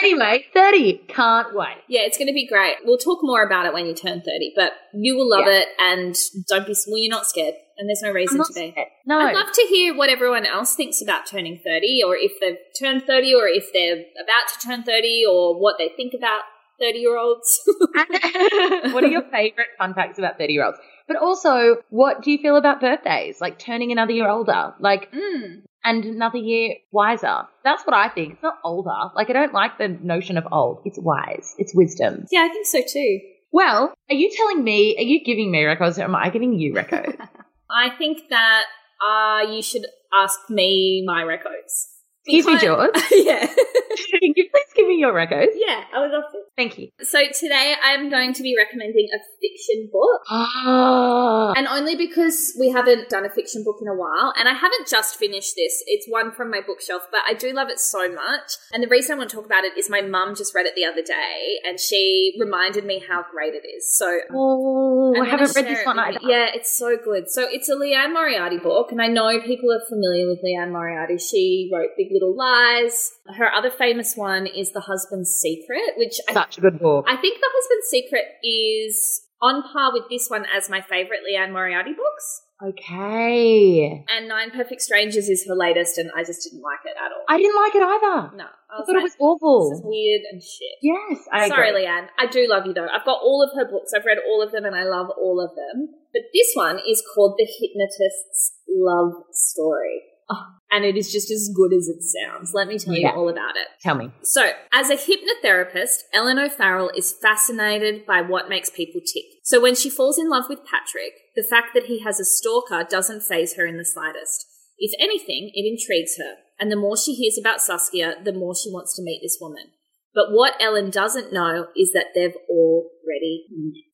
Anyway, 0.00 0.44
30. 0.54 0.92
Can't 1.08 1.56
wait. 1.56 1.78
yeah, 1.88 2.02
it's 2.02 2.16
going 2.16 2.28
to 2.28 2.32
be 2.32 2.46
great. 2.46 2.76
We'll 2.84 2.98
talk 2.98 3.18
more 3.22 3.42
about 3.42 3.66
it 3.66 3.72
when 3.74 3.84
you 3.84 3.94
turn 3.94 4.20
30, 4.22 4.52
but 4.54 4.72
you 4.94 5.16
will 5.16 5.28
love 5.28 5.46
Yeah. 5.46 5.62
it 5.62 5.68
and 5.80 6.16
don't 6.46 6.64
be, 6.66 6.74
well, 6.86 6.98
you're 6.98 7.10
not 7.10 7.26
scared 7.26 7.54
and 7.76 7.88
there's 7.88 8.00
no 8.00 8.12
reason 8.12 8.38
to 8.38 8.44
be. 8.54 8.70
scared. 8.70 8.86
No. 9.06 9.18
I'd 9.18 9.34
love 9.34 9.50
to 9.52 9.62
hear 9.68 9.96
what 9.96 10.08
everyone 10.08 10.46
else 10.46 10.76
thinks 10.76 11.02
about 11.02 11.26
turning 11.26 11.58
30 11.64 12.02
or 12.06 12.14
if 12.16 12.38
they've 12.40 12.58
turned 12.78 13.02
30 13.08 13.34
or 13.34 13.48
if 13.48 13.72
they're 13.72 13.94
about 14.22 14.48
to 14.60 14.68
turn 14.68 14.84
30 14.84 15.24
or 15.28 15.60
what 15.60 15.78
they 15.78 15.88
think 15.96 16.14
about 16.16 16.42
30 16.80 16.98
year 17.00 17.18
olds. 17.18 17.60
what 18.92 19.02
are 19.02 19.08
your 19.08 19.22
favorite 19.32 19.68
fun 19.78 19.94
facts 19.94 20.18
about 20.18 20.38
30 20.38 20.52
year 20.52 20.64
olds? 20.64 20.78
But 21.08 21.16
also, 21.16 21.76
what 21.88 22.22
do 22.22 22.30
you 22.30 22.38
feel 22.38 22.56
about 22.56 22.80
birthdays? 22.80 23.40
Like 23.40 23.58
turning 23.58 23.90
another 23.90 24.12
year 24.12 24.28
older, 24.28 24.74
like, 24.78 25.10
mm. 25.10 25.62
and 25.82 26.04
another 26.04 26.36
year 26.36 26.74
wiser. 26.92 27.48
That's 27.64 27.82
what 27.84 27.96
I 27.96 28.10
think. 28.10 28.34
It's 28.34 28.42
not 28.42 28.58
older. 28.62 29.10
Like, 29.16 29.30
I 29.30 29.32
don't 29.32 29.54
like 29.54 29.78
the 29.78 29.88
notion 29.88 30.36
of 30.36 30.44
old. 30.52 30.82
It's 30.84 30.98
wise. 31.00 31.54
It's 31.56 31.74
wisdom. 31.74 32.26
Yeah, 32.30 32.42
I 32.42 32.48
think 32.48 32.66
so 32.66 32.82
too. 32.86 33.20
Well, 33.50 33.94
are 34.10 34.14
you 34.14 34.30
telling 34.36 34.62
me, 34.62 34.96
are 34.98 35.02
you 35.02 35.24
giving 35.24 35.50
me 35.50 35.64
records 35.64 35.98
or 35.98 36.02
am 36.02 36.14
I 36.14 36.28
giving 36.28 36.52
you 36.52 36.74
records? 36.74 37.16
I 37.70 37.90
think 37.96 38.28
that 38.28 38.64
uh, 39.02 39.50
you 39.50 39.62
should 39.62 39.86
ask 40.14 40.38
me 40.50 41.04
my 41.06 41.22
records. 41.22 41.88
Excuse 42.26 42.46
me, 42.46 42.58
George. 42.58 42.90
yeah. 43.12 43.46
Can 43.46 44.32
you 44.36 44.48
please 44.50 44.67
give 44.78 44.86
me 44.88 44.96
your 44.96 45.12
records? 45.12 45.52
yeah, 45.56 45.84
I 45.94 45.98
was 45.98 46.12
off 46.12 46.32
it. 46.32 46.40
Thank 46.56 46.78
you. 46.78 46.88
So 47.02 47.20
today 47.38 47.74
I'm 47.82 48.08
going 48.10 48.32
to 48.34 48.42
be 48.42 48.54
recommending 48.56 49.08
a 49.14 49.18
fiction 49.40 49.90
book. 49.92 50.22
Ah. 50.30 51.52
And 51.56 51.66
only 51.68 51.96
because 51.96 52.56
we 52.58 52.70
haven't 52.70 53.08
done 53.08 53.24
a 53.24 53.30
fiction 53.30 53.62
book 53.64 53.76
in 53.82 53.88
a 53.88 53.94
while, 53.94 54.32
and 54.38 54.48
I 54.48 54.54
haven't 54.54 54.88
just 54.88 55.16
finished 55.16 55.54
this. 55.56 55.82
It's 55.86 56.06
one 56.08 56.32
from 56.32 56.50
my 56.50 56.60
bookshelf, 56.66 57.02
but 57.10 57.20
I 57.28 57.34
do 57.34 57.52
love 57.52 57.68
it 57.68 57.78
so 57.78 58.12
much. 58.12 58.52
And 58.72 58.82
the 58.82 58.88
reason 58.88 59.14
I 59.14 59.18
want 59.18 59.30
to 59.30 59.36
talk 59.36 59.46
about 59.46 59.64
it 59.64 59.76
is 59.76 59.90
my 59.90 60.00
mum 60.00 60.34
just 60.34 60.54
read 60.54 60.66
it 60.66 60.74
the 60.74 60.84
other 60.84 61.02
day, 61.02 61.58
and 61.64 61.78
she 61.78 62.36
reminded 62.38 62.84
me 62.84 63.02
how 63.06 63.24
great 63.30 63.54
it 63.54 63.66
is. 63.66 63.96
So 63.96 64.18
Oh, 64.32 65.14
I 65.20 65.26
haven't 65.26 65.54
read 65.56 65.66
this 65.66 65.84
one 65.84 65.98
either. 65.98 66.18
Yeah, 66.22 66.48
it's 66.54 66.76
so 66.76 66.96
good. 67.02 67.28
So 67.28 67.46
it's 67.50 67.68
a 67.68 67.74
Liane 67.74 68.12
Moriarty 68.12 68.58
book, 68.58 68.92
and 68.92 69.00
I 69.00 69.08
know 69.08 69.40
people 69.40 69.72
are 69.72 69.84
familiar 69.88 70.26
with 70.26 70.40
Liane 70.42 70.72
Moriarty. 70.72 71.18
She 71.18 71.70
wrote 71.72 71.90
Big 71.96 72.08
Little 72.12 72.36
Lies. 72.36 73.12
Her 73.36 73.52
other 73.52 73.70
famous 73.70 74.14
one 74.16 74.46
is 74.46 74.67
The 74.72 74.80
Husband's 74.80 75.30
Secret, 75.30 75.94
which 75.96 76.18
I, 76.28 76.32
Such 76.34 76.58
a 76.58 76.60
good 76.60 76.78
book. 76.78 77.06
I 77.08 77.16
think 77.16 77.40
The 77.40 77.50
Husband's 77.52 77.86
Secret 77.88 78.24
is 78.42 79.22
on 79.40 79.62
par 79.62 79.92
with 79.92 80.04
this 80.10 80.28
one 80.28 80.44
as 80.54 80.68
my 80.68 80.80
favorite 80.80 81.20
Liane 81.28 81.52
Moriarty 81.52 81.92
books. 81.92 82.42
Okay. 82.60 84.04
And 84.08 84.26
Nine 84.26 84.50
Perfect 84.50 84.82
Strangers 84.82 85.28
is 85.28 85.46
her 85.46 85.54
latest, 85.54 85.96
and 85.96 86.10
I 86.16 86.24
just 86.24 86.42
didn't 86.42 86.62
like 86.62 86.80
it 86.84 86.96
at 86.98 87.12
all. 87.12 87.22
I 87.28 87.38
didn't 87.38 87.54
like 87.54 87.74
it 87.74 87.82
either. 87.82 88.36
no, 88.36 88.44
I 88.44 88.82
I 88.82 88.84
thought 88.84 88.88
like, 88.88 88.98
it 88.98 89.02
was 89.02 89.16
awful. 89.20 89.70
This 89.70 89.78
is 89.78 89.84
weird 89.86 90.22
and 90.32 90.42
shit. 90.42 90.76
Yes, 90.82 91.22
I 91.32 91.48
Sorry, 91.48 91.70
agree. 91.70 91.86
Leanne. 91.86 92.08
I 92.18 92.26
do 92.26 92.48
love 92.48 92.66
you 92.66 92.74
though. 92.74 92.88
I've 92.88 93.04
got 93.06 93.22
all 93.22 93.42
of 93.46 93.54
her 93.56 93.64
books. 93.70 93.92
I've 93.94 94.04
read 94.04 94.18
all 94.26 94.42
of 94.42 94.50
them 94.50 94.64
and 94.64 94.74
I 94.74 94.82
love 94.82 95.06
all 95.10 95.38
of 95.40 95.54
them. 95.54 95.94
But 96.12 96.22
this 96.34 96.50
one 96.54 96.80
is 96.82 97.02
called 97.14 97.36
The 97.38 97.46
Hypnotist's 97.46 98.58
Love 98.68 99.22
Story. 99.30 100.02
Oh, 100.30 100.44
and 100.70 100.84
it 100.84 100.96
is 100.96 101.10
just 101.10 101.30
as 101.30 101.50
good 101.54 101.72
as 101.72 101.88
it 101.88 102.02
sounds. 102.02 102.52
Let 102.52 102.68
me 102.68 102.78
tell 102.78 102.94
Yeah. 102.94 103.12
you 103.12 103.16
all 103.20 103.28
about 103.28 103.56
it. 103.56 103.66
Tell 103.80 103.94
me. 103.94 104.10
So, 104.22 104.50
as 104.72 104.90
a 104.90 104.96
hypnotherapist, 104.96 106.02
Ellen 106.12 106.38
O'Farrell 106.38 106.90
is 106.94 107.12
fascinated 107.22 108.04
by 108.06 108.20
what 108.20 108.48
makes 108.48 108.68
people 108.70 109.00
tick. 109.00 109.24
So, 109.44 109.60
when 109.60 109.74
she 109.74 109.88
falls 109.90 110.18
in 110.18 110.28
love 110.28 110.44
with 110.48 110.64
Patrick, 110.64 111.12
the 111.34 111.42
fact 111.48 111.68
that 111.74 111.84
he 111.86 112.00
has 112.02 112.20
a 112.20 112.24
stalker 112.24 112.84
doesn't 112.88 113.22
phase 113.22 113.54
her 113.56 113.66
in 113.66 113.78
the 113.78 113.84
slightest. 113.84 114.44
If 114.78 114.92
anything, 115.00 115.50
it 115.54 115.66
intrigues 115.66 116.16
her. 116.18 116.36
And 116.60 116.70
the 116.70 116.76
more 116.76 116.96
she 116.96 117.14
hears 117.14 117.38
about 117.38 117.60
Saskia, 117.62 118.16
the 118.22 118.32
more 118.32 118.54
she 118.54 118.70
wants 118.70 118.94
to 118.96 119.02
meet 119.02 119.20
this 119.22 119.38
woman. 119.40 119.70
But 120.14 120.26
what 120.32 120.54
Ellen 120.60 120.90
doesn't 120.90 121.32
know 121.32 121.68
is 121.76 121.92
that 121.92 122.06
they've 122.14 122.36
already 122.50 123.46
met. 123.50 123.84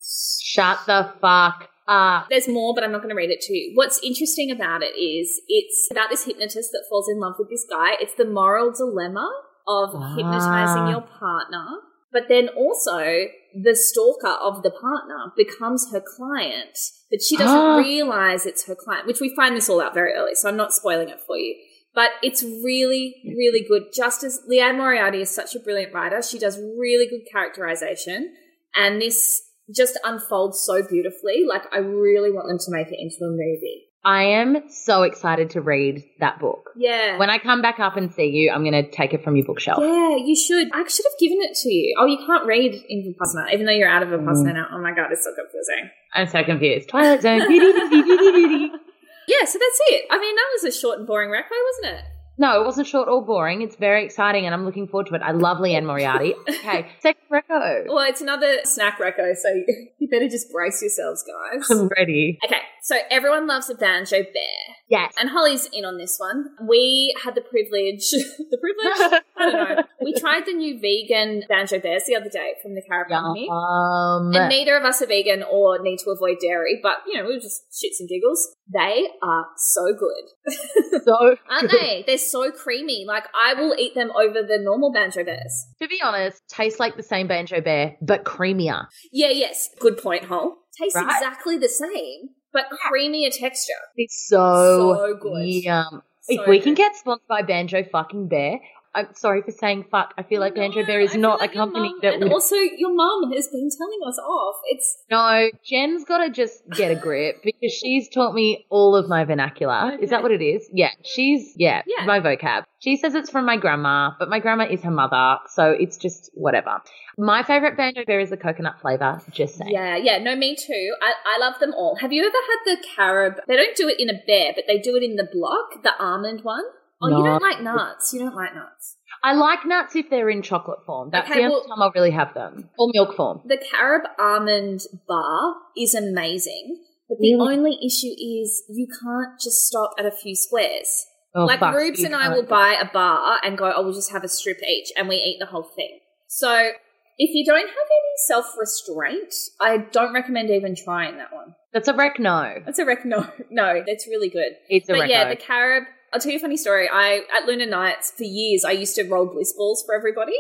Shut 0.43 0.79
the 0.87 1.13
fuck 1.21 1.69
Uh, 1.87 2.23
There's 2.31 2.49
more, 2.49 2.75
but 2.75 2.83
I'm 2.83 2.93
not 2.93 2.99
going 2.99 3.11
to 3.11 3.15
read 3.17 3.31
it 3.31 3.41
to 3.43 3.55
you. 3.55 3.73
What's 3.75 4.01
interesting 4.03 4.51
about 4.51 4.83
it 4.83 4.99
is 4.99 5.41
it's 5.49 5.89
about 5.91 6.09
this 6.11 6.25
hypnotist 6.25 6.71
that 6.73 6.85
falls 6.89 7.09
in 7.11 7.21
love 7.21 7.35
with 7.39 7.51
this 7.51 7.67
guy. 7.69 7.95
It's 8.01 8.15
the 8.15 8.25
moral 8.25 8.73
dilemma 8.73 9.31
of 9.67 9.91
Ah. 9.95 10.15
hypnotizing 10.17 10.89
your 10.89 11.03
partner, 11.03 11.67
but 12.13 12.29
then 12.29 12.49
also 12.49 13.27
the 13.55 13.75
stalker 13.77 14.29
of 14.43 14.63
the 14.63 14.71
partner 14.71 15.33
becomes 15.37 15.91
her 15.93 16.01
client, 16.01 16.77
but 17.11 17.23
she 17.23 17.37
doesn't 17.37 17.57
Ah. 17.57 17.77
realize 17.77 18.47
it's 18.47 18.65
her 18.67 18.75
client, 18.75 19.07
which 19.07 19.21
we 19.21 19.35
find 19.35 19.55
this 19.57 19.69
all 19.69 19.81
out 19.81 19.95
very 19.95 20.13
early, 20.15 20.35
so 20.35 20.49
I'm 20.49 20.57
not 20.57 20.73
spoiling 20.73 21.09
it 21.11 21.21
for 21.21 21.37
you. 21.37 21.55
But 21.95 22.11
it's 22.23 22.43
really, 22.43 23.15
really 23.25 23.65
good. 23.69 23.93
Just 23.95 24.25
as 24.25 24.43
Liane 24.49 24.79
Moriarty 24.79 25.21
is 25.21 25.31
such 25.31 25.55
a 25.55 25.61
brilliant 25.61 25.95
writer, 25.95 26.23
she 26.23 26.39
does 26.41 26.59
really 26.59 27.07
good 27.07 27.25
characterization. 27.31 28.35
And 28.75 29.01
this 29.01 29.41
just 29.75 29.99
unfolds 30.05 30.63
so 30.65 30.83
beautifully. 30.83 31.45
Like, 31.49 31.63
I 31.73 31.79
really 31.79 32.31
want 32.31 32.49
them 32.49 32.59
to 32.59 32.65
make 32.69 32.89
it 32.89 32.99
into 32.99 33.17
a 33.25 33.31
movie. 33.31 33.85
I 34.07 34.25
am 34.25 34.69
so 34.69 35.03
excited 35.03 35.51
to 35.51 35.63
read 35.63 36.05
that 36.21 36.39
book. 36.39 36.71
Yeah. 36.77 37.17
When 37.17 37.31
I 37.31 37.39
come 37.39 37.63
back 37.63 37.81
up 37.81 37.97
and 37.97 38.13
see 38.13 38.27
you, 38.27 38.51
I'm 38.51 38.63
going 38.63 38.85
to 38.85 38.91
take 38.91 39.15
it 39.15 39.25
from 39.25 39.35
your 39.35 39.47
bookshelf. 39.47 39.79
yeah, 39.81 40.17
you 40.17 40.37
should. 40.37 40.69
I 40.75 40.87
should 40.87 41.07
have 41.07 41.19
given 41.19 41.39
it 41.41 41.57
to 41.63 41.73
you. 41.73 41.97
Oh, 41.99 42.05
you 42.05 42.19
can't 42.27 42.47
read 42.47 42.75
in 42.89 43.15
Vipassana, 43.15 43.55
even 43.55 43.65
though 43.65 43.73
you're 43.73 43.89
out 43.89 44.03
of 44.03 44.11
Vipassana 44.11 44.51
mm. 44.51 44.55
now. 44.55 44.67
Oh 44.73 44.83
my 44.83 44.93
god, 44.93 45.11
it's 45.11 45.25
so 45.25 45.33
confusing. 45.35 45.91
I'm 46.13 46.27
so 46.27 46.45
confused. 46.45 46.91
Twilight 46.91 47.23
Zone. 47.23 48.81
Yeah, 49.27 49.45
so 49.47 49.59
that's 49.59 49.81
it. 49.89 50.05
I 50.11 50.19
mean, 50.19 50.37
that 50.37 50.51
was 50.53 50.65
a 50.65 50.79
short 50.79 50.99
and 50.99 51.07
boring 51.07 51.31
reco, 51.31 51.49
wasn't 51.51 51.99
it? 51.99 52.05
No, 52.37 52.61
it 52.61 52.65
wasn't 52.65 52.87
short 52.87 53.09
or 53.09 53.25
boring. 53.25 53.63
It's 53.63 53.77
very 53.77 54.05
exciting 54.05 54.45
and 54.45 54.55
I'm 54.55 54.65
looking 54.65 54.89
forward 54.89 55.07
to 55.09 55.15
it. 55.15 55.23
I 55.23 55.31
love 55.33 55.61
Liane 55.61 55.87
Moriarty. 55.87 56.35
Okay, 56.65 56.89
second 57.01 57.21
reco. 57.31 57.85
Well, 57.89 58.01
it's 58.09 58.23
another 58.23 58.61
snack 58.65 58.99
reco, 58.99 59.37
so 59.37 59.49
you, 59.51 59.89
you 59.99 60.09
better 60.09 60.29
just 60.29 60.51
brace 60.51 60.81
yourselves, 60.81 61.23
guys. 61.23 61.71
I'm 61.71 61.89
ready. 61.99 62.39
Okay, 62.43 62.57
so 62.85 62.97
everyone 63.11 63.47
loves 63.47 63.71
a 63.71 63.75
banjo 63.75 64.19
bear. 64.23 64.77
Yes. 64.91 65.15
And 65.19 65.31
Hollie's 65.31 65.67
in 65.73 65.87
on 65.87 65.97
this 65.97 66.17
one. 66.19 66.45
We 66.69 67.15
had 67.25 67.35
the 67.35 67.41
privilege, 67.41 68.11
the 68.11 68.59
privilege? 68.61 69.23
I 69.39 69.51
don't 69.51 69.77
know. 69.77 69.83
We 70.03 70.13
tried 70.21 70.45
the 70.45 70.53
new 70.53 70.79
vegan 70.79 71.45
banjo 71.49 71.79
bears 71.81 72.03
the 72.07 72.15
other 72.17 72.29
day 72.29 72.53
from 72.63 72.75
the 72.75 72.83
Company. 72.87 73.49
Um, 73.51 74.33
And 74.35 74.51
neither 74.51 74.77
of 74.77 74.85
us 74.85 75.01
are 75.01 75.07
vegan 75.07 75.43
or 75.43 75.79
need 75.83 75.99
to 76.01 76.11
avoid 76.11 76.37
dairy, 76.43 76.79
but 76.83 76.99
you 77.07 77.17
know, 77.19 77.27
we 77.27 77.35
were 77.37 77.41
just 77.41 77.63
shits 77.73 77.97
and 78.01 78.09
giggles. 78.09 78.55
They 78.73 79.09
are 79.23 79.47
so 79.57 79.95
good. 79.99 81.03
so 81.05 81.37
Aren't 81.51 81.71
good. 81.71 81.81
they? 81.81 82.05
They're 82.07 82.19
so 82.19 82.51
creamy. 82.51 83.05
Like 83.09 83.25
I 83.35 83.55
will 83.55 83.75
eat 83.79 83.95
them 83.95 84.11
over 84.15 84.43
the 84.47 84.59
normal 84.61 84.93
banjo 84.93 85.25
bears. 85.25 85.67
To 85.81 85.89
be 85.89 86.01
honest, 86.03 86.43
tastes 86.49 86.79
like 86.79 86.97
the 86.97 87.03
same 87.03 87.27
banjo 87.29 87.63
bear, 87.63 87.97
but 88.03 88.25
creamier. 88.25 88.87
Yeah, 89.13 89.31
yes. 89.31 89.71
Good 89.81 89.97
point, 89.99 90.25
Hole. 90.25 90.57
Tastes 90.79 90.97
Right? 90.97 91.05
exactly 91.07 91.57
the 91.57 91.69
same, 91.69 92.31
but 92.55 92.67
creamier 92.71 93.31
texture. 93.31 93.73
It's 93.97 94.27
so, 94.29 94.95
So 94.97 95.19
good. 95.21 95.45
yum. 95.47 96.03
So 96.23 96.41
if 96.41 96.49
we 96.49 96.59
can 96.61 96.73
get 96.73 96.97
sponsored 96.97 97.29
by 97.29 97.43
Banjo 97.43 97.85
fucking 97.93 98.29
Bear, 98.29 98.61
I'm 98.95 99.15
sorry 99.15 99.43
for 99.43 99.51
saying 99.51 99.87
fuck. 99.91 100.15
I 100.17 100.23
feel 100.23 100.41
like 100.41 100.55
Banjo 100.55 100.85
Bear 100.87 101.01
is 101.01 101.15
I 101.15 101.19
not 101.19 101.41
like 101.41 101.53
a 101.53 101.55
company 101.55 101.89
mum- 101.89 101.99
that 102.03 102.15
and 102.15 102.23
would. 102.25 102.33
also 102.33 102.55
your 102.57 102.95
mum 102.95 103.33
has 103.33 103.49
been 103.49 103.69
telling 103.77 103.99
us 104.07 104.19
off. 104.19 104.57
It's 104.71 104.99
No, 105.11 105.51
Jen's 105.69 106.05
got 106.05 106.19
to 106.19 106.31
just 106.31 106.63
get 106.71 106.91
a 106.91 106.95
grip 106.95 107.37
because 107.45 107.73
she's 107.73 108.09
taught 108.09 108.35
me 108.35 108.67
all 108.71 108.95
of 108.97 109.09
my 109.09 109.25
vernacular. 109.25 109.97
Is 110.01 110.11
that 110.11 110.23
what 110.23 110.33
it 110.33 110.43
is? 110.43 110.69
Yeah, 110.73 110.91
she's, 111.05 111.53
yeah, 111.57 111.83
Yeah. 111.87 112.05
my 112.07 112.21
vocab. 112.21 112.65
She 112.79 112.97
says 112.97 113.15
it's 113.15 113.31
from 113.31 113.47
my 113.47 113.57
grandma, 113.57 114.11
but 114.19 114.29
my 114.29 114.41
grandma 114.41 114.67
is 114.71 114.83
her 114.83 114.91
mother, 114.91 115.39
so 115.49 115.71
it's 115.71 115.97
just 115.97 116.31
whatever. 116.35 116.83
My 117.17 117.43
favorite 117.43 117.77
Banjo 117.79 118.05
Bear 118.07 118.21
is 118.21 118.29
the 118.31 118.37
coconut 118.37 118.75
flavor, 118.83 119.23
just 119.33 119.57
saying. 119.57 119.71
yeah, 119.73 119.97
yeah. 119.97 120.19
No, 120.19 120.37
me 120.37 120.55
too. 120.55 120.95
I, 121.01 121.13
I 121.35 121.39
love 121.41 121.59
them 121.61 121.73
all. 121.75 121.97
Have 121.97 122.13
you 122.13 122.23
ever 122.27 122.31
had 122.37 122.77
the 122.77 122.87
carob? 122.95 123.35
They 123.49 123.57
don't 123.57 123.75
do 123.77 123.89
it 123.89 123.99
in 123.99 124.11
a 124.11 124.21
bear, 124.27 124.53
but 124.55 124.65
they 124.67 124.79
do 124.79 124.95
it 124.97 125.03
in 125.03 125.17
the 125.17 125.27
block, 125.33 125.83
the 125.83 125.93
almond 125.99 126.41
one. 126.43 126.65
Oh, 127.13 127.19
you 127.19 127.25
don't 127.25 127.43
like 127.43 127.61
nuts. 127.63 128.13
You 128.13 128.21
don't 128.21 128.35
like 128.35 128.55
nuts. 128.55 128.97
I 129.23 129.33
like 129.35 129.65
nuts 129.65 129.97
if 129.97 130.11
they're 130.11 130.29
in 130.29 130.43
chocolate 130.43 130.81
form. 130.85 131.11
That's 131.11 131.31
Okay, 131.31 131.41
the 131.41 131.45
only 131.47 131.57
well- 131.57 131.65
time 131.69 131.83
I'll 131.83 131.93
really 131.95 132.11
have 132.11 132.35
them. 132.35 132.69
Or 132.79 132.91
milk 132.93 133.17
form. 133.17 133.41
The 133.47 133.57
carob 133.59 134.03
almond 134.19 134.83
bar 135.09 135.55
is 135.77 135.95
amazing, 135.95 136.79
but 137.09 137.19
the 137.19 137.35
Really? 137.35 137.55
only 137.57 137.73
issue 137.85 138.13
is 138.13 138.65
you 138.69 138.87
can't 138.87 139.39
just 139.41 139.67
stop 139.67 139.93
at 139.99 140.05
a 140.07 140.11
few 140.11 140.35
squares. 140.37 141.07
Oh, 141.35 141.47
like 141.47 141.59
fuck, 141.61 141.75
Rubes 141.75 142.03
and 142.05 142.15
I 142.15 142.29
will 142.29 142.45
buy 142.45 142.77
a 142.81 142.85
bar 142.93 143.39
and 143.43 143.59
go, 143.59 143.73
oh, 143.75 143.83
we'll 143.83 143.93
just 143.95 144.13
have 144.13 144.23
a 144.25 144.29
strip 144.29 144.63
each, 144.63 144.93
and 144.97 145.09
we 145.09 145.17
eat 145.17 145.39
the 145.41 145.47
whole 145.47 145.65
thing. 145.65 145.99
So 146.29 146.71
if 147.19 147.31
you 147.35 147.45
don't 147.45 147.67
have 147.67 147.67
any 147.69 148.15
self 148.27 148.47
restraint, 148.59 149.35
I 149.61 149.79
don't 149.79 150.13
recommend 150.15 150.51
even 150.51 150.77
trying 150.77 151.17
that 151.17 151.33
one. 151.33 151.55
That's 151.73 151.89
a 151.89 151.95
rec 151.95 152.21
no. 152.21 152.55
That's 152.65 152.79
a 152.79 152.85
rec. 152.85 153.05
No, 153.05 153.27
no, 153.51 153.83
that's 153.87 154.07
really 154.07 154.29
good. 154.29 154.53
It's 154.69 154.89
a 154.89 154.93
wreck. 154.93 155.01
but 155.01 155.03
rec 155.03 155.11
yeah, 155.11 155.29
the 155.29 155.37
carob. 155.37 155.85
I'll 156.15 156.21
tell 156.21 156.31
you 156.31 156.39
a 156.39 156.41
funny 156.41 156.57
story. 156.57 156.89
I 156.91 157.23
at 157.37 157.47
Luna 157.47 157.67
Nights 157.67 158.13
for 158.17 158.23
years 158.23 158.65
I 158.65 158.71
used 158.71 158.95
to 158.95 159.03
roll 159.03 159.27
bliss 159.27 159.53
balls 159.53 159.83
for 159.85 159.95
everybody, 159.95 160.37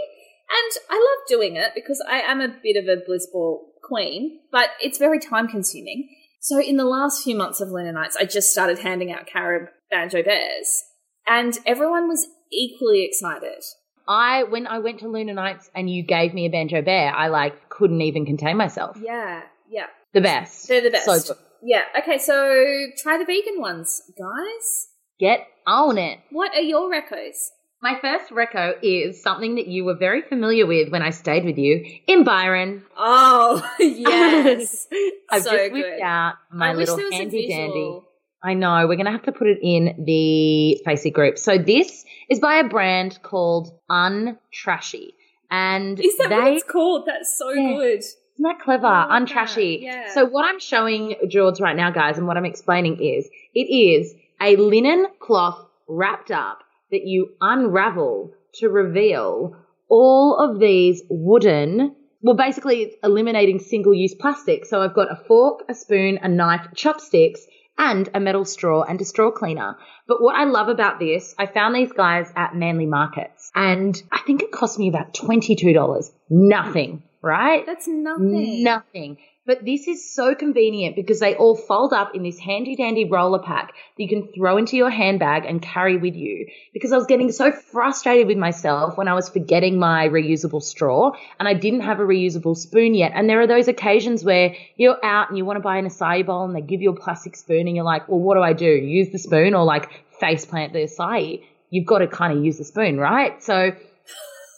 and 0.48 0.72
I 0.88 0.94
love 0.94 1.28
doing 1.28 1.56
it 1.56 1.72
because 1.74 2.02
I 2.08 2.20
am 2.20 2.40
a 2.40 2.48
bit 2.62 2.76
of 2.76 2.84
a 2.88 3.02
bliss 3.04 3.26
ball 3.32 3.72
queen, 3.82 4.40
but 4.52 4.68
it's 4.80 4.98
very 4.98 5.18
time 5.18 5.48
consuming. 5.48 6.08
So 6.40 6.60
in 6.60 6.76
the 6.76 6.84
last 6.84 7.24
few 7.24 7.34
months 7.34 7.60
of 7.60 7.70
Luna 7.70 7.90
Nights, 7.92 8.16
I 8.16 8.24
just 8.24 8.52
started 8.52 8.78
handing 8.78 9.10
out 9.10 9.26
carob 9.26 9.68
banjo 9.90 10.22
bears, 10.22 10.84
and 11.26 11.58
everyone 11.66 12.06
was 12.08 12.28
equally 12.52 13.04
excited. 13.04 13.64
I 14.06 14.44
when 14.44 14.66
I 14.68 14.78
went 14.78 15.00
to 15.00 15.08
Luna 15.08 15.34
Nights 15.34 15.70
and 15.74 15.90
you 15.90 16.02
gave 16.04 16.34
me 16.34 16.46
a 16.46 16.50
banjo 16.50 16.82
bear, 16.82 17.12
I 17.12 17.28
like 17.28 17.68
couldn't 17.68 18.02
even 18.02 18.26
contain 18.26 18.56
myself. 18.56 18.96
Yeah, 19.02 19.42
yeah, 19.68 19.86
The 20.12 20.20
best. 20.20 20.68
they're 20.68 20.82
the 20.82 20.90
best. 20.90 21.06
So 21.26 21.34
yeah. 21.62 21.82
Okay, 21.98 22.18
so 22.18 22.86
try 23.02 23.18
the 23.18 23.24
vegan 23.24 23.60
ones, 23.60 24.02
guys. 24.16 24.88
Get 25.18 25.46
on 25.66 25.98
it. 25.98 26.18
What 26.30 26.54
are 26.54 26.60
your 26.60 26.90
recos? 26.90 27.50
My 27.82 27.98
first 28.00 28.30
reco 28.30 28.74
is 28.82 29.22
something 29.22 29.56
that 29.56 29.66
you 29.66 29.84
were 29.84 29.94
very 29.96 30.22
familiar 30.22 30.66
with 30.66 30.90
when 30.90 31.02
I 31.02 31.10
stayed 31.10 31.44
with 31.44 31.58
you 31.58 31.84
in 32.06 32.24
Byron. 32.24 32.82
Oh 32.96 33.62
yes. 33.78 34.86
I've 35.30 35.42
So 35.42 35.50
just 35.50 35.72
whipped 35.72 35.88
good. 35.98 36.00
out 36.02 36.34
my 36.50 36.70
I 36.70 36.72
little 36.74 36.96
there 36.96 37.04
was 37.06 37.14
a 37.14 37.16
handy 37.18 37.48
dandy. 37.48 38.00
I 38.42 38.54
know, 38.54 38.86
we're 38.86 38.96
going 38.96 39.06
to 39.06 39.12
have 39.12 39.22
to 39.22 39.32
put 39.32 39.46
it 39.46 39.58
in 39.62 40.04
the 40.04 40.78
Facey 40.84 41.10
group. 41.10 41.38
So 41.38 41.56
this 41.56 42.04
is 42.28 42.40
by 42.40 42.56
a 42.56 42.64
brand 42.68 43.18
called 43.22 43.70
Untrashy. 43.90 45.12
And 45.50 45.98
Is 46.00 46.16
that 46.18 46.28
they, 46.28 46.36
what 46.36 46.52
it's 46.52 46.64
called? 46.64 47.06
That's 47.06 47.38
so 47.38 47.52
Yeah. 47.52 47.74
good. 47.74 47.98
Isn't 48.00 48.42
that 48.42 48.58
clever? 48.62 48.86
Untrashy. 48.86 49.80
that, 49.80 49.84
yeah. 49.84 50.08
So 50.12 50.26
what 50.26 50.44
I'm 50.44 50.58
showing 50.60 51.14
George 51.28 51.60
right 51.60 51.76
now, 51.76 51.90
guys, 51.90 52.18
and 52.18 52.26
what 52.26 52.36
I'm 52.36 52.44
explaining 52.44 52.96
is 53.02 53.28
it 53.54 53.60
is 53.60 54.14
a 54.40 54.56
linen 54.56 55.06
cloth 55.20 55.66
wrapped 55.88 56.30
up 56.30 56.60
that 56.90 57.04
you 57.04 57.34
unravel 57.40 58.32
to 58.54 58.68
reveal 58.68 59.56
all 59.88 60.38
of 60.38 60.60
these 60.60 61.02
wooden 61.08 61.96
well, 62.24 62.36
basically, 62.36 62.80
it's 62.80 62.96
eliminating 63.04 63.58
single 63.58 63.92
use 63.92 64.14
plastic. 64.14 64.64
So 64.64 64.80
I've 64.80 64.94
got 64.94 65.12
a 65.12 65.22
fork, 65.28 65.64
a 65.68 65.74
spoon, 65.74 66.18
a 66.22 66.28
knife, 66.28 66.68
chopsticks, 66.74 67.46
and 67.76 68.08
a 68.14 68.20
metal 68.20 68.46
straw 68.46 68.82
and 68.82 68.98
a 68.98 69.04
straw 69.04 69.30
cleaner. 69.30 69.76
But 70.08 70.22
what 70.22 70.34
I 70.34 70.44
love 70.44 70.68
about 70.68 70.98
this, 70.98 71.34
I 71.38 71.44
found 71.44 71.74
these 71.74 71.92
guys 71.92 72.32
at 72.34 72.54
Manly 72.54 72.86
Markets, 72.86 73.50
and 73.54 74.00
I 74.10 74.20
think 74.26 74.42
it 74.42 74.52
cost 74.52 74.78
me 74.78 74.88
about 74.88 75.12
$22. 75.12 76.12
Nothing, 76.30 77.02
right? 77.20 77.66
That's 77.66 77.86
nothing. 77.86 78.64
Nothing. 78.64 79.18
But 79.46 79.62
this 79.62 79.86
is 79.86 80.10
so 80.10 80.34
convenient 80.34 80.96
because 80.96 81.20
they 81.20 81.34
all 81.34 81.54
fold 81.54 81.92
up 81.92 82.14
in 82.14 82.22
this 82.22 82.38
handy 82.38 82.76
dandy 82.76 83.04
roller 83.04 83.40
pack 83.40 83.74
that 83.96 84.02
you 84.02 84.08
can 84.08 84.32
throw 84.32 84.56
into 84.56 84.74
your 84.78 84.88
handbag 84.88 85.44
and 85.44 85.60
carry 85.60 85.98
with 85.98 86.14
you. 86.14 86.46
Because 86.72 86.92
I 86.92 86.96
was 86.96 87.04
getting 87.04 87.30
so 87.30 87.52
frustrated 87.52 88.26
with 88.26 88.38
myself 88.38 88.96
when 88.96 89.06
I 89.06 89.12
was 89.12 89.28
forgetting 89.28 89.78
my 89.78 90.08
reusable 90.08 90.62
straw 90.62 91.12
and 91.38 91.46
I 91.46 91.52
didn't 91.52 91.82
have 91.82 92.00
a 92.00 92.04
reusable 92.04 92.56
spoon 92.56 92.94
yet. 92.94 93.12
And 93.14 93.28
there 93.28 93.42
are 93.42 93.46
those 93.46 93.68
occasions 93.68 94.24
where 94.24 94.54
you're 94.76 95.04
out 95.04 95.28
and 95.28 95.36
you 95.36 95.44
want 95.44 95.58
to 95.58 95.62
buy 95.62 95.76
an 95.76 95.86
acai 95.86 96.24
bowl 96.24 96.46
and 96.46 96.56
they 96.56 96.62
give 96.62 96.80
you 96.80 96.90
a 96.90 96.98
plastic 96.98 97.36
spoon 97.36 97.66
and 97.66 97.76
you're 97.76 97.84
like, 97.84 98.08
well, 98.08 98.20
what 98.20 98.36
do 98.36 98.42
I 98.42 98.54
do? 98.54 98.64
Use 98.64 99.10
the 99.10 99.18
spoon 99.18 99.52
or 99.52 99.64
like 99.64 99.90
face 100.20 100.46
plant 100.46 100.72
the 100.72 100.84
acai? 100.84 101.44
You've 101.68 101.86
got 101.86 101.98
to 101.98 102.06
kind 102.06 102.38
of 102.38 102.42
use 102.42 102.56
the 102.56 102.64
spoon, 102.64 102.98
right? 102.98 103.42
So 103.42 103.72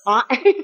I, 0.06 0.54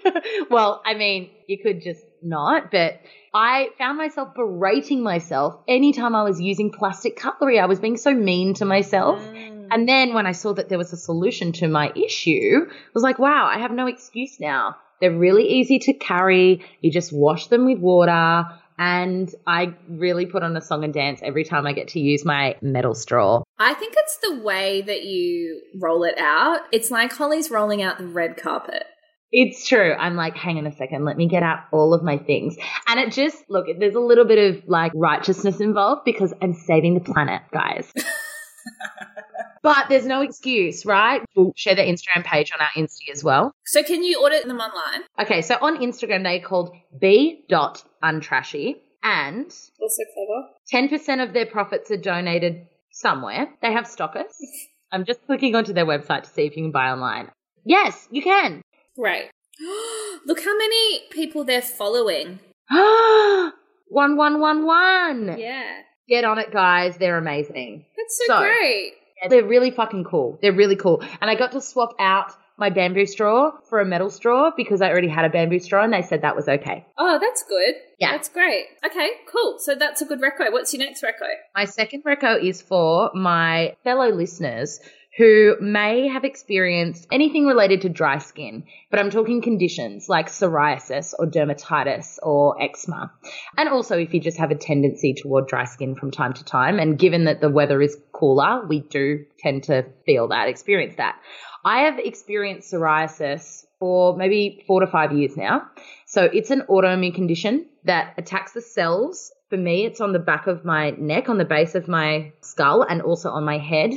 well, 0.50 0.80
I 0.87 0.94
mean, 0.94 1.30
you 1.48 1.58
could 1.58 1.82
just 1.82 2.04
not, 2.22 2.70
but 2.70 3.01
I 3.34 3.70
found 3.78 3.99
myself 3.99 4.34
berating 4.34 5.03
myself 5.03 5.59
anytime 5.66 6.14
I 6.14 6.22
was 6.22 6.40
using 6.40 6.70
plastic 6.70 7.16
cutlery. 7.16 7.59
I 7.59 7.66
was 7.66 7.80
being 7.80 7.97
so 7.97 8.12
mean 8.12 8.55
to 8.55 8.64
myself. 8.64 9.22
Mm. 9.22 9.68
And 9.70 9.88
then 9.88 10.12
when 10.12 10.26
I 10.26 10.32
saw 10.32 10.53
that 10.53 10.68
there 10.68 10.78
was 10.78 10.92
a 10.92 10.99
solution 10.99 11.53
to 11.53 11.68
my 11.68 11.90
issue, 11.97 12.66
I 12.68 12.90
was 12.92 13.03
like, 13.03 13.18
wow, 13.18 13.47
I 13.47 13.59
have 13.59 13.70
no 13.70 13.86
excuse 13.86 14.38
now. 14.38 14.76
They're 15.01 15.16
really 15.16 15.49
easy 15.49 15.78
to 15.80 15.94
carry. 15.94 16.64
You 16.80 16.90
just 16.90 17.12
wash 17.12 17.47
them 17.47 17.66
with 17.66 17.78
water. 17.78 18.44
And 18.78 19.34
I 19.47 19.74
really 19.88 20.26
put 20.26 20.42
on 20.42 20.57
a 20.57 20.61
song 20.61 20.84
and 20.84 20.92
dance 20.92 21.20
every 21.22 21.44
time 21.44 21.66
I 21.66 21.72
get 21.72 21.88
to 21.88 22.01
use 22.01 22.24
my 22.24 22.57
metal 22.61 22.94
straw. 22.94 23.42
I 23.59 23.74
think 23.74 23.94
it's 23.97 24.16
the 24.18 24.40
way 24.40 24.82
that 24.82 25.05
you 25.05 25.62
roll 25.78 26.05
it 26.05 26.18
out. 26.18 26.61
It's 26.70 26.90
like 26.90 27.12
Hollie's 27.12 27.51
rolling 27.51 27.82
out 27.82 27.99
the 27.99 28.07
red 28.07 28.36
carpet. 28.36 28.84
It's 29.33 29.66
true. 29.66 29.95
I'm 29.95 30.14
like, 30.14 30.37
hang 30.37 30.59
on 30.59 30.66
a 30.66 30.76
second, 30.76 31.07
let 31.07 31.16
me 31.16 31.26
get 31.26 31.43
out 31.43 31.61
all 31.72 31.95
of 31.95 32.03
my 32.03 32.18
things. 32.18 32.55
And 32.87 33.01
it 33.01 33.12
just, 33.12 33.43
look, 33.49 33.66
there's 33.78 33.95
a 33.95 34.01
little 34.01 34.26
bit 34.26 34.39
of 34.39 34.68
like 34.68 34.93
righteousness 34.95 35.59
involved 35.59 36.03
because 36.05 36.35
I'm 36.43 36.53
saving 36.53 36.95
the 36.95 37.01
planet, 37.01 37.41
guys. 37.51 37.91
but 39.62 39.87
there's 39.89 40.05
no 40.05 40.20
excuse, 40.20 40.85
right? 40.85 41.22
We'll 41.35 41.55
share 41.57 41.74
the 41.74 41.83
Instagram 41.83 42.24
page 42.24 42.53
on 42.53 42.61
our 42.61 42.70
Insta 42.76 43.11
as 43.11 43.24
well. 43.24 43.53
So 43.64 43.83
can 43.83 44.05
you 44.05 44.20
order 44.22 44.37
them 44.45 44.59
online? 44.59 45.05
Okay, 45.18 45.41
so 45.41 45.57
on 45.62 45.78
Instagram, 45.78 46.24
they're 46.24 46.41
called 46.41 46.76
b.untrashy 47.01 48.76
and 49.03 49.47
Also 49.47 50.03
clever. 50.14 50.89
10% 50.89 51.26
of 51.26 51.33
their 51.33 51.47
profits 51.47 51.91
are 51.91 51.97
donated 51.97 52.66
somewhere. 52.91 53.49
They 53.62 53.72
have 53.72 53.87
stockers. 53.87 54.33
I'm 54.93 55.07
just 55.07 55.24
clicking 55.24 55.55
onto 55.55 55.72
their 55.72 55.87
website 55.87 56.24
to 56.24 56.28
see 56.28 56.43
if 56.43 56.57
you 56.57 56.64
can 56.64 56.70
buy 56.70 56.91
online. 56.91 57.30
Yes, 57.64 58.09
you 58.11 58.22
can. 58.22 58.61
Great. 58.99 59.30
Look 60.26 60.40
how 60.45 60.57
many 60.57 61.01
people 61.11 61.45
they're 61.45 61.62
following. 61.62 62.38
one, 62.70 64.16
one, 64.16 64.40
one, 64.40 64.66
one. 64.66 65.36
Yeah. 65.38 65.80
Get 66.09 66.24
on 66.24 66.38
it, 66.38 66.53
guys. 66.53 66.97
They're 66.99 67.18
amazing. 67.18 67.84
That's 67.97 68.18
so, 68.26 68.34
So- 68.34 68.38
great. 68.40 68.93
Yeah, 69.22 69.28
They're 69.28 69.45
really 69.45 69.70
fucking 69.70 70.05
cool. 70.05 70.38
They're 70.43 70.53
really 70.53 70.74
cool. 70.74 71.01
And 71.20 71.30
I 71.30 71.36
got 71.36 71.53
to 71.53 71.61
swap 71.61 71.95
out 72.01 72.32
my 72.59 72.70
bamboo 72.70 73.07
straw 73.07 73.53
for 73.68 73.80
a 73.80 73.84
metal 73.84 74.11
straw 74.11 74.51
because 74.57 74.82
I 74.82 74.90
already 74.90 75.09
had 75.09 75.24
a 75.24 75.28
bamboo 75.30 75.61
straw 75.61 75.84
and 75.84 75.93
they 75.93 76.03
said 76.03 76.22
that 76.22 76.34
was 76.34 76.49
okay. 76.49 76.84
Oh, 76.99 77.18
that's 77.20 77.45
good. 77.45 77.74
Yeah. 78.01 78.11
That's 78.12 78.28
great. 78.28 78.64
Okay, 78.84 79.11
cool. 79.32 79.59
So 79.61 79.76
that's 79.76 80.03
a 80.03 80.07
good 80.07 80.20
reco. 80.20 80.51
What's 80.51 80.74
your 80.74 80.84
next 80.84 81.03
reco? 81.05 81.28
My 81.55 81.64
second 81.66 82.03
reco 82.05 82.43
is 82.43 82.61
for 82.61 83.11
my 83.14 83.76
fellow 83.84 84.09
listeners 84.09 84.80
who 85.18 85.56
may 85.60 86.08
have 86.08 86.24
experienced 86.24 87.06
anything 87.12 87.46
related 87.46 87.82
to 87.82 87.88
dry 87.88 88.18
skin, 88.18 88.64
but 88.90 88.98
I'm 88.98 89.10
talking 89.10 89.42
conditions 89.42 90.08
like 90.08 90.28
psoriasis 90.28 91.12
or 91.18 91.26
dermatitis 91.26 92.18
or 92.22 92.60
eczema. 92.62 93.12
And 93.58 93.68
also 93.68 93.98
if 93.98 94.14
you 94.14 94.20
just 94.20 94.38
have 94.38 94.50
a 94.50 94.56
tendency 94.56 95.14
toward 95.14 95.48
dry 95.48 95.64
skin 95.64 95.94
from 95.94 96.10
time 96.10 96.32
to 96.34 96.44
time, 96.44 96.78
and 96.78 96.98
given 96.98 97.24
that 97.24 97.40
the 97.40 97.50
weather 97.50 97.82
is 97.82 97.96
cooler, 98.12 98.66
we 98.66 98.80
do 98.80 99.26
tend 99.38 99.64
to 99.64 99.84
feel 100.06 100.28
that, 100.28 100.48
experience 100.48 100.94
that. 100.96 101.16
I 101.64 101.82
have 101.82 101.98
experienced 101.98 102.72
psoriasis 102.72 103.64
for 103.78 104.16
maybe 104.16 104.64
four 104.66 104.80
to 104.80 104.86
five 104.86 105.12
years 105.12 105.36
now. 105.36 105.68
So 106.06 106.24
it's 106.24 106.50
an 106.50 106.62
autoimmune 106.68 107.14
condition 107.14 107.66
that 107.84 108.14
attacks 108.16 108.52
the 108.52 108.62
cells. 108.62 109.32
For 109.53 109.59
me, 109.59 109.84
it's 109.84 110.00
on 110.00 110.14
the 110.14 110.18
back 110.18 110.46
of 110.46 110.64
my 110.64 110.92
neck, 110.92 111.28
on 111.28 111.36
the 111.36 111.44
base 111.44 111.74
of 111.74 111.86
my 111.86 112.32
skull, 112.40 112.86
and 112.88 113.03
also 113.03 113.28
on 113.28 113.44
my 113.44 113.59
head. 113.59 113.90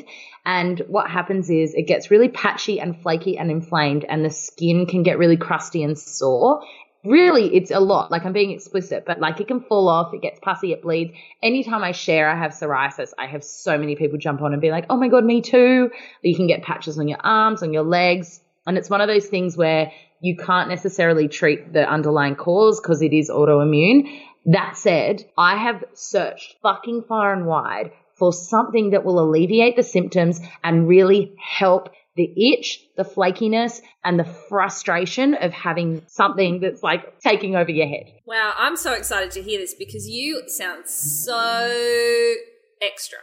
And 0.45 0.79
what 0.89 1.09
happens 1.09 1.49
is 1.49 1.73
it 1.73 1.87
gets 1.87 2.11
really 2.11 2.27
patchy 2.27 2.81
and 2.81 3.01
flaky 3.01 3.37
and 3.37 3.49
inflamed, 3.49 4.03
and 4.03 4.25
the 4.25 4.31
skin 4.31 4.85
can 4.85 5.01
get 5.03 5.17
really 5.17 5.37
crusty 5.37 5.81
and 5.81 5.97
sore. 5.97 6.61
Really, 7.05 7.55
it's 7.55 7.71
a 7.71 7.79
lot. 7.79 8.11
Like 8.11 8.25
I'm 8.25 8.33
being 8.33 8.51
explicit, 8.51 9.05
but 9.07 9.21
like 9.21 9.39
it 9.39 9.47
can 9.47 9.61
fall 9.61 9.87
off, 9.87 10.13
it 10.13 10.21
gets 10.21 10.41
pussy, 10.41 10.73
it 10.73 10.81
bleeds. 10.81 11.13
Anytime 11.41 11.85
I 11.85 11.93
share 11.93 12.29
I 12.29 12.37
have 12.37 12.51
psoriasis, 12.51 13.11
I 13.17 13.27
have 13.27 13.45
so 13.45 13.77
many 13.77 13.95
people 13.95 14.17
jump 14.17 14.41
on 14.41 14.51
and 14.51 14.61
be 14.61 14.71
like, 14.71 14.87
oh 14.89 14.97
my 14.97 15.07
God, 15.07 15.23
me 15.23 15.39
too. 15.39 15.89
You 16.21 16.35
can 16.35 16.47
get 16.47 16.63
patches 16.63 16.99
on 16.99 17.07
your 17.07 17.19
arms, 17.21 17.63
on 17.63 17.71
your 17.71 17.83
legs. 17.83 18.41
And 18.67 18.77
it's 18.77 18.89
one 18.89 18.99
of 18.99 19.07
those 19.07 19.27
things 19.27 19.55
where 19.55 19.93
you 20.19 20.35
can't 20.35 20.69
necessarily 20.69 21.27
treat 21.27 21.71
the 21.71 21.89
underlying 21.89 22.35
cause 22.35 22.81
because 22.81 23.01
it 23.01 23.13
is 23.13 23.29
autoimmune. 23.29 24.21
That 24.45 24.77
said, 24.77 25.25
I 25.37 25.57
have 25.57 25.83
searched 25.93 26.55
fucking 26.61 27.05
far 27.07 27.33
and 27.33 27.45
wide 27.47 27.91
for 28.17 28.31
something 28.31 28.91
that 28.91 29.03
will 29.03 29.19
alleviate 29.19 29.75
the 29.75 29.83
symptoms 29.83 30.39
and 30.63 30.87
really 30.87 31.35
help 31.39 31.89
the 32.15 32.53
itch, 32.53 32.79
the 32.95 33.03
flakiness, 33.03 33.81
and 34.03 34.17
the 34.17 34.23
frustration 34.23 35.33
of 35.33 35.51
having 35.51 36.01
something 36.07 36.61
that's 36.61 36.81
like 36.81 37.19
taking 37.19 37.55
over 37.55 37.71
your 37.71 37.87
head. 37.87 38.05
Wow, 38.25 38.53
I'm 38.57 38.77
so 38.77 38.93
excited 38.93 39.31
to 39.31 39.41
hear 39.41 39.59
this 39.59 39.73
because 39.73 40.07
you 40.07 40.43
sound 40.47 40.87
so 40.87 42.33
extra. 42.81 43.19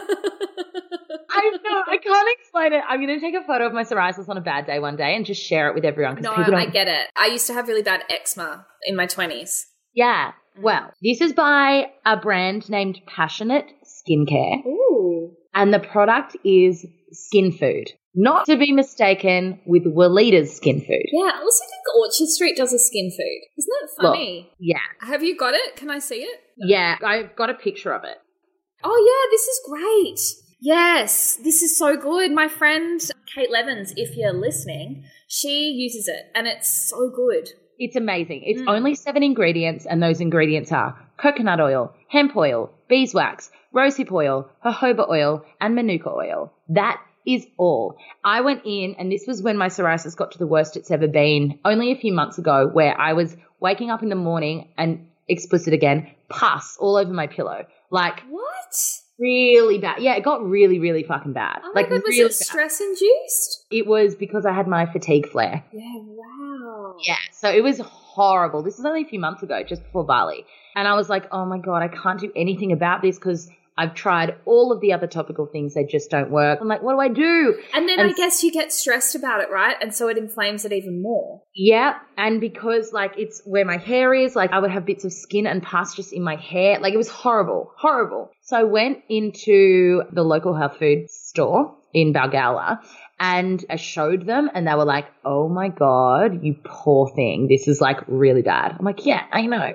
I 1.31 1.51
know, 1.65 1.83
I 1.87 1.97
can't 1.97 2.29
explain 2.39 2.73
it. 2.75 2.83
I'm 2.87 3.01
going 3.01 3.19
to 3.19 3.25
take 3.25 3.35
a 3.35 3.47
photo 3.47 3.67
of 3.67 3.73
my 3.73 3.85
psoriasis 3.85 4.29
on 4.29 4.37
a 4.37 4.43
bad 4.43 4.67
day 4.67 4.81
one 4.81 4.97
day 4.97 5.17
and 5.17 5.25
just 5.25 5.43
share 5.43 5.69
it 5.69 5.75
with 5.75 5.85
everyone 5.85 6.21
no, 6.21 6.33
I 6.33 6.67
get 6.67 6.89
it. 6.89 7.09
I 7.17 7.27
used 7.27 7.47
to 7.47 7.55
have 7.55 7.69
really 7.69 7.83
bad 7.83 8.05
eczema 8.11 8.67
in 8.85 8.97
my 8.97 9.07
20s. 9.07 9.63
Yeah. 9.95 10.33
Mm. 10.59 10.63
Well, 10.63 10.93
this 11.03 11.21
is 11.21 11.33
by 11.33 11.91
a 12.05 12.17
brand 12.17 12.69
named 12.69 13.01
Passionate 13.07 13.67
Skincare, 13.85 14.65
Ooh. 14.67 15.33
and 15.55 15.73
the 15.73 15.81
product 15.81 16.37
is 16.45 16.87
skin 17.13 17.53
food. 17.53 17.91
Not 18.15 18.47
to 18.47 18.57
be 18.57 18.73
mistaken 18.73 19.61
with 19.67 19.85
Weleda's 19.85 20.57
skin 20.57 20.81
food. 20.81 21.07
Yeah, 21.13 21.31
I 21.33 21.41
also 21.41 21.65
think 21.65 21.97
Orchard 21.97 22.27
Street 22.29 22.57
does 22.57 22.73
a 22.73 22.79
skin 22.79 23.11
food. 23.11 23.41
Isn't 23.57 23.71
that 23.81 24.03
Look. 24.03 24.15
funny? 24.15 24.51
Yeah. 24.59 24.79
Have 25.01 25.23
you 25.23 25.37
got 25.37 25.55
it? 25.55 25.77
Can 25.77 25.91
I 25.91 26.01
see 26.01 26.23
it? 26.23 26.41
Yeah, 26.57 26.97
I've 27.05 27.37
got 27.37 27.51
a 27.51 27.55
picture 27.55 27.93
of 27.93 28.03
it. 28.03 28.17
Oh, 28.83 28.97
yeah, 29.07 29.31
this 29.31 29.47
is 29.47 29.61
great. 29.69 30.47
Yes, 30.61 31.37
this 31.37 31.63
is 31.63 31.79
so 31.79 31.97
good. 31.97 32.33
My 32.33 32.49
friend 32.49 33.01
Kate 33.35 33.51
Levins, 33.51 33.93
if 33.97 34.17
you're 34.17 34.33
listening, 34.33 35.05
she 35.29 35.71
uses 35.71 36.09
it 36.09 36.27
and 36.35 36.47
it's 36.47 36.89
so 36.91 37.11
good. 37.15 37.51
It's 37.81 37.97
amazing. 37.97 38.43
It's 38.45 38.61
Mm. 38.61 38.69
only 38.77 38.95
seven 38.95 39.23
ingredients, 39.23 39.87
and 39.87 40.03
those 40.03 40.21
ingredients 40.21 40.71
are 40.71 40.97
coconut 41.17 41.61
oil, 41.61 41.93
hemp 42.09 42.37
oil, 42.37 42.71
beeswax, 42.89 43.51
rosehip 43.75 44.13
oil, 44.13 44.49
jojoba 44.65 45.09
oil, 45.09 45.45
and 45.61 45.75
manuka 45.75 46.11
oil. 46.11 46.53
That 46.69 47.01
is 47.27 47.47
all. 47.57 47.97
I 48.23 48.43
went 48.43 48.63
in, 48.67 48.97
and 48.99 49.11
this 49.11 49.27
was 49.27 49.43
when 49.43 49.57
my 49.57 49.69
psoriasis 49.69 50.15
got 50.17 50.33
to 50.33 50.39
the 50.39 50.47
worst 50.47 50.77
it's 50.77 50.91
ever 50.91 51.09
been, 51.09 51.59
only 51.65 51.91
a 51.91 51.97
few 51.97 52.13
months 52.13 52.37
ago, 52.39 52.69
where 52.69 52.95
I 53.01 53.15
was 53.15 53.37
waking 53.61 53.91
up 53.91 54.03
in 54.03 54.09
the 54.11 54.15
morning 54.15 54.69
and 54.77 55.07
explicit 55.29 55.73
again, 55.73 56.09
pus 56.29 56.77
all 56.79 56.97
over 56.97 57.13
my 57.13 57.27
pillow. 57.29 57.65
Like, 57.91 58.21
What? 58.29 58.75
Really 59.21 59.79
bad. 59.79 60.03
Yeah, 60.03 60.17
it 60.17 60.25
got 60.25 60.43
really, 60.43 60.79
really 60.79 61.03
fucking 61.03 61.33
bad. 61.33 61.61
Oh 61.63 61.73
my 61.75 61.83
like, 61.83 61.91
god, 61.91 62.03
was 62.05 62.17
really 62.17 62.21
it 62.21 62.29
bad. 62.29 62.33
stress 62.33 62.81
induced? 62.81 63.67
It 63.71 63.87
was 63.87 64.15
because 64.15 64.47
I 64.47 64.53
had 64.53 64.67
my 64.67 64.87
fatigue 64.87 65.29
flare. 65.29 65.63
Yeah, 65.73 65.95
wow. 65.99 66.97
Yeah, 67.05 67.17
so 67.33 67.51
it 67.51 67.63
was 67.63 67.79
horrible. 67.81 68.63
This 68.63 68.79
was 68.79 68.87
only 68.87 69.03
a 69.03 69.07
few 69.07 69.21
months 69.21 69.43
ago, 69.43 69.63
just 69.63 69.85
before 69.85 70.05
Bali. 70.05 70.45
And 70.75 70.89
I 70.89 70.95
was 70.95 71.09
like, 71.09 71.27
oh 71.33 71.45
my 71.45 71.59
God, 71.59 71.83
I 71.83 71.89
can't 71.89 72.19
do 72.19 72.33
anything 72.35 72.73
about 72.73 73.03
this 73.03 73.19
because 73.19 73.51
I've 73.81 73.95
tried 73.95 74.35
all 74.45 74.73
of 74.73 74.81
the 74.83 74.93
other 74.93 75.07
topical 75.07 75.47
things, 75.47 75.73
they 75.75 75.85
just 75.85 76.11
don't 76.11 76.31
work. 76.31 76.59
I'm 76.61 76.69
like, 76.69 76.83
what 76.83 76.93
do 76.93 77.01
I 77.01 77.09
do? 77.09 77.59
And 77.75 77.89
then 77.89 77.99
And- 77.99 78.11
I 78.11 78.13
guess 78.13 78.45
you 78.45 78.53
get 78.53 78.73
stressed 78.73 79.15
about 79.15 79.41
it, 79.41 79.51
right? 79.51 79.75
And 79.81 79.95
so 79.95 80.09
it 80.09 80.19
inflames 80.19 80.67
it 80.67 80.73
even 80.73 81.01
more. 81.03 81.41
Yeah, 81.55 81.95
and 82.19 82.41
because 82.41 82.93
like 82.93 83.13
it's 83.17 83.41
where 83.47 83.65
my 83.65 83.79
hair 83.79 84.13
is, 84.13 84.37
like 84.37 84.53
I 84.53 84.59
would 84.59 84.71
have 84.71 84.85
bits 84.85 85.05
of 85.07 85.13
skin 85.13 85.47
and 85.47 85.63
pus 85.63 85.95
just 85.95 86.13
in 86.13 86.23
my 86.23 86.37
hair. 86.37 86.79
Like 86.79 86.93
it 86.93 86.99
was 86.99 87.09
horrible, 87.09 87.73
horrible. 87.79 88.31
So 88.43 88.57
I 88.59 88.65
went 88.65 88.99
into 89.09 90.03
the 90.13 90.23
local 90.23 90.55
health 90.55 90.77
food 90.79 91.09
store 91.09 91.75
in 91.95 92.13
Balgowlah 92.13 92.81
and 93.21 93.63
I 93.69 93.77
showed 93.77 94.25
them 94.25 94.51
and 94.55 94.67
they 94.67 94.75
were 94.75 94.87
like, 94.87 95.07
oh 95.27 95.47
my 95.47 95.69
God, 95.69 96.43
you 96.43 96.57
poor 96.65 97.11
thing. 97.15 97.49
This 97.49 97.69
is 97.69 97.79
like 97.79 97.99
really 98.09 98.41
bad. 98.41 98.75
I'm 98.79 98.85
like, 98.85 99.05
yeah, 99.05 99.25
I 99.31 99.43
know. 99.43 99.75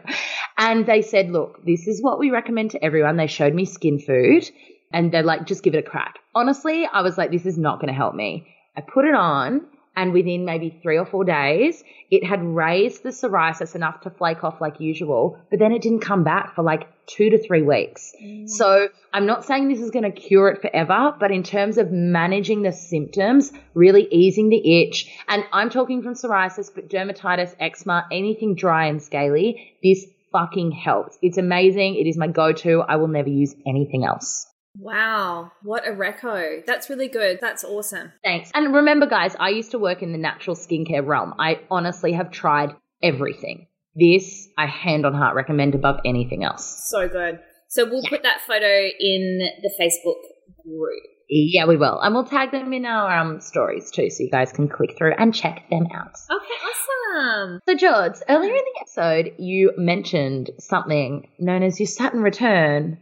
And 0.58 0.88
they 0.88 1.04
said, 1.04 1.30
look, 1.30 1.64
this 1.64 1.88
is 1.88 2.02
what 2.02 2.18
we 2.18 2.32
recommend 2.32 2.72
to 2.72 2.84
everyone. 2.84 3.18
They 3.18 3.28
showed 3.28 3.54
me 3.54 3.66
skin 3.66 4.00
food 4.00 4.50
and 4.92 5.12
they're 5.12 5.22
like, 5.22 5.46
just 5.46 5.62
give 5.62 5.76
it 5.76 5.86
a 5.86 5.88
crack. 5.88 6.18
Honestly, 6.34 6.88
I 6.92 7.04
was 7.04 7.20
like, 7.20 7.30
this 7.30 7.46
is 7.46 7.56
not 7.56 7.80
going 7.80 7.90
to 7.90 7.94
help 7.94 8.16
me. 8.16 8.48
I 8.76 8.82
put 8.82 9.06
it 9.06 9.14
on 9.14 9.62
and 9.96 10.12
within 10.12 10.46
maybe 10.46 10.80
three 10.82 10.98
or 10.98 11.06
four 11.06 11.24
days, 11.24 11.84
it 12.10 12.26
had 12.26 12.44
raised 12.44 13.04
the 13.04 13.10
psoriasis 13.10 13.76
enough 13.76 14.02
to 14.02 14.10
flake 14.10 14.44
off 14.44 14.60
like 14.60 14.80
usual, 14.80 15.40
but 15.52 15.60
then 15.60 15.72
it 15.72 15.84
didn't 15.84 16.00
come 16.00 16.24
back 16.24 16.56
for 16.56 16.64
like 16.64 16.88
two 17.08 17.30
to 17.30 17.38
three 17.38 17.62
weeks. 17.62 18.14
Mm. 18.22 18.50
So 18.50 18.90
I'm 19.14 19.26
not 19.26 19.46
saying 19.46 19.68
this 19.68 19.80
is 19.80 19.92
going 19.92 20.04
to 20.04 20.12
cure 20.12 20.50
it 20.50 20.62
forever, 20.62 21.16
but 21.20 21.32
in 21.32 21.44
terms 21.44 21.78
of 21.78 21.92
managing 21.92 22.62
the 22.62 22.72
symptoms, 22.72 23.52
really 23.74 24.08
easing 24.12 24.50
the 24.50 24.82
itch, 24.82 25.12
and 25.28 25.44
I'm 25.52 25.70
talking 25.70 26.02
from 26.02 26.14
psoriasis, 26.14 26.72
but 26.74 26.90
dermatitis, 26.90 27.56
eczema, 27.60 28.06
anything 28.12 28.56
dry 28.56 28.88
and 28.88 29.02
scaly, 29.02 29.74
this 29.84 30.06
fucking 30.32 30.72
helps. 30.72 31.18
It's 31.22 31.38
amazing. 31.38 31.96
It 31.96 32.08
is 32.08 32.18
my 32.18 32.28
go-to. 32.28 32.82
I 32.82 32.98
will 32.98 33.08
never 33.08 33.30
use 33.30 33.56
anything 33.66 34.04
else. 34.04 34.48
Wow, 34.78 35.52
what 35.64 35.88
a 35.88 35.92
reco. 35.92 36.66
That's 36.66 36.90
really 36.90 37.08
good. 37.08 37.40
That's 37.40 37.64
awesome. 37.64 38.12
Thanks. 38.24 38.52
And 38.54 38.76
remember, 38.76 39.06
guys, 39.06 39.34
I 39.40 39.50
used 39.50 39.72
to 39.72 39.80
work 39.80 40.04
in 40.04 40.12
the 40.12 40.18
natural 40.18 40.56
skincare 40.56 41.06
realm. 41.06 41.34
I 41.40 41.62
honestly 41.72 42.12
have 42.12 42.30
tried 42.32 42.76
everything. 43.02 43.68
This, 43.96 44.48
I 44.58 44.66
hand 44.66 45.06
on 45.06 45.14
heart 45.14 45.36
recommend 45.36 45.76
above 45.76 46.00
anything 46.06 46.44
else. 46.44 46.88
So 46.90 47.08
good. 47.08 47.40
So 47.70 47.86
we'll 47.86 48.04
put 48.04 48.24
that 48.24 48.42
photo 48.48 48.90
in 49.00 49.40
the 49.62 49.72
Facebook 49.80 50.22
group. 50.64 51.04
Yeah, 51.28 51.66
we 51.66 51.76
will. 51.76 52.00
And 52.00 52.14
we'll 52.14 52.26
tag 52.26 52.52
them 52.52 52.72
in 52.72 52.86
our 52.86 53.18
um, 53.18 53.42
stories 53.42 53.90
too, 53.90 54.10
so 54.10 54.24
you 54.24 54.30
guys 54.30 54.52
can 54.52 54.68
click 54.68 54.96
through 54.98 55.14
and 55.18 55.34
check 55.34 55.64
them 55.70 55.88
out. 55.94 56.14
Okay, 56.30 56.54
awesome. 56.64 57.60
So, 57.68 57.76
George, 57.76 58.14
earlier 58.30 58.52
in 58.52 58.58
the 58.58 58.82
episode, 58.82 59.34
you 59.40 59.72
mentioned 59.78 60.52
something 60.60 61.28
known 61.40 61.64
as 61.64 61.80
your 61.80 61.88
Saturn 61.88 62.22
return. 62.22 63.00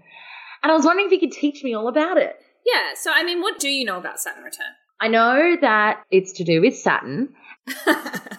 And 0.64 0.72
I 0.72 0.76
was 0.76 0.86
wondering 0.86 1.08
if 1.08 1.12
you 1.12 1.20
could 1.20 1.34
teach 1.34 1.64
me 1.64 1.74
all 1.74 1.90
about 1.90 2.18
it. 2.18 2.38
Yeah, 2.66 2.94
so 2.96 3.12
I 3.14 3.24
mean, 3.24 3.42
what 3.42 3.60
do 3.60 3.68
you 3.68 3.84
know 3.84 3.98
about 3.98 4.20
Saturn 4.20 4.44
return? 4.44 4.68
I 5.02 5.10
know 5.10 5.58
that 5.60 6.04
it's 6.12 6.32
to 6.34 6.46
do 6.46 6.62
with 6.62 6.78
Saturn, 6.78 7.34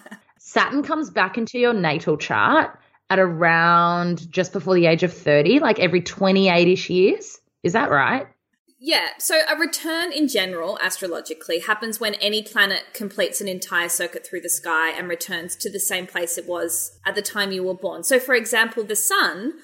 Saturn 0.55 0.83
comes 0.83 1.09
back 1.09 1.37
into 1.37 1.59
your 1.59 1.73
natal 1.73 2.15
chart 2.15 2.79
at 3.09 3.19
around 3.19 4.31
just 4.31 4.53
before 4.53 4.73
the 4.73 4.85
age 4.85 5.03
of 5.03 5.11
30, 5.11 5.59
like 5.59 5.79
every 5.79 5.99
28 5.99 6.65
ish 6.69 6.89
years. 6.89 7.39
Is 7.63 7.73
that 7.73 7.91
right? 7.91 8.25
Yeah, 8.79 9.07
so 9.19 9.41
a 9.51 9.57
return 9.57 10.13
in 10.13 10.29
general, 10.29 10.79
astrologically, 10.81 11.59
happens 11.59 11.99
when 11.99 12.13
any 12.15 12.41
planet 12.41 12.83
completes 12.93 13.41
an 13.41 13.49
entire 13.49 13.89
circuit 13.89 14.25
through 14.25 14.39
the 14.39 14.49
sky 14.49 14.91
and 14.91 15.09
returns 15.09 15.57
to 15.57 15.69
the 15.69 15.79
same 15.79 16.07
place 16.07 16.37
it 16.37 16.47
was 16.47 16.97
at 17.05 17.15
the 17.15 17.21
time 17.21 17.51
you 17.51 17.61
were 17.61 17.73
born. 17.73 18.05
So, 18.05 18.17
for 18.17 18.33
example, 18.33 18.85
the 18.85 18.95
sun, 18.95 19.55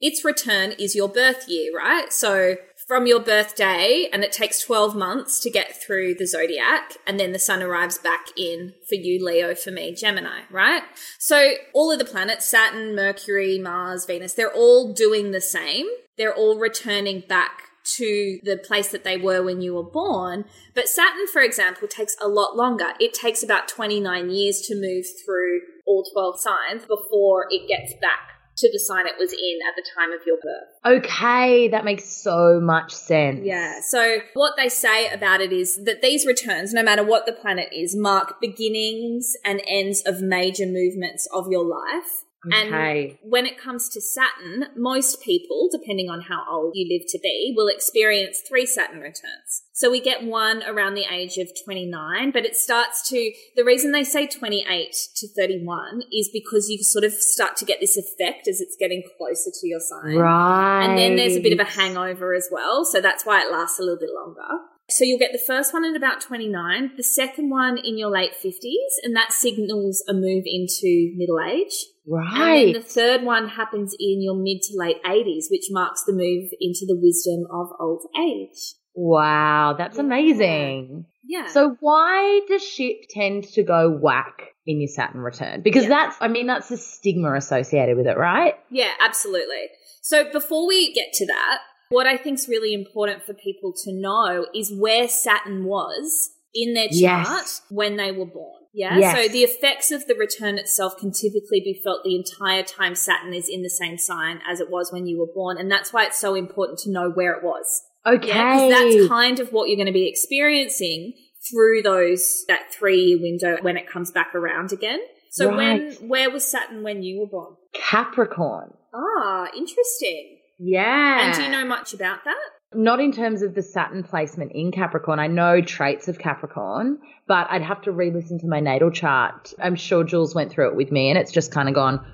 its 0.00 0.24
return 0.24 0.72
is 0.72 0.96
your 0.96 1.08
birth 1.08 1.48
year, 1.48 1.70
right? 1.76 2.12
So, 2.12 2.56
from 2.86 3.06
your 3.06 3.20
birthday, 3.20 4.08
and 4.12 4.22
it 4.22 4.32
takes 4.32 4.60
12 4.60 4.94
months 4.94 5.40
to 5.40 5.50
get 5.50 5.80
through 5.82 6.14
the 6.14 6.26
zodiac, 6.26 6.94
and 7.06 7.18
then 7.18 7.32
the 7.32 7.38
sun 7.38 7.62
arrives 7.62 7.98
back 7.98 8.26
in 8.36 8.74
for 8.88 8.96
you, 8.96 9.24
Leo, 9.24 9.54
for 9.54 9.70
me, 9.70 9.94
Gemini, 9.94 10.42
right? 10.50 10.82
So, 11.18 11.52
all 11.72 11.90
of 11.90 11.98
the 11.98 12.04
planets, 12.04 12.46
Saturn, 12.46 12.94
Mercury, 12.94 13.58
Mars, 13.58 14.04
Venus, 14.04 14.34
they're 14.34 14.52
all 14.52 14.92
doing 14.92 15.30
the 15.30 15.40
same. 15.40 15.86
They're 16.18 16.34
all 16.34 16.58
returning 16.58 17.22
back 17.28 17.62
to 17.96 18.38
the 18.42 18.56
place 18.56 18.88
that 18.88 19.04
they 19.04 19.16
were 19.16 19.42
when 19.42 19.60
you 19.60 19.74
were 19.74 19.82
born. 19.82 20.44
But 20.74 20.88
Saturn, 20.88 21.26
for 21.26 21.42
example, 21.42 21.86
takes 21.88 22.16
a 22.20 22.28
lot 22.28 22.56
longer. 22.56 22.92
It 22.98 23.12
takes 23.14 23.42
about 23.42 23.68
29 23.68 24.30
years 24.30 24.60
to 24.68 24.74
move 24.74 25.04
through 25.24 25.60
all 25.86 26.04
12 26.12 26.40
signs 26.40 26.82
before 26.86 27.46
it 27.50 27.68
gets 27.68 27.92
back 28.00 28.33
to 28.56 28.70
the 28.72 28.78
sign 28.78 29.06
it 29.06 29.14
was 29.18 29.32
in 29.32 29.58
at 29.66 29.74
the 29.76 29.84
time 29.96 30.12
of 30.12 30.20
your 30.26 30.36
birth. 30.36 31.04
Okay, 31.04 31.68
that 31.68 31.84
makes 31.84 32.04
so 32.04 32.60
much 32.60 32.92
sense. 32.92 33.40
Yeah. 33.42 33.80
So 33.86 34.18
what 34.34 34.54
they 34.56 34.68
say 34.68 35.08
about 35.10 35.40
it 35.40 35.52
is 35.52 35.84
that 35.84 36.02
these 36.02 36.26
returns, 36.26 36.72
no 36.72 36.82
matter 36.82 37.04
what 37.04 37.26
the 37.26 37.32
planet 37.32 37.68
is, 37.72 37.96
mark 37.96 38.40
beginnings 38.40 39.34
and 39.44 39.62
ends 39.66 40.02
of 40.06 40.20
major 40.20 40.66
movements 40.66 41.28
of 41.32 41.46
your 41.50 41.64
life. 41.64 42.24
Okay. 42.52 43.18
And 43.22 43.30
when 43.30 43.46
it 43.46 43.58
comes 43.58 43.88
to 43.90 44.00
Saturn, 44.00 44.66
most 44.76 45.20
people, 45.22 45.68
depending 45.70 46.10
on 46.10 46.22
how 46.22 46.44
old 46.50 46.72
you 46.74 46.86
live 46.88 47.06
to 47.08 47.18
be, 47.18 47.52
will 47.56 47.68
experience 47.68 48.40
three 48.46 48.66
Saturn 48.66 49.00
returns. 49.00 49.62
So 49.72 49.90
we 49.90 50.00
get 50.00 50.22
one 50.24 50.62
around 50.62 50.94
the 50.94 51.06
age 51.10 51.36
of 51.38 51.48
29, 51.64 52.30
but 52.30 52.44
it 52.44 52.56
starts 52.56 53.08
to, 53.08 53.32
the 53.56 53.64
reason 53.64 53.92
they 53.92 54.04
say 54.04 54.26
28 54.26 54.94
to 55.16 55.28
31 55.34 56.02
is 56.12 56.30
because 56.32 56.68
you 56.68 56.82
sort 56.82 57.04
of 57.04 57.12
start 57.12 57.56
to 57.56 57.64
get 57.64 57.80
this 57.80 57.96
effect 57.96 58.46
as 58.46 58.60
it's 58.60 58.76
getting 58.78 59.02
closer 59.18 59.50
to 59.52 59.66
your 59.66 59.80
sign. 59.80 60.16
Right. 60.16 60.84
And 60.84 60.98
then 60.98 61.16
there's 61.16 61.36
a 61.36 61.42
bit 61.42 61.52
of 61.52 61.60
a 61.60 61.70
hangover 61.70 62.34
as 62.34 62.48
well. 62.52 62.84
So 62.84 63.00
that's 63.00 63.24
why 63.24 63.42
it 63.42 63.50
lasts 63.50 63.78
a 63.78 63.82
little 63.82 63.98
bit 63.98 64.10
longer. 64.14 64.64
So 64.90 65.04
you'll 65.04 65.18
get 65.18 65.32
the 65.32 65.38
first 65.38 65.72
one 65.72 65.84
at 65.84 65.96
about 65.96 66.20
29, 66.20 66.92
the 66.96 67.02
second 67.02 67.48
one 67.50 67.78
in 67.78 67.96
your 67.96 68.10
late 68.10 68.32
50s, 68.32 69.02
and 69.02 69.16
that 69.16 69.32
signals 69.32 70.04
a 70.08 70.12
move 70.12 70.44
into 70.44 71.12
middle 71.16 71.40
age. 71.40 71.86
Right. 72.06 72.66
And 72.66 72.74
then 72.74 72.82
the 72.82 72.86
third 72.86 73.22
one 73.22 73.48
happens 73.48 73.94
in 73.98 74.20
your 74.20 74.34
mid 74.36 74.60
to 74.62 74.76
late 74.76 75.02
80s, 75.02 75.46
which 75.50 75.68
marks 75.70 76.04
the 76.04 76.12
move 76.12 76.50
into 76.60 76.84
the 76.86 76.98
wisdom 77.00 77.46
of 77.50 77.68
old 77.80 78.02
age. 78.18 78.74
Wow, 78.94 79.74
that's 79.76 79.96
Yeah. 79.96 80.04
amazing. 80.04 81.06
Yeah. 81.26 81.46
So 81.46 81.76
why 81.80 82.42
does 82.46 82.62
shit 82.62 83.08
tend 83.08 83.44
to 83.54 83.62
go 83.62 83.90
whack 83.90 84.54
in 84.66 84.80
your 84.80 84.88
Saturn 84.88 85.22
return? 85.22 85.62
Because 85.62 85.84
Yeah. 85.84 85.88
that's, 85.88 86.16
I 86.20 86.28
mean, 86.28 86.46
that's 86.46 86.68
the 86.68 86.76
stigma 86.76 87.34
associated 87.34 87.96
with 87.96 88.06
it, 88.06 88.18
right? 88.18 88.54
Yeah, 88.70 88.92
absolutely. 89.00 89.70
So 90.02 90.30
before 90.30 90.66
we 90.68 90.92
get 90.92 91.14
to 91.14 91.26
that, 91.26 91.58
what 91.90 92.06
I 92.06 92.16
think 92.16 92.38
is 92.38 92.48
really 92.48 92.72
important 92.74 93.24
for 93.24 93.34
people 93.34 93.72
to 93.84 93.92
know 93.92 94.46
is 94.54 94.72
where 94.72 95.08
Saturn 95.08 95.64
was 95.64 96.30
in 96.54 96.74
their 96.74 96.88
chart 96.88 97.26
Yes. 97.26 97.62
when 97.68 97.96
they 97.96 98.12
were 98.12 98.26
born. 98.26 98.62
Yeah. 98.72 98.98
Yes. 98.98 99.16
So 99.26 99.32
the 99.32 99.42
effects 99.44 99.90
of 99.92 100.06
the 100.06 100.14
return 100.16 100.58
itself 100.58 100.96
can 100.98 101.12
typically 101.12 101.60
be 101.60 101.80
felt 101.84 102.02
the 102.04 102.16
entire 102.16 102.62
time 102.64 102.94
Saturn 102.96 103.32
is 103.32 103.48
in 103.48 103.62
the 103.62 103.70
same 103.70 103.98
sign 103.98 104.40
as 104.48 104.58
it 104.60 104.68
was 104.68 104.90
when 104.92 105.06
you 105.06 105.18
were 105.18 105.32
born. 105.32 105.58
And 105.58 105.70
that's 105.70 105.92
why 105.92 106.06
it's 106.06 106.18
so 106.18 106.34
important 106.34 106.80
to 106.80 106.90
know 106.90 107.10
where 107.10 107.32
it 107.34 107.44
was. 107.44 107.82
Okay. 108.06 108.28
Yeah. 108.28 108.68
Because 108.68 108.94
that's 108.94 109.08
kind 109.08 109.38
of 109.40 109.52
what 109.52 109.68
you're 109.68 109.76
going 109.76 109.86
to 109.86 109.92
be 109.92 110.08
experiencing 110.08 111.12
through 111.50 111.82
those, 111.82 112.44
that 112.48 112.72
three 112.72 113.00
year 113.00 113.18
window 113.20 113.58
when 113.62 113.76
it 113.76 113.88
comes 113.88 114.10
back 114.10 114.34
around 114.34 114.72
again. 114.72 115.00
So 115.30 115.48
Right. 115.50 115.56
when, 116.00 116.08
where 116.08 116.30
was 116.30 116.44
Saturn 116.50 116.82
when 116.82 117.02
you 117.02 117.20
were 117.20 117.26
born? 117.26 117.54
Capricorn. 117.74 118.74
Ah, 118.94 119.48
interesting. 119.56 120.33
Yeah. 120.58 121.26
And 121.26 121.34
do 121.34 121.42
you 121.42 121.50
know 121.50 121.64
much 121.64 121.94
about 121.94 122.24
that? 122.24 122.36
Not 122.74 123.00
in 123.00 123.12
terms 123.12 123.42
of 123.42 123.54
the 123.54 123.62
Saturn 123.62 124.02
placement 124.02 124.52
in 124.52 124.72
Capricorn. 124.72 125.20
I 125.20 125.28
know 125.28 125.60
traits 125.60 126.08
of 126.08 126.18
Capricorn, 126.18 126.98
but 127.28 127.46
I'd 127.50 127.62
have 127.62 127.82
to 127.82 127.92
re 127.92 128.10
listen 128.10 128.40
to 128.40 128.48
my 128.48 128.60
natal 128.60 128.90
chart. 128.90 129.52
I'm 129.62 129.76
sure 129.76 130.02
Jules 130.02 130.34
went 130.34 130.50
through 130.50 130.70
it 130.70 130.76
with 130.76 130.90
me 130.90 131.10
and 131.10 131.18
it's 131.18 131.30
just 131.30 131.52
kind 131.52 131.68
of 131.68 131.74
gone, 131.74 132.04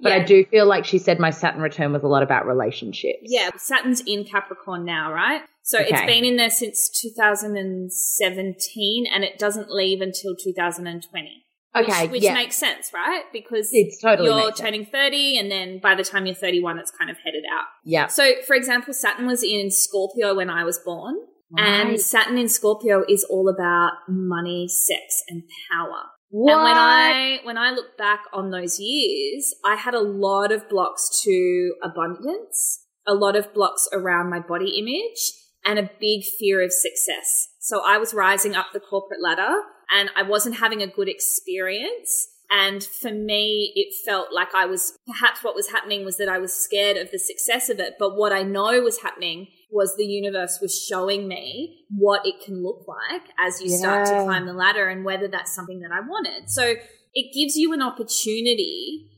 but 0.00 0.12
I 0.12 0.22
do 0.22 0.44
feel 0.44 0.66
like 0.66 0.84
she 0.84 0.98
said 0.98 1.18
my 1.18 1.30
Saturn 1.30 1.62
return 1.62 1.92
was 1.92 2.02
a 2.02 2.08
lot 2.08 2.22
about 2.22 2.46
relationships. 2.46 3.22
Yeah, 3.22 3.48
Saturn's 3.56 4.02
in 4.06 4.24
Capricorn 4.24 4.84
now, 4.84 5.10
right? 5.12 5.40
So 5.62 5.78
it's 5.80 6.02
been 6.02 6.26
in 6.26 6.36
there 6.36 6.50
since 6.50 6.90
2017 6.90 9.06
and 9.12 9.24
it 9.24 9.38
doesn't 9.38 9.70
leave 9.70 10.02
until 10.02 10.36
2020. 10.36 11.43
Okay. 11.76 12.08
Which, 12.08 12.22
yeah. 12.22 12.34
makes 12.34 12.56
sense, 12.56 12.92
right? 12.94 13.24
Because 13.32 13.70
It's 13.72 14.00
totally 14.00 14.28
you're 14.28 14.46
sense. 14.46 14.60
turning 14.60 14.86
30 14.86 15.38
and 15.38 15.50
then 15.50 15.80
by 15.80 15.94
the 15.94 16.04
time 16.04 16.26
you're 16.26 16.34
31, 16.34 16.78
it's 16.78 16.90
kind 16.90 17.10
of 17.10 17.16
headed 17.24 17.44
out. 17.52 17.64
yeah. 17.84 18.06
So, 18.06 18.32
for 18.46 18.54
example, 18.54 18.94
Saturn 18.94 19.26
was 19.26 19.42
in 19.42 19.70
Scorpio 19.70 20.34
when 20.34 20.50
I 20.50 20.64
was 20.64 20.78
born. 20.78 21.16
And 21.56 22.00
Saturn 22.00 22.36
in 22.36 22.48
Scorpio 22.48 23.04
is 23.08 23.22
all 23.30 23.48
about 23.48 23.92
money, 24.08 24.66
sex, 24.66 25.22
and 25.28 25.44
power. 25.70 26.02
What? 26.30 26.52
And 26.52 26.62
when 26.64 26.76
I 26.76 27.38
when 27.44 27.58
I 27.58 27.70
look 27.70 27.96
back 27.96 28.22
on 28.32 28.50
those 28.50 28.80
years, 28.80 29.54
I 29.64 29.76
had 29.76 29.94
a 29.94 30.00
lot 30.00 30.50
of 30.50 30.68
blocks 30.68 31.22
to 31.22 31.74
abundance, 31.80 32.86
a 33.06 33.14
lot 33.14 33.36
of 33.36 33.54
blocks 33.54 33.88
around 33.92 34.30
my 34.30 34.40
body 34.40 34.76
image, 34.78 35.32
and 35.64 35.78
a 35.78 35.88
big 36.00 36.24
fear 36.24 36.60
of 36.60 36.72
success. 36.72 37.50
So 37.60 37.82
I 37.86 37.98
was 37.98 38.12
rising 38.12 38.56
up 38.56 38.66
the 38.72 38.80
corporate 38.80 39.22
ladder 39.22 39.54
and 39.92 40.10
I 40.16 40.22
wasn't 40.22 40.56
having 40.56 40.82
a 40.82 40.86
good 40.86 41.08
experience. 41.08 42.28
And 42.50 42.84
for 42.84 43.10
me, 43.10 43.72
it 43.74 43.94
felt 44.04 44.28
like 44.32 44.54
I 44.54 44.66
was 44.66 44.96
perhaps 45.06 45.42
what 45.42 45.54
was 45.54 45.70
happening 45.70 46.04
was 46.04 46.18
that 46.18 46.28
I 46.28 46.38
was 46.38 46.52
scared 46.52 46.96
of 46.96 47.10
the 47.10 47.18
success 47.18 47.68
of 47.68 47.80
it. 47.80 47.94
But 47.98 48.16
what 48.16 48.32
I 48.32 48.42
know 48.42 48.80
was 48.82 49.00
happening 49.00 49.48
was 49.70 49.96
the 49.96 50.04
universe 50.04 50.58
was 50.60 50.78
showing 50.78 51.26
me 51.26 51.84
what 51.90 52.24
it 52.24 52.34
can 52.44 52.62
look 52.62 52.86
like 52.86 53.22
as 53.38 53.60
you 53.60 53.68
start 53.70 54.06
to 54.06 54.22
climb 54.24 54.46
the 54.46 54.52
ladder 54.52 54.88
and 54.88 55.04
whether 55.04 55.26
that's 55.26 55.54
something 55.54 55.80
that 55.80 55.90
I 55.90 56.00
wanted. 56.00 56.48
So 56.48 56.74
it 57.14 57.34
gives 57.34 57.56
you 57.56 57.72
an 57.72 57.82
opportunity 57.82 59.10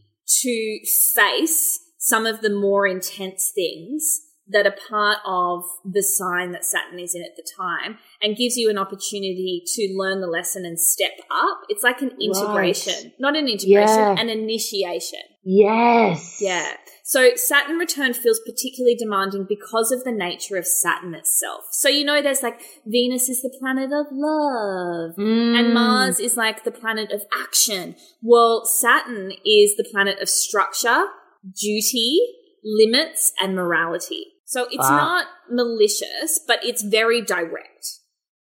to 0.43 0.81
face 1.15 1.81
some 1.99 2.25
of 2.27 2.41
the 2.41 2.51
more 2.51 2.87
intense 2.87 3.53
things 3.55 4.23
that 4.49 4.67
are 4.67 4.75
part 4.89 5.19
of 5.27 5.65
the 5.85 6.03
sign 6.03 6.53
that 6.53 6.65
Saturn 6.65 7.01
is 7.01 7.15
in 7.15 7.23
at 7.23 7.35
the 7.37 7.45
time 7.59 7.99
and 8.23 8.37
gives 8.37 8.57
you 8.57 8.71
an 8.71 8.79
opportunity 8.79 9.63
to 9.67 9.93
learn 9.97 10.21
the 10.21 10.27
lesson 10.29 10.65
and 10.65 10.79
step 10.79 11.13
up. 11.31 11.63
It's 11.69 11.83
like 11.83 12.01
an 12.01 12.13
integration, 12.21 13.13
not 13.19 13.35
an 13.37 13.49
integration, 13.49 13.97
Yeah. 13.99 14.15
an 14.19 14.29
initiation. 14.31 15.19
Yes. 15.45 16.39
Yeah. 16.41 16.77
So 17.05 17.35
Saturn 17.37 17.77
return 17.77 18.13
feels 18.15 18.41
particularly 18.45 18.97
demanding 18.97 19.47
because 19.49 19.91
of 19.93 20.03
the 20.05 20.11
nature 20.13 20.57
of 20.57 20.67
Saturn 20.67 21.15
itself. 21.15 21.65
So 21.71 21.89
you 21.89 22.05
know 22.05 22.21
there's 22.23 22.43
like 22.43 22.61
Venus 22.85 23.29
is 23.29 23.43
the 23.43 23.57
planet 23.61 23.93
of 23.93 24.07
love 24.13 25.17
Mm. 25.17 25.59
and 25.59 25.75
Mars 25.75 26.19
is 26.21 26.37
like 26.37 26.65
the 26.65 26.71
planet 26.73 27.13
of 27.13 27.23
action. 27.37 27.97
Well, 28.23 28.65
Saturn 28.65 29.33
is 29.45 29.77
the 29.77 29.85
planet 29.91 30.19
of 30.21 30.29
structure, 30.29 31.07
duty, 31.61 32.21
limits 32.65 33.33
and 33.41 33.55
morality. 33.55 34.33
So 34.47 34.65
it's 34.71 34.79
Wow. 34.79 34.97
not 34.97 35.27
malicious, 35.51 36.41
but 36.47 36.61
it's 36.65 36.83
very 36.83 37.21
direct. 37.21 37.87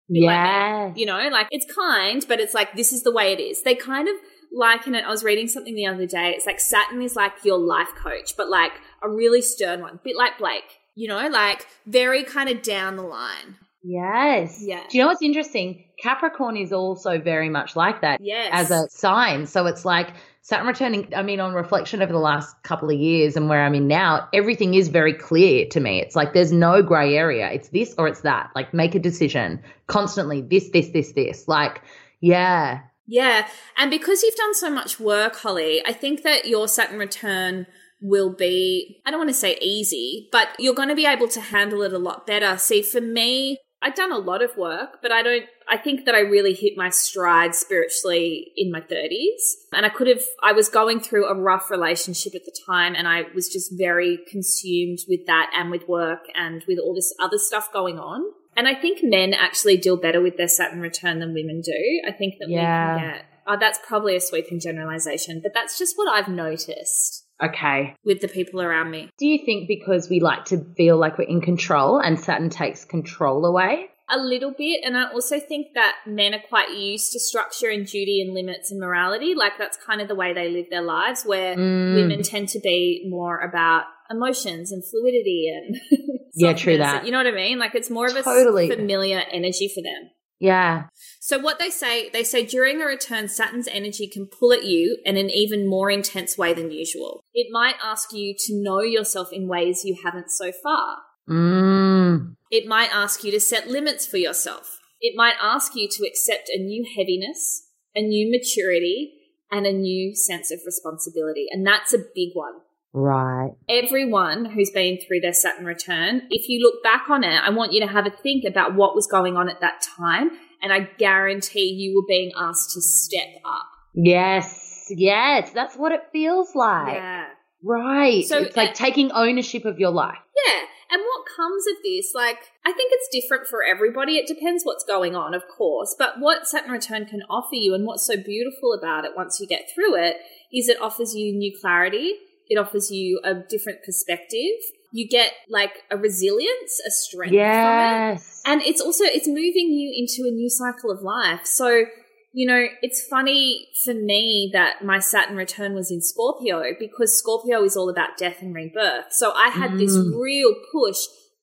Yeah. 0.08 0.92
You 0.96 1.06
know, 1.06 1.30
like 1.32 1.48
it's 1.52 1.72
kind, 1.72 2.26
but 2.28 2.40
it's 2.40 2.54
like 2.54 2.76
this 2.76 2.92
is 2.92 3.04
the 3.04 3.12
way 3.12 3.32
it 3.32 3.40
is. 3.40 3.62
They 3.62 3.76
kind 3.76 4.08
of 4.08 4.16
liken 4.52 4.96
it. 4.96 5.06
I 5.06 5.10
was 5.12 5.24
reading 5.24 5.48
something 5.48 5.76
the 5.76 5.86
other 5.86 6.08
day. 6.08 6.34
It's 6.36 6.46
like 6.48 6.60
Saturn 6.60 7.02
is 7.04 7.16
like 7.16 7.34
your 7.44 7.60
life 7.60 7.90
coach, 7.96 8.36
but 8.36 8.50
like 8.50 8.72
a 9.04 9.10
really 9.10 9.42
stern 9.42 9.82
one, 9.82 10.00
bit 10.04 10.16
like 10.18 10.38
Blake. 10.40 10.64
You 10.96 11.08
know, 11.08 11.28
like 11.28 11.68
very 11.86 12.24
kind 12.24 12.50
of 12.50 12.62
down 12.64 12.96
the 12.96 13.04
line. 13.04 13.58
Yes. 13.84 14.62
Yeah. 14.62 14.84
Do 14.90 14.98
you 14.98 15.04
know 15.04 15.10
what's 15.10 15.22
interesting? 15.22 15.86
Capricorn 16.02 16.58
is 16.58 16.74
also 16.74 17.20
very 17.20 17.50
much 17.50 17.76
like 17.76 18.02
that 18.02 18.20
Yes. 18.22 18.50
as 18.52 18.72
a 18.72 18.90
sign. 18.90 19.46
So 19.46 19.66
it's 19.68 19.86
like 19.86 20.10
Saturn 20.42 20.68
returning, 20.68 21.14
I 21.16 21.22
mean, 21.22 21.40
on 21.40 21.54
reflection 21.54 22.02
over 22.02 22.12
the 22.12 22.20
last 22.20 22.56
couple 22.64 22.90
of 22.90 22.98
years 22.98 23.36
and 23.36 23.50
where 23.50 23.64
I'm 23.64 23.76
in 23.76 23.88
now, 23.88 24.28
everything 24.34 24.74
is 24.74 24.88
very 24.88 25.14
clear 25.14 25.68
to 25.68 25.80
me. 25.80 26.02
It's 26.02 26.16
like 26.16 26.34
there's 26.34 26.52
no 26.52 26.82
gray 26.82 27.16
area. 27.16 27.52
It's 27.52 27.70
this 27.70 27.94
or 27.98 28.08
it's 28.08 28.22
that. 28.22 28.50
Like 28.56 28.74
make 28.74 28.96
a 28.96 29.00
decision 29.00 29.62
constantly. 29.88 30.42
This, 30.42 30.70
this, 30.70 30.90
this, 30.90 31.12
this. 31.12 31.48
Like, 31.48 31.82
yeah. 32.22 32.82
Yeah. 33.06 33.48
And 33.78 33.92
because 33.92 34.24
you've 34.24 34.36
done 34.36 34.56
so 34.56 34.70
much 34.70 35.00
work, 35.00 35.36
Hollie, 35.36 35.84
I 35.86 35.94
think 35.94 36.24
that 36.24 36.46
your 36.46 36.68
Saturn 36.68 37.00
return 37.00 37.68
will 38.02 38.34
be, 38.34 39.02
I 39.06 39.12
don't 39.12 39.20
want 39.20 39.30
to 39.30 39.36
say 39.36 39.58
easy, 39.62 40.30
but 40.32 40.48
you're 40.58 40.74
going 40.74 40.90
to 40.90 40.96
be 40.96 41.06
able 41.06 41.28
to 41.30 41.42
handle 41.42 41.82
it 41.82 41.94
a 41.94 42.00
lot 42.00 42.26
better. 42.26 42.58
See, 42.58 42.82
for 42.82 43.02
me, 43.02 43.58
I'd 43.82 43.94
done 43.96 44.12
a 44.12 44.18
lot 44.18 44.42
of 44.42 44.58
work, 44.58 45.02
but 45.02 45.12
I 45.12 45.24
don't, 45.24 45.46
I 45.70 45.78
think 45.78 46.06
that 46.06 46.14
I 46.14 46.20
really 46.20 46.54
hit 46.54 46.74
my 46.76 46.90
stride 46.90 47.56
spiritually 47.56 48.52
in 48.58 48.72
my 48.72 48.82
30s. 48.82 49.54
And 49.72 49.86
I 49.86 49.90
could 49.90 50.08
have, 50.08 50.22
I 50.44 50.52
was 50.52 50.68
going 50.68 51.00
through 51.00 51.26
a 51.28 51.40
rough 51.40 51.72
relationship 51.72 52.36
at 52.36 52.44
the 52.44 52.56
time 52.66 52.94
and 52.96 53.08
I 53.08 53.24
was 53.34 53.48
just 53.48 53.72
very 53.78 54.20
consumed 54.30 55.00
with 55.08 55.26
that 55.28 55.52
and 55.56 55.72
with 55.72 55.88
work 55.88 56.26
and 56.36 56.64
with 56.68 56.78
all 56.78 56.94
this 56.94 57.14
other 57.22 57.38
stuff 57.38 57.72
going 57.72 57.98
on. 58.00 58.22
And 58.58 58.68
I 58.68 58.76
think 58.76 59.00
men 59.02 59.34
actually 59.34 59.78
deal 59.78 59.96
better 59.96 60.20
with 60.20 60.36
their 60.36 60.50
Saturn 60.50 60.82
return 60.82 61.20
than 61.20 61.34
women 61.34 61.62
do. 61.62 62.02
I 62.06 62.12
think 62.12 62.36
that 62.40 62.50
Yeah. 62.50 62.96
we 62.96 63.00
can 63.00 63.12
get, 63.12 63.26
oh, 63.48 63.58
that's 63.58 63.80
probably 63.88 64.18
a 64.18 64.20
sweeping 64.22 64.60
generalization, 64.60 65.40
but 65.42 65.54
that's 65.54 65.78
just 65.78 65.98
what 65.98 66.10
I've 66.10 66.28
noticed 66.28 67.26
Okay. 67.44 67.96
with 68.04 68.22
the 68.22 68.28
people 68.28 68.62
around 68.62 68.92
me. 68.92 69.10
Do 69.18 69.28
you 69.28 69.40
think 69.46 69.68
because 69.68 70.10
we 70.10 70.20
like 70.20 70.46
to 70.46 70.64
feel 70.76 70.98
like 70.98 71.18
we're 71.18 71.24
in 71.30 71.42
control 71.42 72.00
and 72.00 72.20
Saturn 72.20 72.50
takes 72.50 72.86
control 72.86 73.46
away? 73.46 73.88
A 74.12 74.18
little 74.18 74.52
bit. 74.58 74.82
And 74.84 74.98
I 74.98 75.12
also 75.12 75.40
think 75.40 75.68
that 75.76 75.94
men 76.08 76.34
are 76.34 76.42
quite 76.50 76.72
used 76.76 77.12
to 77.14 77.20
structure 77.20 77.70
and 77.70 77.86
duty 77.86 78.22
and 78.26 78.34
limits 78.34 78.72
and 78.72 78.80
morality. 78.80 79.36
Like 79.36 79.54
that's 79.60 79.78
kind 79.78 80.02
of 80.02 80.08
the 80.08 80.16
way 80.16 80.34
they 80.34 80.50
live 80.50 80.66
their 80.72 80.82
lives, 80.82 81.24
where 81.24 81.56
Mm. 81.56 81.94
women 81.96 82.24
tend 82.24 82.50
to 82.50 82.60
be 82.60 83.06
more 83.08 83.38
about 83.40 83.84
emotions 84.10 84.72
and 84.72 84.84
fluidity 84.84 85.52
and. 85.56 85.76
Yeah, 86.36 86.54
true 86.54 86.78
that. 86.78 87.06
You 87.06 87.12
know 87.12 87.18
what 87.18 87.28
I 87.28 87.32
mean? 87.32 87.60
Like 87.60 87.76
it's 87.76 87.90
more 87.90 88.06
of 88.08 88.16
a 88.16 88.22
Totally. 88.24 88.70
familiar 88.70 89.22
energy 89.32 89.68
for 89.74 89.82
them. 89.82 90.10
Yeah. 90.40 90.84
So 91.30 91.38
what 91.38 91.60
they 91.60 91.70
say, 91.70 92.10
they 92.10 92.24
say 92.24 92.44
during 92.44 92.82
a 92.82 92.88
return, 92.88 93.28
Saturn's 93.28 93.68
energy 93.68 94.08
can 94.08 94.26
pull 94.26 94.52
at 94.52 94.66
you 94.66 94.98
in 95.06 95.16
an 95.16 95.30
even 95.30 95.70
more 95.70 95.92
intense 95.92 96.40
way 96.40 96.56
than 96.56 96.72
usual. 96.72 97.24
It 97.36 97.50
might 97.52 97.76
ask 97.84 98.12
you 98.12 98.34
to 98.36 98.64
know 98.64 98.82
yourself 98.82 99.32
in 99.32 99.48
ways 99.48 99.86
you 99.86 99.96
haven't 100.04 100.32
so 100.32 100.52
far. 100.52 100.98
Mm. 101.30 102.36
It 102.50 102.66
might 102.66 102.90
ask 102.92 103.24
you 103.24 103.30
to 103.30 103.40
set 103.40 103.68
limits 103.68 104.08
for 104.08 104.18
yourself. 104.18 104.80
It 105.02 105.14
might 105.16 105.36
ask 105.40 105.76
you 105.76 105.88
to 105.88 106.08
accept 106.08 106.50
a 106.50 106.58
new 106.58 106.84
heaviness, 106.84 107.68
a 107.94 108.02
new 108.02 108.32
maturity, 108.32 109.14
and 109.52 109.68
a 109.68 109.72
new 109.72 110.16
sense 110.16 110.50
of 110.50 110.62
responsibility. 110.66 111.46
And 111.52 111.64
that's 111.64 111.94
a 111.94 112.00
big 112.00 112.30
one. 112.34 112.54
Right. 112.92 113.52
Everyone 113.70 114.46
who's 114.46 114.72
been 114.72 114.98
through 114.98 115.20
their 115.20 115.34
Saturn 115.34 115.66
return, 115.66 116.24
if 116.32 116.50
you 116.50 116.60
look 116.60 116.82
back 116.82 117.08
on 117.08 117.24
it, 117.24 117.40
I 117.40 117.52
want 117.52 117.72
you 117.72 117.82
to 117.82 117.92
have 117.94 118.08
a 118.08 118.10
think 118.10 118.46
about 118.46 118.74
what 118.74 118.96
was 118.96 119.06
going 119.06 119.38
on 119.38 119.48
at 119.48 119.62
that 119.62 119.84
time. 119.96 120.32
And 120.62 120.74
I 120.74 120.90
guarantee 120.98 121.70
you 121.70 121.96
were 121.96 122.08
being 122.08 122.32
asked 122.38 122.74
to 122.74 122.82
step 122.82 123.28
up. 123.46 123.68
Yes. 123.94 124.88
Yes. 124.90 125.52
That's 125.52 125.76
what 125.76 125.92
it 125.92 126.02
feels 126.12 126.56
like. 126.56 126.94
Yeah. 126.94 127.26
Right. 127.64 128.26
So, 128.26 128.40
it's 128.40 128.56
like 128.56 128.72
uh, 128.72 128.74
taking 128.74 129.12
ownership 129.12 129.66
of 129.66 129.80
your 129.80 129.92
life. 129.92 130.18
Yeah. 130.48 130.62
And 130.92 131.02
what 131.04 131.28
comes 131.36 131.66
of 131.68 131.84
this, 131.84 132.14
like, 132.16 132.40
I 132.66 132.72
think 132.72 132.92
it's 132.94 133.10
different 133.12 133.48
for 133.48 133.64
everybody. 133.64 134.18
It 134.18 134.28
depends 134.28 134.64
what's 134.64 134.84
going 134.84 135.16
on, 135.16 135.36
of 135.36 135.44
course. 135.48 135.96
But 135.98 136.20
what 136.20 136.48
Saturn 136.48 136.72
return 136.72 137.06
can 137.06 137.22
offer 137.30 137.56
you 137.56 137.76
and 137.76 137.86
what's 137.86 138.08
so 138.08 138.16
beautiful 138.18 138.74
about 138.74 139.06
it 139.06 139.12
once 139.16 139.40
you 139.40 139.46
get 139.46 139.70
through 139.74 139.96
it 139.96 140.18
is 140.52 140.68
it 140.68 140.82
offers 140.82 141.14
you 141.14 141.32
new 141.34 141.56
clarity. 141.60 142.16
It 142.48 142.58
offers 142.58 142.90
you 142.90 143.22
a 143.24 143.36
different 143.36 143.84
perspective. 143.86 144.58
You 144.92 145.08
get 145.08 145.32
like 145.50 145.84
a 145.92 145.98
resilience, 145.98 146.80
a 146.86 146.92
strength 146.92 147.30
from 147.30 147.36
it. 147.36 147.42
Yes. 147.42 148.42
And 148.46 148.62
it's 148.64 148.82
also, 148.82 149.04
it's 149.06 149.28
moving 149.28 149.72
you 149.72 149.94
into 149.96 150.28
a 150.28 150.32
new 150.32 150.50
cycle 150.50 150.92
of 150.92 151.02
life. 151.02 151.46
So, 151.46 151.86
you 152.34 152.48
know, 152.48 152.66
it's 152.82 153.06
funny 153.08 153.68
for 153.84 153.94
me 153.94 154.50
that 154.54 154.84
my 154.84 155.00
Saturn 155.00 155.36
return 155.36 155.74
was 155.74 155.92
in 155.92 156.02
Scorpio 156.02 156.64
because 156.80 157.18
Scorpio 157.18 157.64
is 157.64 157.76
all 157.76 157.90
about 157.90 158.18
death 158.18 158.42
and 158.42 158.54
rebirth. 158.54 159.06
So 159.12 159.32
I 159.34 159.50
had 159.50 159.78
this 159.78 159.96
Mm. 159.96 160.20
real 160.20 160.56
push 160.72 160.98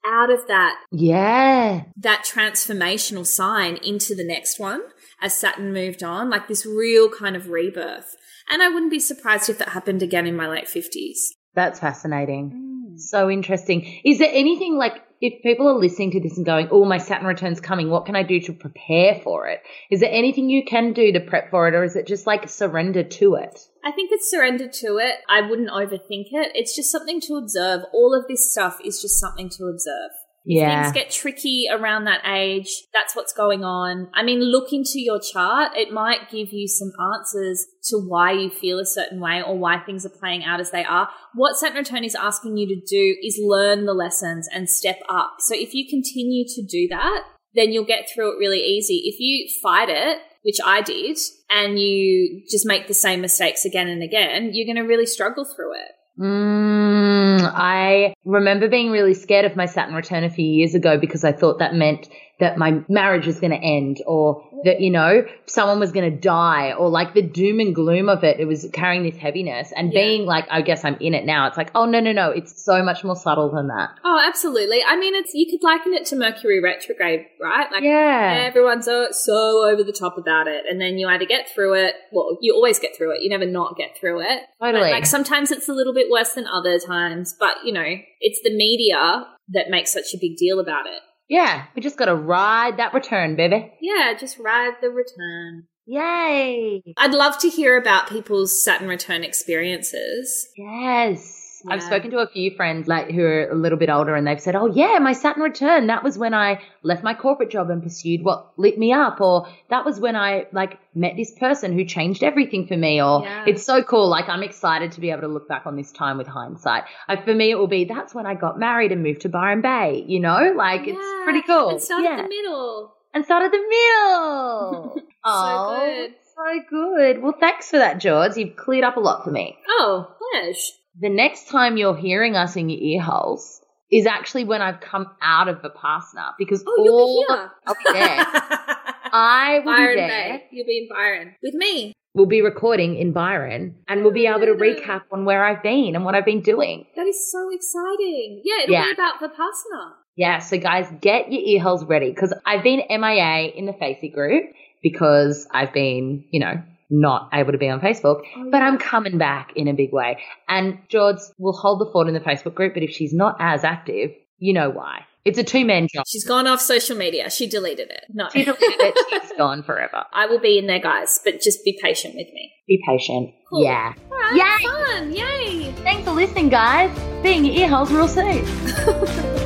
out 0.09 0.31
of 0.31 0.47
that 0.47 0.77
yeah. 0.93 1.83
that 1.97 2.25
transformational 2.25 3.27
sign 3.27 3.77
into 3.79 4.15
the 4.15 4.25
next 4.25 4.61
one 4.61 4.81
as 5.21 5.35
Saturn 5.35 5.73
moved 5.73 6.03
on, 6.03 6.31
like 6.31 6.47
this 6.47 6.65
real 6.67 7.09
kind 7.09 7.35
of 7.37 7.49
rebirth. 7.49 8.15
And 8.49 8.63
I 8.63 8.69
wouldn't 8.69 8.91
be 8.93 9.01
surprised 9.01 9.51
if 9.51 9.59
that 9.59 9.71
happened 9.71 10.03
again 10.03 10.27
in 10.27 10.37
my 10.37 10.47
late 10.47 10.67
50s. 10.69 11.19
That's 11.57 11.81
fascinating. 11.81 12.93
Mm. 12.95 13.01
So 13.01 13.29
interesting. 13.29 14.01
Is 14.05 14.19
there 14.19 14.31
anything 14.31 14.77
like 14.77 15.03
if 15.21 15.43
people 15.43 15.67
are 15.69 15.79
listening 15.79 16.11
to 16.11 16.21
this 16.21 16.37
and 16.37 16.45
going, 16.45 16.69
"Oh, 16.71 16.85
my 16.85 16.99
Saturn 16.99 17.27
return's 17.27 17.61
coming. 17.61 17.89
What 17.89 18.05
can 18.05 18.15
I 18.15 18.23
do 18.23 18.39
to 18.41 18.53
prepare 18.53 19.15
for 19.25 19.49
it?" 19.49 19.63
Is 19.91 20.01
there 20.01 20.13
anything 20.13 20.51
you 20.51 20.65
can 20.65 20.93
do 20.93 21.13
to 21.13 21.21
prep 21.21 21.51
for 21.51 21.67
it, 21.67 21.75
or 21.75 21.83
is 21.83 21.97
it 21.97 22.07
just 22.07 22.27
like 22.27 22.49
surrender 22.49 23.03
to 23.03 23.35
it? 23.37 23.59
I 23.83 23.93
think 23.93 24.11
it's 24.13 24.31
surrender 24.31 24.69
to 24.69 24.99
it. 24.99 25.17
I 25.29 25.49
wouldn't 25.49 25.71
overthink 25.71 26.29
it. 26.33 26.53
It's 26.55 26.77
just 26.77 26.93
something 26.93 27.21
to 27.23 27.37
observe. 27.37 27.81
All 27.95 28.15
of 28.15 28.29
this 28.29 28.51
stuff 28.53 28.79
is 28.85 29.01
just 29.01 29.19
something 29.19 29.49
to 29.51 29.65
observe. 29.65 30.11
Yeah. 30.47 30.85
Things 30.85 30.95
get 30.95 31.11
tricky 31.11 31.67
around 31.71 32.05
that 32.05 32.21
age. 32.25 32.69
That's 32.95 33.17
what's 33.17 33.33
going 33.33 33.65
on. 33.65 34.09
I 34.15 34.23
mean, 34.23 34.41
look 34.41 34.73
into 34.73 35.01
your 35.01 35.21
chart. 35.21 35.77
It 35.77 35.93
might 35.93 36.31
give 36.31 36.53
you 36.53 36.69
some 36.69 36.93
answers 37.15 37.67
to 37.89 37.97
why 37.99 38.33
you 38.33 38.49
feel 38.51 38.79
a 38.79 38.87
certain 38.87 39.21
way 39.21 39.43
or 39.43 39.59
why 39.59 39.81
things 39.81 40.07
are 40.07 40.19
playing 40.21 40.45
out 40.45 40.61
as 40.61 40.71
they 40.71 40.85
are. 40.85 41.09
What 41.35 41.57
Saturn 41.57 41.79
return 41.79 42.05
is 42.05 42.15
asking 42.15 42.57
you 42.57 42.69
to 42.69 42.81
do 42.81 43.17
is 43.23 43.41
learn 43.43 43.87
the 43.87 43.93
lessons 43.93 44.49
and 44.55 44.71
step 44.71 45.01
up. 45.09 45.35
So 45.41 45.55
if 45.57 45.75
you 45.75 45.85
continue 45.91 46.45
to 46.47 46.63
do 46.63 46.87
that, 46.89 47.25
then 47.55 47.73
you'll 47.73 47.85
get 47.85 48.09
through 48.09 48.35
it 48.35 48.39
really 48.39 48.61
easy. 48.61 49.03
If 49.05 49.19
you 49.19 49.49
fight 49.61 49.89
it, 49.89 50.19
which 50.43 50.59
I 50.65 50.81
did, 50.81 51.19
and 51.51 51.77
you 51.77 52.43
just 52.49 52.67
make 52.67 52.87
the 52.87 52.95
same 52.95 53.21
mistakes 53.21 53.65
again 53.65 53.89
and 53.89 54.03
again, 54.03 54.51
you're 54.53 54.67
going 54.67 54.81
to 54.81 54.89
really 54.89 55.07
struggle 55.07 55.45
through 55.45 55.75
it. 55.75 55.91
Mm, 56.19 57.53
I 57.55 58.15
remember 58.25 58.69
being 58.69 58.91
really 58.91 59.13
scared 59.13 59.45
of 59.45 59.55
my 59.55 59.67
Saturn 59.67 59.95
return 59.95 60.25
a 60.25 60.31
few 60.31 60.47
years 60.47 60.75
ago 60.75 60.99
because 60.99 61.25
I 61.25 61.33
thought 61.33 61.59
that 61.59 61.75
meant 61.75 62.09
that 62.39 62.59
my 62.59 62.83
marriage 62.89 63.27
was 63.27 63.41
going 63.41 63.51
to 63.53 63.57
end 63.57 64.03
or 64.07 64.43
that, 64.65 64.81
you 64.81 64.91
know, 64.91 65.25
someone 65.47 65.81
was 65.81 65.91
going 65.93 66.11
to 66.11 66.17
die 66.19 66.73
or 66.73 66.91
like 66.91 67.15
the 67.15 67.23
doom 67.23 67.61
and 67.61 67.75
gloom 67.75 68.09
of 68.11 68.25
it. 68.25 68.39
It 68.39 68.45
was 68.45 68.69
carrying 68.75 69.05
this 69.05 69.17
heaviness 69.17 69.73
and 69.75 69.91
Yeah. 69.93 70.01
being 70.01 70.27
like, 70.27 70.45
I 70.51 70.61
guess 70.61 70.85
I'm 70.85 70.97
in 71.01 71.15
it 71.15 71.25
now. 71.25 71.47
It's 71.47 71.57
like, 71.57 71.71
oh, 71.75 71.87
no, 71.87 71.99
no, 72.01 72.13
no. 72.13 72.31
It's 72.31 72.63
so 72.63 72.83
much 72.83 73.05
more 73.05 73.17
subtle 73.17 73.51
than 73.51 73.69
that. 73.69 73.91
Oh, 74.05 74.23
absolutely. 74.27 74.81
I 74.87 74.97
mean, 74.97 75.15
it's 75.15 75.33
you 75.33 75.47
could 75.51 75.65
liken 75.67 75.95
it 75.95 76.05
to 76.07 76.17
Mercury 76.17 76.61
retrograde, 76.63 77.25
right? 77.43 77.73
Like 77.73 77.83
Yeah. 77.83 78.45
everyone's 78.47 78.85
so, 78.85 79.09
so 79.13 79.67
over 79.69 79.83
the 79.83 79.93
top 79.93 80.19
about 80.19 80.47
it, 80.47 80.65
and 80.69 80.79
then 80.81 80.99
you 80.99 81.09
either 81.09 81.25
get 81.25 81.49
through 81.49 81.75
it. 81.75 81.95
Well, 82.13 82.37
you 82.43 82.55
always 82.55 82.79
get 82.79 82.95
through 82.97 83.13
it. 83.17 83.23
You 83.23 83.31
never 83.31 83.47
not 83.47 83.77
get 83.77 83.97
through 83.99 84.21
it. 84.21 84.41
But, 84.61 84.73
Totally. 84.73 84.91
like 84.91 85.07
sometimes 85.07 85.51
it's 85.51 85.69
a 85.69 85.73
little 85.73 85.95
bit 85.95 86.09
worse 86.11 86.33
than 86.35 86.47
other 86.47 86.79
times, 86.79 87.35
but 87.39 87.57
you 87.65 87.73
know, 87.73 87.97
it's 88.21 88.41
the 88.43 88.55
media 88.55 89.27
that 89.55 89.71
makes 89.71 89.93
such 89.93 90.13
a 90.15 90.19
big 90.21 90.37
deal 90.37 90.61
about 90.61 90.87
it. 90.87 91.01
Yeah. 91.29 91.65
We 91.75 91.83
just 91.83 91.97
got 91.97 92.07
to 92.07 92.15
ride 92.15 92.79
that 92.79 92.95
return, 92.95 93.37
baby. 93.37 93.73
Yeah, 93.81 94.15
just 94.19 94.39
ride 94.39 94.75
the 94.81 94.91
return. 94.91 95.67
Yay. 95.87 96.83
I'd 96.97 97.15
love 97.15 97.39
to 97.39 97.49
hear 97.49 97.77
about 97.77 98.09
people's 98.09 98.63
Saturn 98.63 98.89
return 98.89 99.23
experiences. 99.23 100.49
Yes. 100.57 101.36
I've 101.69 101.83
spoken 101.83 102.11
to 102.13 102.19
a 102.19 102.27
few 102.27 102.51
friends 102.53 102.87
like 102.89 103.11
who 103.11 103.23
are 103.23 103.49
a 103.49 103.55
little 103.55 103.79
bit 103.79 103.91
older 103.91 104.15
and 104.15 104.27
they've 104.27 104.41
said, 104.41 104.55
"Oh 104.57 104.67
yeah, 104.67 104.99
my 105.01 105.13
Saturn 105.13 105.43
return, 105.43 105.87
that 105.89 106.03
was 106.05 106.17
when 106.19 106.35
I 106.35 106.61
left 106.83 107.03
my 107.03 107.15
corporate 107.15 107.51
job 107.51 107.71
and 107.71 107.83
pursued 107.83 108.23
what 108.23 108.53
lit 108.59 108.79
me 108.79 108.93
up 108.93 109.21
or 109.21 109.47
that 109.71 109.85
was 109.85 109.99
when 110.01 110.17
I 110.17 110.47
like 110.53 110.79
met 110.95 111.17
this 111.17 111.33
person 111.33 111.73
who 111.73 111.85
changed 111.85 112.23
everything 112.23 112.67
for 112.67 112.77
me 112.77 113.03
or 113.03 113.23
Yeah. 113.23 113.45
it's 113.47 113.65
so 113.65 113.83
cool 113.83 114.09
like 114.09 114.29
I'm 114.29 114.43
excited 114.43 114.93
to 114.93 115.01
be 115.01 115.11
able 115.11 115.23
to 115.23 115.29
look 115.29 115.49
back 115.49 115.67
on 115.67 115.77
this 115.77 115.93
time 115.93 116.19
with 116.19 116.27
hindsight. 116.27 116.85
For 117.25 117.35
me 117.35 117.51
it 117.51 117.57
will 117.57 117.67
be 117.67 117.85
that's 117.85 118.15
when 118.15 118.27
I 118.27 118.35
got 118.35 118.59
married 118.59 118.93
and 118.93 119.03
moved 119.03 119.23
to 119.23 119.29
Byron 119.29 119.61
Bay, 119.63 120.05
you 120.07 120.21
know? 120.21 120.53
Like 120.57 120.83
it's 120.87 121.25
pretty 121.25 121.43
cool. 121.43 121.71
And 121.71 121.83
start 121.83 122.05
yeah. 122.05 122.11
at 122.13 122.23
the 122.23 122.29
middle. 122.29 122.95
and 123.15 123.25
start 123.25 123.43
at 123.45 123.51
the 123.53 123.59
middle. 123.59 124.97
oh, 125.25 125.81
good. 125.81 126.15
So 126.37 126.61
good. 126.69 127.23
Well, 127.23 127.35
thanks 127.41 127.71
for 127.71 127.79
that, 127.79 127.99
George. 127.99 128.37
You've 128.37 128.57
cleared 128.57 128.85
up 128.85 128.97
a 128.97 129.01
lot 129.01 129.25
for 129.25 129.31
me 129.31 129.57
Oh, 129.69 130.15
pleasure. 130.33 130.73
The 131.01 131.09
next 131.09 131.49
time 131.49 131.77
you're 131.77 131.97
hearing 131.97 132.37
us 132.37 132.57
in 132.57 132.69
your 132.69 132.81
ear 132.81 133.03
holes 133.03 133.61
is 133.91 134.07
actually 134.07 134.45
when 134.45 134.63
I've 134.63 134.81
come 134.81 135.07
out 135.23 135.49
of 135.49 135.59
Vipassana 135.63 136.33
because 136.39 136.65
Oh, 136.67 136.85
you'll 136.85 136.95
all 136.99 137.25
be 137.29 137.35
here. 137.35 137.51
I'll 137.67 137.75
be 137.75 137.93
there. 137.93 138.27
I 139.13 139.59
will 139.65 139.73
Byron 139.77 139.95
be 139.95 140.01
there. 140.01 140.09
Bay. 140.39 140.45
You'll 140.51 140.67
be 140.67 140.79
in 140.79 140.89
Byron 140.89 141.35
with 141.43 141.55
me. 141.55 141.93
We'll 142.15 142.27
be 142.27 142.41
recording 142.43 142.97
in 142.97 143.13
Byron 143.13 143.77
and 143.89 144.03
we'll 144.03 144.13
be 144.13 144.27
able 144.27 144.41
to 144.41 144.53
oh, 144.53 144.57
recap 144.57 145.03
on 145.13 145.25
where 145.27 145.45
I've 145.45 145.63
been 145.63 145.95
and 145.95 146.05
what 146.05 146.15
I've 146.15 146.25
been 146.25 146.41
doing. 146.41 146.87
That 146.97 147.07
is 147.07 147.31
so 147.31 147.51
exciting. 147.53 148.43
Yeah, 148.45 148.63
it'll 148.65 148.73
Yeah. 148.73 148.85
be 148.87 148.93
about 148.93 149.21
Vipassana. 149.21 149.93
Yeah, 150.17 150.39
so 150.39 150.59
guys, 150.59 150.91
get 151.03 151.31
your 151.31 151.43
ear 151.43 151.61
holes 151.63 151.85
ready 151.85 152.11
because 152.11 152.33
I've 152.47 152.63
been 152.65 152.81
MIA 152.89 153.53
in 153.55 153.67
the 153.67 153.75
Facey 153.75 154.09
group 154.09 154.45
because 154.83 155.47
I've 155.53 155.75
been, 155.75 156.25
you 156.31 156.41
know, 156.41 156.63
not 156.91 157.31
able 157.33 157.53
to 157.53 157.59
be 157.59 157.69
on 157.69 157.81
Facebook, 157.81 158.23
Oh, 158.37 158.49
but. 158.51 158.63
I'm 158.63 158.79
mm. 158.79 158.81
coming 158.81 159.19
back 159.19 159.53
in 159.57 159.69
a 159.69 159.73
big 159.73 159.93
way. 159.93 160.19
And 160.49 160.79
George 160.89 161.19
will 161.39 161.53
hold 161.53 161.81
the 161.81 161.91
fort 161.93 162.09
in 162.09 162.15
the 162.15 162.21
Facebook 162.21 162.55
group, 162.55 162.75
but 162.75 162.83
if 162.83 162.91
she's 162.91 163.13
not 163.13 163.37
as 163.39 163.65
active, 163.65 164.11
you 164.39 164.53
know 164.53 164.71
why. 164.71 165.05
It's 165.25 165.39
a 165.39 165.45
two 165.45 165.65
man 165.65 165.89
job. 165.93 166.05
She's 166.07 166.25
gone 166.25 166.47
off 166.47 166.61
social 166.61 166.97
media. 166.97 167.29
She 167.31 167.49
deleted 167.49 167.91
it. 167.91 168.05
No. 168.11 168.29
She 168.33 168.45
deleted 168.45 168.61
it, 168.63 169.23
she's 169.23 169.33
gone 169.37 169.65
forever. 169.65 170.05
I 170.13 170.27
will 170.27 170.39
be 170.39 170.57
in 170.57 170.69
there, 170.69 170.79
guys, 170.79 171.19
but 171.25 171.41
just 171.41 171.65
be 171.65 171.77
patient 171.83 172.15
with 172.15 172.29
me. 172.33 172.53
Be 172.69 172.81
patient. 172.89 173.35
Cool. 173.51 173.65
Yeah. 173.65 173.93
All 174.11 174.19
right, 174.19 174.61
Yay! 174.61 174.67
fun. 174.69 175.13
Yay. 175.13 175.73
Thanks 175.83 176.05
for 176.05 176.13
listening, 176.13 176.49
guys. 176.49 176.97
Being 177.23 177.45
your 177.45 177.57
ear 177.57 177.69
holes 177.69 177.93
real 177.93 178.07
soon. 178.07 179.43